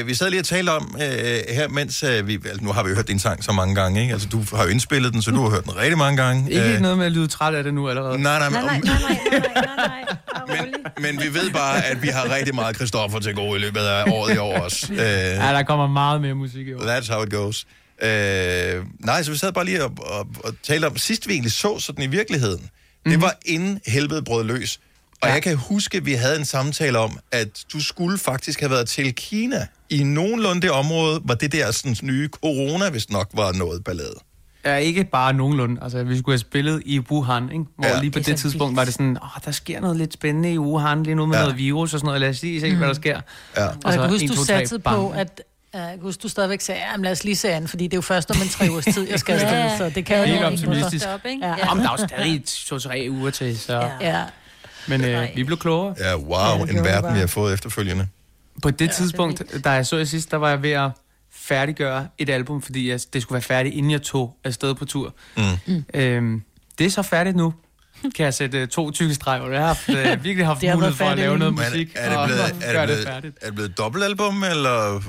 [0.00, 2.34] Uh, vi sad lige og talte om uh, her, mens uh, vi...
[2.34, 4.12] Altså, nu har vi jo hørt din sang så mange gange, ikke?
[4.12, 6.50] Altså, du har jo indspillet den, så du har hørt den rigtig mange gange.
[6.50, 8.18] Ikke Øh, noget med at lyde træt af det nu allerede.
[8.22, 8.98] Nej, nej, men, Nej, nej,
[9.30, 10.06] nej, nej, nej,
[10.48, 10.92] nej.
[10.98, 14.04] men vi ved bare, at vi har rigtig meget Christoffer til gode i løbet af
[14.12, 14.86] året i år også.
[14.90, 16.80] Uh, Ja, der kommer meget mere musik i år.
[16.80, 17.66] That's how it goes.
[18.02, 21.52] Øh, nej, så vi sad bare lige og, og, og talte om, sidst vi egentlig
[21.52, 23.12] så sådan i virkeligheden, mm-hmm.
[23.12, 24.80] det var inden helvede brød løs.
[25.22, 25.34] Og ja.
[25.34, 28.88] jeg kan huske, at vi havde en samtale om, at du skulle faktisk have været
[28.88, 29.66] til Kina.
[29.90, 34.14] I nogenlunde det område, hvor det der sådan, nye corona, hvis nok var noget ballade.
[34.64, 35.82] Ja, ikke bare nogenlunde.
[35.82, 37.64] Altså, vi skulle have spillet i Wuhan, ikke?
[37.78, 38.00] hvor Ja.
[38.00, 38.76] lige på Det det, tidspunkt vildt.
[38.76, 41.42] var det sådan, åh, der sker noget lidt spændende i Wuhan lige nu med Ja.
[41.42, 42.20] noget virus og sådan noget.
[42.20, 43.20] Lad os lige se, hvad der sker.
[43.56, 43.66] Ja.
[43.66, 45.40] Og jeg kan huske, du satte på, at
[45.74, 47.96] jeg kan huske, du stadigvæk sagde, ja, lad os lige se an, fordi det er
[47.96, 49.78] jo først om en tre ugers tid, jeg skal afsted, Ja.
[49.78, 50.46] så det kan Helt jo ikke.
[50.46, 51.04] optimistisk.
[51.04, 51.46] Stop, ikke?
[51.46, 51.54] Ja.
[51.58, 51.70] Ja.
[51.70, 53.72] Om der er jo stadig to-tre uger til, så...
[53.74, 53.88] Ja.
[54.00, 54.22] Ja.
[54.88, 55.94] Men øh, vi blev klogere.
[55.98, 58.08] Ja, wow, Ja, det en verden, vi har fået efterfølgende.
[58.62, 60.90] På det tidspunkt, da jeg så jer sidst, der var jeg ved at
[61.32, 65.14] færdiggøre et album, fordi jeg, det skulle være færdigt, inden jeg tog afsted på tur.
[65.36, 65.84] Mm.
[65.94, 66.42] Øhm,
[66.78, 67.54] det er så færdigt nu.
[68.14, 69.50] Kan jeg sætte øh, to tykke streger.
[69.50, 71.92] Jeg har haft, øh, virkelig haft Det mulighed for at lave noget Men musik.
[71.94, 73.38] er det og blevet, er gøre det det blevet, færdigt.
[73.42, 75.00] er det blevet et dobbeltalbum, eller...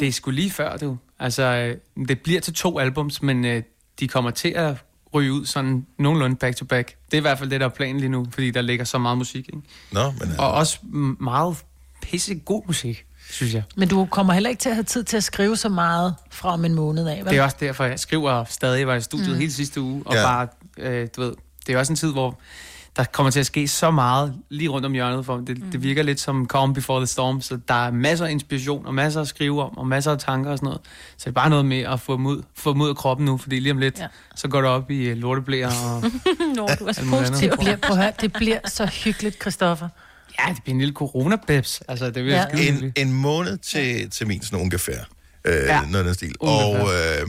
[0.00, 0.96] Det er sgu lige før, du.
[1.20, 3.62] Altså, øh, det bliver til to albums, men øh,
[4.00, 4.74] de kommer til at
[5.14, 6.88] ryge ud sådan nogenlunde back to back.
[7.06, 8.98] Det er i hvert fald det, der er planen lige nu, fordi der ligger så
[8.98, 9.48] meget musik.
[9.48, 9.68] Ikke?
[9.92, 10.32] Nå, men...
[10.38, 10.78] Og også
[11.20, 11.56] meget
[12.02, 13.62] pisse god musik, synes jeg.
[13.76, 16.52] Men du kommer heller ikke til at have tid til at skrive så meget fra
[16.52, 17.30] om en måned af, vel?
[17.32, 18.78] Det er også derfor, jeg skriver stadig.
[18.78, 19.38] Jeg var i studiet Mm.
[19.38, 20.22] hele sidste uge, og ja.
[20.22, 20.48] bare,
[20.78, 21.32] øh, du ved,
[21.66, 22.38] det er også en tid, hvor
[22.96, 25.36] der kommer til at ske så meget lige rundt om hjørnet for.
[25.36, 25.70] Det, mm.
[25.70, 28.94] det virker lidt som Calm Before the Storm, så der er masser af inspiration, og
[28.94, 30.80] masser at skrive om, og masser af tanker og sådan noget.
[31.16, 33.26] Så det er bare noget med at få dem ud, få dem ud af kroppen
[33.26, 34.06] nu, fordi lige om lidt, Ja.
[34.36, 36.02] så går det op i øh, lorteblæer og
[36.56, 37.50] Nå, du er så positiv.
[37.50, 39.88] Det bliver, prøv det bliver så hyggeligt, Christoffer.
[40.40, 41.80] Ja, det bliver en lille corona-bebs.
[41.88, 42.68] Altså, det bliver Ja.
[42.68, 44.98] en, en måned til, til min sådan ungefær.
[45.44, 45.54] Øh.
[45.54, 45.80] Ja.
[45.80, 46.34] Noget af den stil.
[46.40, 46.82] Ungefær.
[46.82, 47.28] Og øh,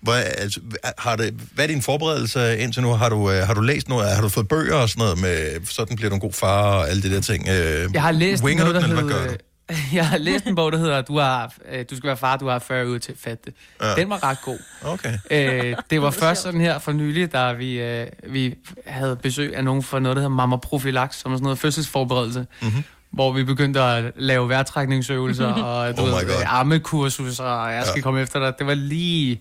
[0.00, 0.60] hvor, altså,
[0.98, 2.92] har det, hvad er din forberedelse indtil nu?
[2.92, 4.14] Har du, øh, har du læst noget?
[4.14, 6.88] Har du fået bøger og sådan noget med, sådan bliver du en god far og
[6.90, 7.48] alle de der ting?
[7.48, 9.28] Øh, Jeg har læst winger noget, der den, hvad gør hedder...
[9.36, 9.42] du?
[9.92, 12.48] Jeg har læst en bog, der hedder, du, har, øh, du skal være far, du
[12.48, 13.54] har 40 uger til at fatte det.
[13.82, 13.94] Ja.
[13.94, 14.58] Den var ret god.
[14.84, 15.18] Okay.
[15.30, 18.54] Øh, det var først sådan her for nylig, da vi, øh, vi
[18.86, 22.46] havde besøg af nogen fra noget, der hedder Mamma Profilaks, som er sådan noget fødselsforberedelse,
[22.62, 22.84] Mhm.
[23.12, 28.02] hvor vi begyndte at lave vejrtrækningsøvelser og du Oh ved, armekursus, og jeg skal Ja.
[28.02, 28.52] komme efter dig.
[28.58, 29.40] Det var lige...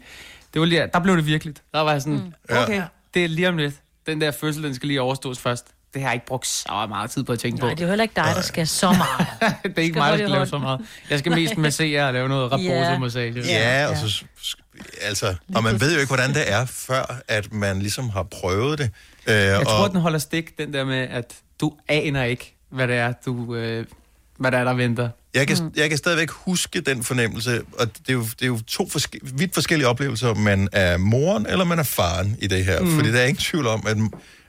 [0.57, 1.61] Det var lige der blev det virkeligt.
[1.73, 2.63] Der var jeg sådan, Ja.
[2.63, 2.81] okay,
[3.13, 3.73] det er lige om lidt.
[4.05, 5.67] Den der fødsel, den skal lige overstås først.
[5.93, 7.75] Det har jeg ikke brugt så meget tid på at tænke Nej, på.
[7.75, 9.27] det er jo heller ikke dig, der skal så meget.
[9.63, 10.81] det er ikke skal mig, der skal lave så meget.
[11.09, 13.41] Jeg skal mest massere og lave noget raposo-massage.
[13.45, 14.23] Ja, og så...
[15.01, 18.79] Altså, og man ved jo ikke, hvordan det er, før at man ligesom har prøvet
[18.79, 18.89] det.
[19.27, 22.87] Øh, Jeg og, tror, den holder stik, den der med, at du aner ikke, hvad
[22.87, 23.85] det er, du, øh,
[24.37, 25.09] hvad der er, der venter.
[25.37, 25.71] Jeg kan, mm.
[25.75, 29.19] jeg kan stadigvæk huske den fornemmelse, og det er jo, det er jo to forske,
[29.23, 32.81] vidt forskellige oplevelser, om man er moren eller man er faren i det her.
[32.81, 32.87] Mm.
[32.87, 32.95] Mm.
[32.95, 33.97] Fordi der er ingen tvivl om, at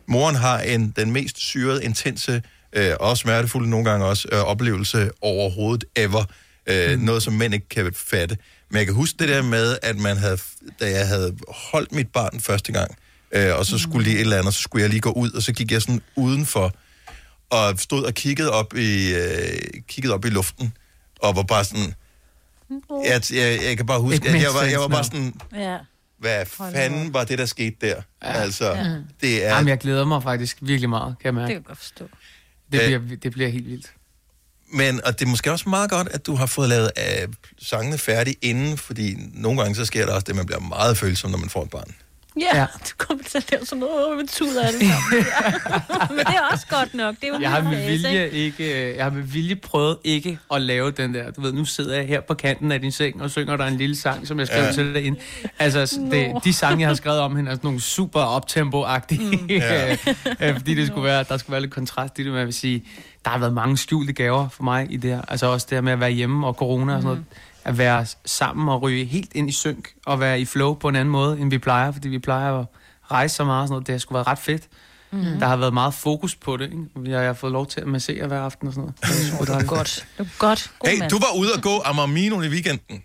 [0.07, 5.11] moren har en, den mest syrede, intense øh, og smertefulde nogle gange også øh, oplevelse
[5.21, 6.25] overhovedet ever.
[6.67, 7.05] Øh, mm.
[7.05, 8.37] Noget, som mænd ikke kan fatte.
[8.71, 10.39] Men jeg kan huske det der med, at man havde,
[10.81, 12.91] da jeg havde holdt mit barn første gang,
[13.33, 15.43] øh, og så skulle lige et eller andet, så skulle jeg lige gå ud, og
[15.43, 16.75] så gik jeg sådan udenfor,
[17.51, 20.73] og stod og kiggede op i, øh, kiggede op i luften,
[21.23, 21.95] og var bare sådan...
[23.05, 25.35] Jeg, jeg, jeg kan bare huske, at jeg var, jeg var bare sådan...
[25.55, 25.79] Ja.
[26.19, 27.95] Hvad fanden var det, der skete der?
[28.23, 28.33] Ja.
[28.33, 28.97] Altså, Ja.
[29.21, 29.55] det er...
[29.55, 31.47] Jamen, jeg glæder mig faktisk virkelig meget, kan jeg mærke.
[31.47, 32.09] Det kan jeg godt forstå.
[32.73, 33.01] Det Øh.
[33.01, 33.93] bliver, det bliver helt vildt.
[34.73, 37.29] Men, og det er måske også meget godt, at du har fået lavet øh,
[37.59, 40.97] sangene færdige inden, fordi nogle gange så sker der også det, at man bliver meget
[40.99, 41.95] følsom, når man får et barn.
[42.41, 42.67] Ja, ja.
[42.85, 44.89] du kommer til at lave sådan noget med tud af det.
[46.11, 47.15] Men det er også godt nok.
[47.21, 48.37] Det er jo Jeg har med vilje ikke?
[48.37, 51.65] ikke, øh, jeg har med vilje prøvet ikke at lave den der, du ved, nu
[51.65, 54.39] sidder jeg her på kanten af din seng og synger der en lille sang, som
[54.39, 54.73] jeg skrev Ja.
[54.73, 55.17] til dig ind.
[55.59, 59.37] Altså, s- det, de sange, jeg har skrevet om hende, er sådan nogle super optempo-agtige,
[59.37, 59.47] mm.
[59.51, 59.97] Ja.
[60.41, 62.85] øh, fordi det skulle være, der skulle være lidt kontrast i det, jeg vil sige,
[63.25, 65.23] der har været mange skjulte gaver for mig i det her.
[65.29, 67.25] Altså også det her med at være hjemme og corona og sådan noget.
[67.69, 70.97] At være sammen og ryge helt ind i synk og være i flow på en
[70.97, 72.67] anden måde, end vi plejer, fordi vi plejer at
[73.11, 73.87] rejse så meget og sådan noget.
[73.87, 74.63] Det har sgu været ret fedt.
[75.11, 75.19] Mm.
[75.41, 76.65] Der har været meget fokus på det.
[76.65, 77.11] Ikke?
[77.19, 79.41] Jeg har fået lov til at massere hver aften og sådan noget.
[79.43, 80.07] Det er Det er godt.
[80.19, 80.71] Det er godt.
[80.79, 81.11] God Hey, mand.
[81.11, 83.03] du var ude at gå Amarmino i weekenden.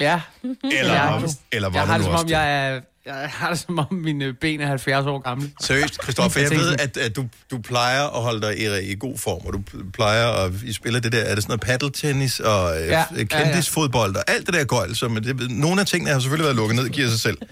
[0.00, 0.20] Ja.
[0.42, 2.80] Eller, Jeg- eller var jeg du har det som om, jeg er...
[3.06, 5.50] Jeg har det som om, mine ben er 70 år gamle.
[5.60, 9.18] Seriøst, Christoffer, jeg ved, at, at du, du plejer at holde dig i, i god
[9.18, 12.80] form, og du plejer at I spiller det der, er det sådan noget paddeltennis og
[12.80, 13.24] øh, Ja, ja, ja, ja.
[13.24, 16.76] kendisfodbold og alt det der gøjl, som det, nogle af tingene har selvfølgelig været lukket
[16.76, 17.38] ned, giver sig selv.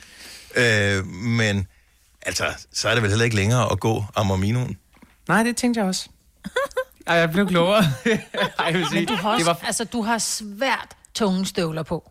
[0.57, 1.67] Øh, men
[2.23, 4.77] altså, så er det vel heller ikke længere at gå Amarminoen.
[5.29, 6.09] Nej, det tænkte jeg også.
[7.07, 7.85] Ej, jeg blev klogere.
[8.59, 11.47] Ej, jeg vil sige, Men du har, også, det var, altså, du har svært tunge
[11.47, 12.11] støvler på.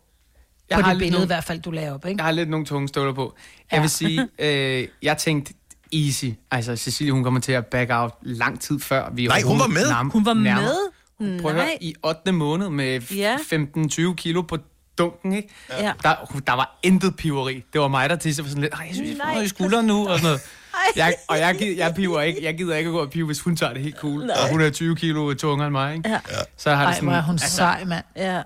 [0.72, 2.18] Jeg på har det lidt billede nogle- i hvert fald, du laver op, ikke?
[2.20, 3.36] jeg har lidt nogle tunge støvler på.
[3.72, 5.54] Jeg vil sige, øh, jeg tænkte
[5.94, 6.26] easy.
[6.52, 9.10] Altså, Cecilie, hun kommer til at back out lang tid før.
[9.14, 9.86] Vi Nej, hun var med.
[9.92, 10.62] Nærm- Hun var nærmer.
[10.62, 11.42] med?
[11.42, 11.78] Prøv at høre, Nej.
[11.82, 12.32] i 8.
[12.32, 13.38] måned med Ja.
[13.38, 14.58] 15-20 kilo på
[14.98, 15.50] dunken, ikke?
[15.80, 15.92] Ja.
[16.04, 17.64] Der, der var intet piveri.
[17.74, 19.50] Det var mig, der tissede for sådan lidt, "Ej, jeg synes, jeg får noget i
[19.50, 20.42] skulderen nu, og sådan noget.
[20.96, 23.40] Jeg, og jeg, gider- jeg, piver ikke, jeg gider ikke at gå og pive, hvis
[23.40, 24.26] hun tager det helt cool.
[24.26, 24.36] Nej.
[24.44, 26.10] Og hun er 20 kilo tungere end mig, ikke?
[26.10, 26.20] Ja.
[26.58, 28.04] Så har det Ej, sådan, hvor er hun sej, mand.
[28.16, 28.36] Ja.
[28.36, 28.42] Ja,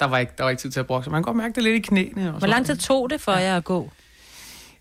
[0.00, 1.10] der var, ikke, der var ikke tid til at brokke.
[1.10, 2.22] Man kan godt mærke det lidt i knæene.
[2.24, 2.50] Og Hvor sådan.
[2.50, 3.90] lang tid tog det for jer at gå?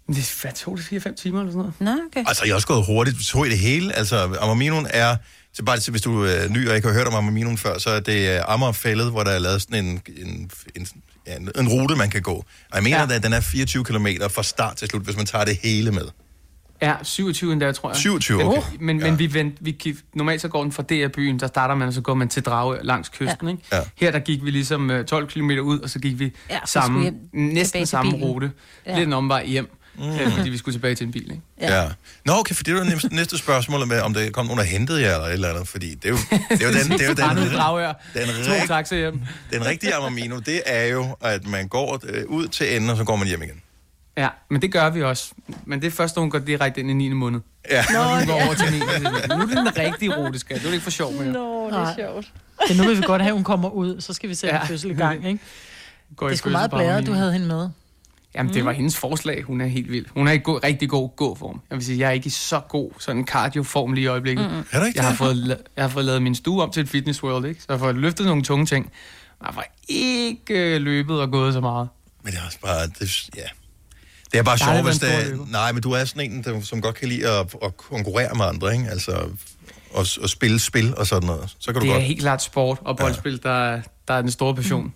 [0.08, 2.00] Det hvad, tog det 4-5 timer eller sådan noget.
[2.00, 2.24] Nå, okay.
[2.28, 3.18] Altså, jeg er også gået hurtigt.
[3.28, 3.96] Tog i det hele.
[3.96, 5.16] Altså, Amaminoen er...
[5.54, 7.90] Så bare til, hvis du er ny og ikke har hørt om Amaminoen før, så
[7.90, 10.88] er det uh, Amagerfællet, hvor der er lavet sådan en, en, en,
[11.28, 12.34] ja, en, en rute, man kan gå.
[12.34, 12.46] Og
[12.76, 13.16] jeg mener, ja.
[13.16, 16.06] at den er 24 km fra start til slut, hvis man tager det hele med.
[16.82, 17.96] Ja, 27 endda, tror jeg.
[17.98, 18.62] 27, Den- okay.
[18.80, 21.88] Men, men vi, vent, vi gik, normalt så går den fra DR-byen, der starter man,
[21.88, 23.48] og så går man til Drage langs kysten.
[23.48, 23.52] Ja.
[23.52, 23.64] Ikke?
[23.74, 23.80] Ja.
[23.96, 27.02] Her der gik vi ligesom øh, 12 km ud, og så gik vi Ja, samme,
[27.02, 28.26] hjem, næsten samme bilen.
[28.28, 28.52] rute.
[28.86, 28.92] Ja.
[28.92, 28.98] Ja.
[28.98, 30.04] Lidt en omvej hjem, mm.
[30.38, 31.22] fordi vi skulle tilbage til en bil.
[31.32, 31.42] Ikke?
[31.62, 31.82] Ja.
[31.82, 31.90] ja.
[32.26, 35.02] Nå, okay, for det var næste, næste spørgsmål, med, om der kom nogen og hentede
[35.02, 36.18] jer eller et eller andet, fordi det er jo,
[36.50, 37.94] det er jo den, det er jo den, i Dragør.
[38.14, 39.22] den, To taxa hjem.
[39.54, 43.04] den rigtige Amamino, det er jo, at man går øh, ud til enden, og så
[43.04, 43.62] går man hjem igen.
[44.24, 45.32] Ja, men det gør vi også.
[45.66, 47.10] Men det er først, når hun går direkte ind i 9.
[47.10, 47.40] måned.
[47.72, 47.84] Ja.
[47.94, 48.80] Når hun går over til 9.
[48.80, 50.62] Nu er det den rigtige rute, skat.
[50.62, 51.26] Det er ikke for sjov mere.
[51.32, 51.92] Nå, det Nej.
[51.92, 52.34] er sjovt.
[52.68, 54.56] Det er nu, vil vi godt have, at hun kommer ud, så skal vi sætte
[54.56, 54.64] Ja.
[54.64, 55.40] fødsel i gang, ikke?
[56.16, 57.70] Går i Det er sgu meget blæret, du havde hende med.
[58.36, 59.44] Jamen, det var hendes forslag.
[59.44, 60.06] Hun er helt vild.
[60.14, 61.62] Hun er i god, rigtig god gåform.
[61.70, 64.46] Jeg vil sige, jeg er ikke i så god sådan cardioform lige i øjeblikket.
[64.52, 64.64] Mm-mm.
[64.72, 66.90] Er ikke jeg har, fået, la- jeg har fået lavet min stue om til et
[66.90, 67.60] fitness world, ikke?
[67.62, 68.86] Så jeg har fået løftet nogle tunge ting.
[69.40, 71.90] Men jeg har ikke øh, løbet og gået så meget.
[72.24, 73.42] Men det er også bare, det, ja.
[74.32, 75.40] Det er bare sjovt, hvis det.
[75.52, 78.46] Nej, men du er sådan en, der, som godt kan lide at, at konkurrere med
[78.46, 78.90] andre, ikke?
[78.90, 79.12] Altså,
[79.94, 81.56] og, og spille spil og sådan noget.
[81.60, 82.04] Så kan du Det er godt...
[82.06, 84.94] helt klart sport og boldspil, der, er- der er den store passion.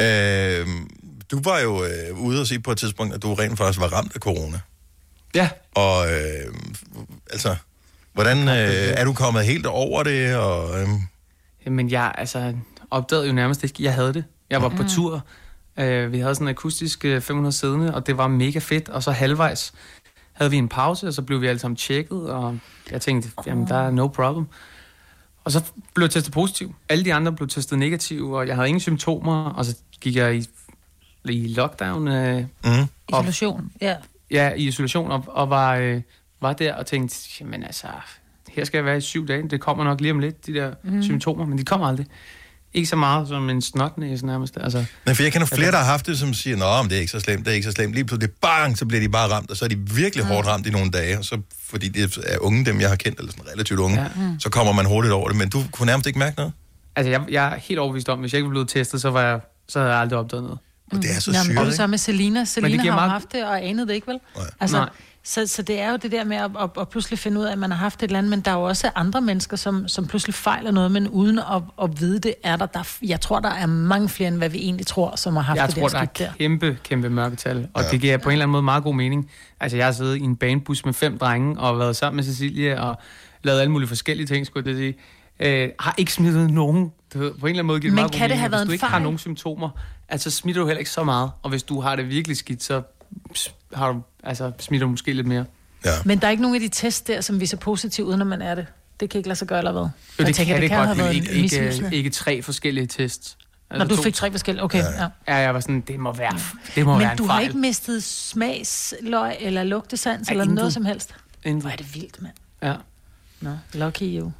[0.00, 0.66] Øh,
[1.30, 3.86] du var jo øh, ude og sige på et tidspunkt, at du rent faktisk var
[3.92, 4.60] ramt af corona.
[5.34, 5.48] Ja.
[5.74, 6.54] Og øh,
[7.30, 7.56] altså,
[8.12, 8.54] hvordan øh,
[8.96, 10.36] er du kommet helt over det?
[10.36, 10.88] Og, øh,
[11.72, 12.54] Men jeg altså,
[12.90, 14.24] opdagede jo nærmest ikke, at jeg havde det.
[14.50, 14.88] Jeg var på Mm.
[14.88, 15.24] tur.
[15.80, 18.88] Uh, vi havde sådan en akustisk øh, 500 siddende, og det var mega fedt.
[18.88, 19.72] Og så halvvejs
[20.32, 22.58] havde vi en pause, og så blev vi alle sammen tjekket, og
[22.90, 24.46] jeg tænkte, jamen der er no problem.
[25.44, 26.74] Og så blev jeg testet positiv.
[26.88, 30.36] Alle de andre blev testet negativ, og jeg havde ingen symptomer, og så gik jeg
[30.36, 30.44] i,
[31.24, 32.08] i lockdown.
[32.08, 32.70] Øh, mm.
[33.12, 33.96] og, Isolation, ja.
[34.30, 36.02] ja, i isolation, og, og var, øh,
[36.40, 37.86] var der og tænkte, jamen altså,
[38.48, 39.48] her skal jeg være i syv dage.
[39.48, 41.02] Det kommer nok lige om lidt, de der mm.
[41.02, 42.06] symptomer, men de kommer aldrig.
[42.76, 44.58] Ikke så meget som en snotnæse nærmest.
[44.60, 46.96] Altså, Nej, for jeg kender flere, der har haft det, som siger, Nå, men det
[46.96, 47.94] er ikke så slemt, det er ikke så slemt.
[47.94, 50.30] Lige pludselig, bang, så bliver de bare ramt, og så er de virkelig Mm.
[50.30, 51.18] hårdt ramt i nogle dage.
[51.18, 54.08] Og så, fordi det er unge, dem jeg har kendt, eller sådan relativt unge, Ja.
[54.16, 54.40] Mm.
[54.40, 55.36] så kommer man hurtigt over det.
[55.36, 56.52] Men du kunne nærmest ikke mærke noget?
[56.96, 59.22] Altså, jeg, jeg er helt overbevist om, hvis jeg ikke var blevet testet, så, var
[59.22, 60.58] jeg, så havde jeg aldrig opdaget noget.
[60.92, 61.76] Og det er så Jamen, syret, og det ikke?
[61.76, 62.44] samme med Selina.
[62.44, 64.18] Selina har meget- haft det og anede det ikke, vel?
[64.36, 64.46] Nej.
[64.60, 64.88] Altså, Nej.
[65.28, 67.52] Så, så det er jo det der med at, at, at pludselig finde ud af,
[67.52, 69.88] at man har haft et eller andet, men der er jo også andre mennesker, som,
[69.88, 72.96] som pludselig fejler noget, men uden at, at vide det, er der, der...
[73.02, 75.66] Jeg tror, der er mange flere, end hvad vi egentlig tror, som har haft Jeg
[75.68, 76.32] det tror, der der er der.
[76.38, 77.68] kæmpe, kæmpe mørketal.
[77.74, 77.88] Og Ja.
[77.90, 79.30] det giver på en eller anden måde meget god mening.
[79.60, 82.80] Altså, jeg har siddet i en banebus med fem drenge, og været sammen med Cecilie,
[82.80, 82.96] og
[83.42, 84.94] lavet alle mulige forskellige ting, skulle jeg sige.
[85.40, 86.92] Øh, har ikke smittet nogen.
[87.14, 88.40] Du ved, på en eller anden måde giver det Men meget god kan det mening.
[88.40, 89.02] have Hvis været du en ikke har fejl?
[89.02, 89.68] nogen symptomer,
[90.08, 91.30] altså smitter du heller ikke så meget.
[91.42, 92.82] Og hvis du har det virkelig skidt, så
[93.74, 95.44] har du, altså, smitter du måske lidt mere.
[95.84, 95.90] Ja.
[96.04, 98.42] Men der er ikke nogen af de tests der, som viser positivt, uden at man
[98.42, 98.66] er det.
[99.00, 99.82] Det kan ikke lade sig gøre, eller hvad?
[99.82, 99.88] Jo,
[100.18, 103.36] Jeg det tænker, kan det, kan godt, have men ikke, ikke, ikke tre forskellige tests.
[103.70, 104.78] Når du fik tre forskellige, okay.
[104.78, 105.02] Ja.
[105.02, 105.08] ja.
[105.28, 106.38] Ja, jeg var sådan, det må være,
[106.74, 110.54] det må være Men en du har ikke mistet smagsløg eller lugtesans Ej, eller intet.
[110.56, 111.14] noget som helst?
[111.44, 111.62] Intet.
[111.62, 112.34] Hvor er det vildt, mand.
[112.62, 112.74] Ja.
[113.40, 114.32] Nå, lucky you.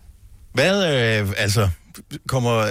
[0.53, 1.69] Hvad, øh, altså,
[2.29, 2.67] kommer...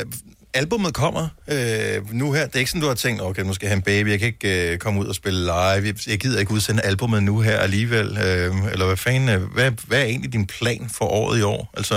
[0.55, 2.45] Albummet kommer øh, nu her.
[2.45, 4.19] Det er ikke sådan, du har tænkt, okay, nu skal jeg have en baby, jeg
[4.19, 7.57] kan ikke øh, komme ud og spille live, jeg, gider ikke udsende albummet nu her
[7.57, 8.07] alligevel.
[8.07, 11.69] Øh, eller hvad fanden, øh, hvad, hvad er egentlig din plan for året i år?
[11.77, 11.95] Altså,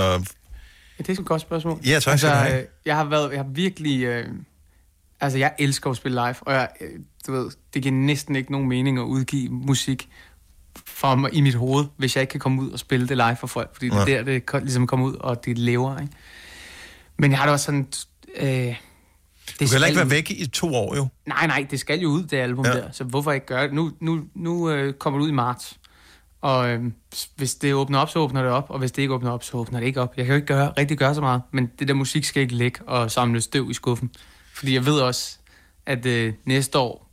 [0.99, 1.79] Ja, det er et godt spørgsmål.
[1.85, 2.59] Ja, tak have.
[2.59, 4.25] øh, Jeg har været, jeg har virkelig, øh,
[5.21, 6.87] altså jeg elsker at spille live, og jeg, øh,
[7.27, 10.09] du ved, det giver næsten ikke nogen mening at udgive musik
[10.85, 13.35] for mig i mit hoved, hvis jeg ikke kan komme ud og spille det live
[13.39, 16.13] for folk, fordi det er der, det ligesom kommer ud, og det lever, ikke?
[17.19, 17.87] Men jeg har da også sådan,
[18.35, 18.75] øh, det
[19.47, 21.07] du kan heller ikke være væk i to år jo.
[21.25, 22.71] Nej, nej, det skal jo ud, det album Ja.
[22.71, 22.91] der.
[22.91, 23.73] Så hvorfor ikke gøre det?
[23.73, 25.77] Nu, nu, nu øh, kommer det ud i marts.
[26.41, 26.83] Og øh,
[27.35, 28.65] hvis det åbner op, så åbner det op.
[28.69, 30.13] Og hvis det ikke åbner op, så åbner det ikke op.
[30.17, 31.41] Jeg kan jo ikke gøre, rigtig gøre så meget.
[31.51, 34.11] Men det der musik skal ikke ligge og samle støv i skuffen.
[34.53, 35.37] Fordi jeg ved også,
[35.85, 37.08] at øh, næste år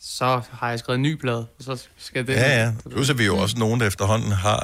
[0.00, 2.32] så har jeg skrevet en ny plade, og så skal det...
[2.32, 2.72] Ja, ja.
[2.90, 4.56] Plus er vi jo også nogen, der efterhånden har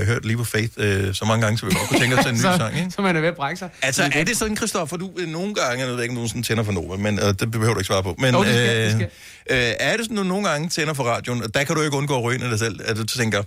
[0.00, 2.30] øh, hørt of Faith øh, så mange gange, så vi godt kunne tænke os til
[2.32, 2.90] en ny så, sang, ikke?
[2.90, 3.68] Så man er ved at brække sig.
[3.82, 6.42] Altså, er det sådan, Christoffer, du øh, nogle gange, jeg ved ikke, om du sådan
[6.42, 8.76] tænder for Nova, men øh, det behøver du ikke svare på, men Jo, det skal-
[8.84, 9.10] det skal.
[9.50, 11.96] øh, er det sådan, du nogle gange tænder for radioen, og der kan du ikke
[11.96, 13.42] undgå at ryge dig selv, at du tænker,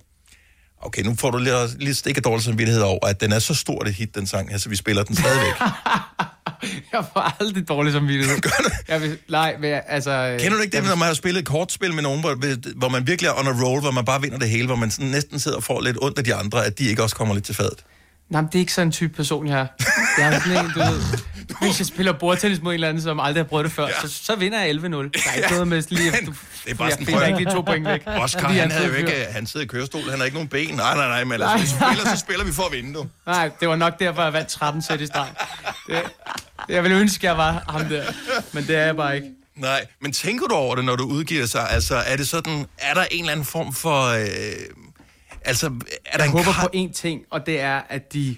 [0.81, 3.53] okay, nu får du lidt, lidt stik af dårlig samvittighed over, at den er så
[3.53, 5.53] stort et hit, den sang, altså vi spiller den stadigvæk.
[6.93, 8.41] Jeg får aldrig dårlig samvittighed.
[8.41, 8.69] Gør du?
[8.87, 10.37] Jeg vil, nej, men jeg- altså...
[10.39, 12.35] Kender du ikke det, når man har spillet et kortspil med nogen, hvor,
[12.75, 14.91] hvor man virkelig er on a roll, hvor man bare vinder det hele, hvor man
[14.91, 17.33] sådan næsten sidder og får lidt ondt af de andre, at de ikke også kommer
[17.33, 17.79] lidt til fadet?
[18.29, 19.67] Nej, men det er ikke sådan en type person, jeg er.
[20.17, 21.01] Jeg er sådan en, du ved...
[21.61, 24.07] Hvis jeg spiller bordtennis mod en eller anden, som aldrig har prøvet det før, ja.
[24.07, 24.79] så, så vinder jeg 11-0.
[24.81, 24.87] Der
[25.29, 26.11] er ikke noget med lige...
[26.11, 26.17] Du,
[26.65, 28.01] Det er bare jeg sådan, finder prøv- ikke de to point væk.
[28.07, 30.75] Oscar, han, er havde jo ikke, han sidder i kørestol, han har ikke nogen ben.
[30.75, 33.07] Nej, nej, nej, men altså, hvis vi spiller, så spiller vi for at vinde, du.
[33.25, 35.27] Nej, det var nok derfor, jeg vandt 13 sæt i streg.
[35.87, 36.01] Det,
[36.69, 38.03] jeg ville ønske, jeg var ham der,
[38.53, 39.27] men det er jeg bare ikke.
[39.55, 41.69] Nej, men tænker du over det, når du udgiver sig?
[41.69, 44.05] Altså, er det sådan, er der en eller anden form for...
[44.07, 44.25] Øh,
[45.45, 45.65] altså,
[46.05, 48.35] er der Jeg en håber kra- på én ting, og det er, at de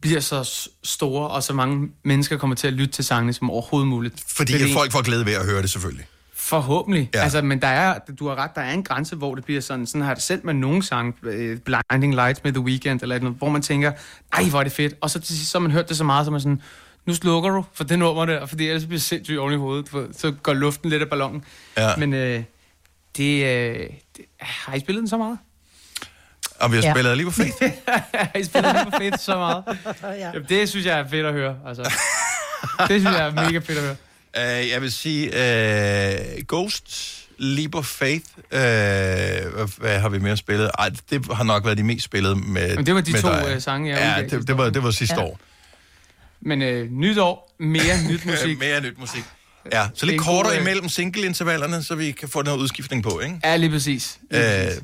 [0.00, 3.88] bliver så store, og så mange mennesker kommer til at lytte til sangene som overhovedet
[3.88, 4.24] muligt.
[4.26, 6.06] Fordi at folk får glæde ved at høre det, selvfølgelig.
[6.34, 7.10] Forhåbentlig.
[7.14, 7.20] Ja.
[7.20, 9.86] Altså, men der er, du har ret, der er en grænse, hvor det bliver sådan,
[9.86, 13.36] sådan har det selv med nogle sange, øh, Blinding Lights med The Weeknd, eller noget,
[13.38, 13.92] hvor man tænker,
[14.32, 14.94] ej, hvor er det fedt.
[15.00, 16.62] Og så til sidst, så har man hørt det så meget, så man sådan,
[17.06, 20.06] nu slukker du for det nummer der, fordi ellers bliver sindssygt oven i hovedet, for,
[20.12, 21.44] så går luften lidt af ballonen.
[21.76, 21.96] Ja.
[21.96, 22.42] Men øh,
[23.16, 23.86] det, øh,
[24.16, 25.38] det, har I spillet den så meget?
[26.60, 26.92] Og vi har Ja.
[26.94, 27.54] spillet lige på fedt.
[28.14, 29.62] har I spillet den for fedt så meget?
[30.02, 30.26] ja.
[30.26, 31.56] Jamen, det synes jeg er fedt at høre.
[31.66, 31.82] Altså.
[32.88, 33.96] det synes jeg er mega fedt at høre.
[34.36, 40.36] Uh, jeg vil sige, uh, Ghost, Leap of Faith, uh, hvad, hvad har vi mere
[40.36, 40.70] spillet?
[40.78, 43.44] Ej, det har nok været de mest spillede med Men det var de to dig.
[43.54, 45.22] øh, sange, jeg Ja, det, det, var, det var sidste Ja.
[45.24, 45.40] år.
[46.40, 48.58] Men øh, nyt år, mere nyt musik.
[48.64, 49.24] mere nyt musik.
[49.72, 53.20] Ja, så lidt kortere god, øh, imellem single-intervallerne, så vi kan få noget udskiftning på,
[53.20, 53.40] ikke?
[53.44, 54.18] Ja, lige præcis.
[54.30, 54.82] Lige Øh, præcis.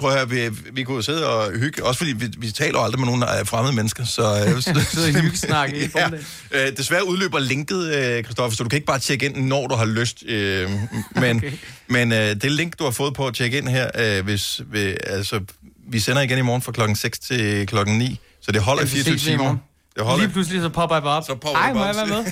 [0.00, 2.78] Prøv at høre, vi, vi kunne jo sidde og hygge, også fordi vi, vi taler
[2.78, 4.22] jo aldrig med nogen af fremmede mennesker, så...
[4.22, 6.08] Øh, Sidde og hyggesnakke i ja.
[6.50, 9.74] øh, Desværre udløber linket, øh, Christoffer, så du kan ikke bare tjekke ind, når du
[9.74, 10.24] har lyst.
[10.26, 10.70] Øh,
[11.14, 11.52] men okay.
[11.86, 14.96] men øh, det link, du har fået på at tjekke ind her, øh, hvis, ved,
[15.06, 15.40] altså,
[15.88, 18.84] vi sender igen i morgen fra klokken 6 til klokken 9, så det holder i
[18.84, 19.56] Ja, så 24 ses vi i timer.
[19.96, 20.24] Det holder.
[20.24, 21.24] Lige pludselig så popper jeg op.
[21.26, 22.24] Så popper Ej, må jeg være med?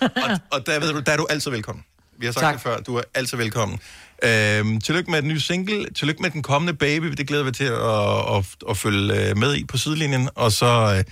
[0.24, 1.84] og, og der, ved du, der er du altid velkommen.
[2.18, 2.54] Vi har sagt Tak.
[2.54, 3.78] det før, du er altid velkommen.
[4.22, 7.64] Øhm, tillykke med den nye single, tillykke med den kommende baby, det glæder vi til
[7.64, 11.04] at, at, at følge øh, med i på sidelinjen, og så øh,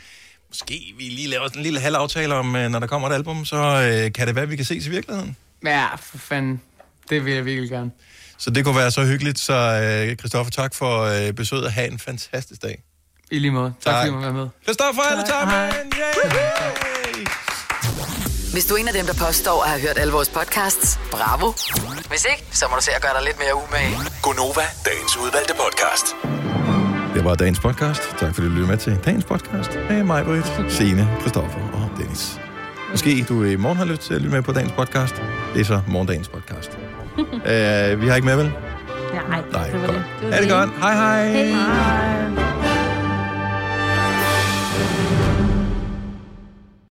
[0.49, 3.15] måske vi lige laver sådan en lille halv aftale om, øh, når der kommer et
[3.15, 5.37] album, så øh, kan det være, at vi kan ses i virkeligheden.
[5.65, 6.61] Ja, for fanden.
[7.11, 7.91] Det vil jeg virkelig gerne.
[8.39, 9.55] Så det kunne være så hyggeligt, så
[10.11, 12.83] øh, Christoffer, tak for øh, besøget, og have en fantastisk dag.
[13.31, 13.73] I lige måde.
[13.85, 14.07] Tak, Tak.
[14.07, 14.49] fordi du være med.
[14.65, 17.04] Christoffer alle sammen!
[18.55, 21.53] Hvis du er en af dem, der påstår at have hørt alle vores podcasts, bravo.
[22.09, 23.97] Hvis ikke, så må du se at gøre dig lidt mere umage.
[24.23, 26.07] Gonova, dagens udvalgte podcast.
[27.15, 28.03] Det var dagens podcast.
[28.21, 29.71] Tak fordi du lyttede med til dagens podcast.
[29.91, 32.41] Med mig, Britt, Signe, Christoffer og Dennis.
[32.91, 35.15] Måske du i morgen har lyst til at lytte med på dagens podcast.
[35.55, 36.71] Det er så morgendagens podcast.
[37.19, 37.25] uh,
[38.03, 38.53] vi har ikke med, vel?
[39.29, 39.97] Nej, Nej, det var godt.
[39.97, 40.05] det.
[40.21, 40.71] det, var det godt.
[40.81, 41.27] Hej hej.
[41.45, 42.55] Hej.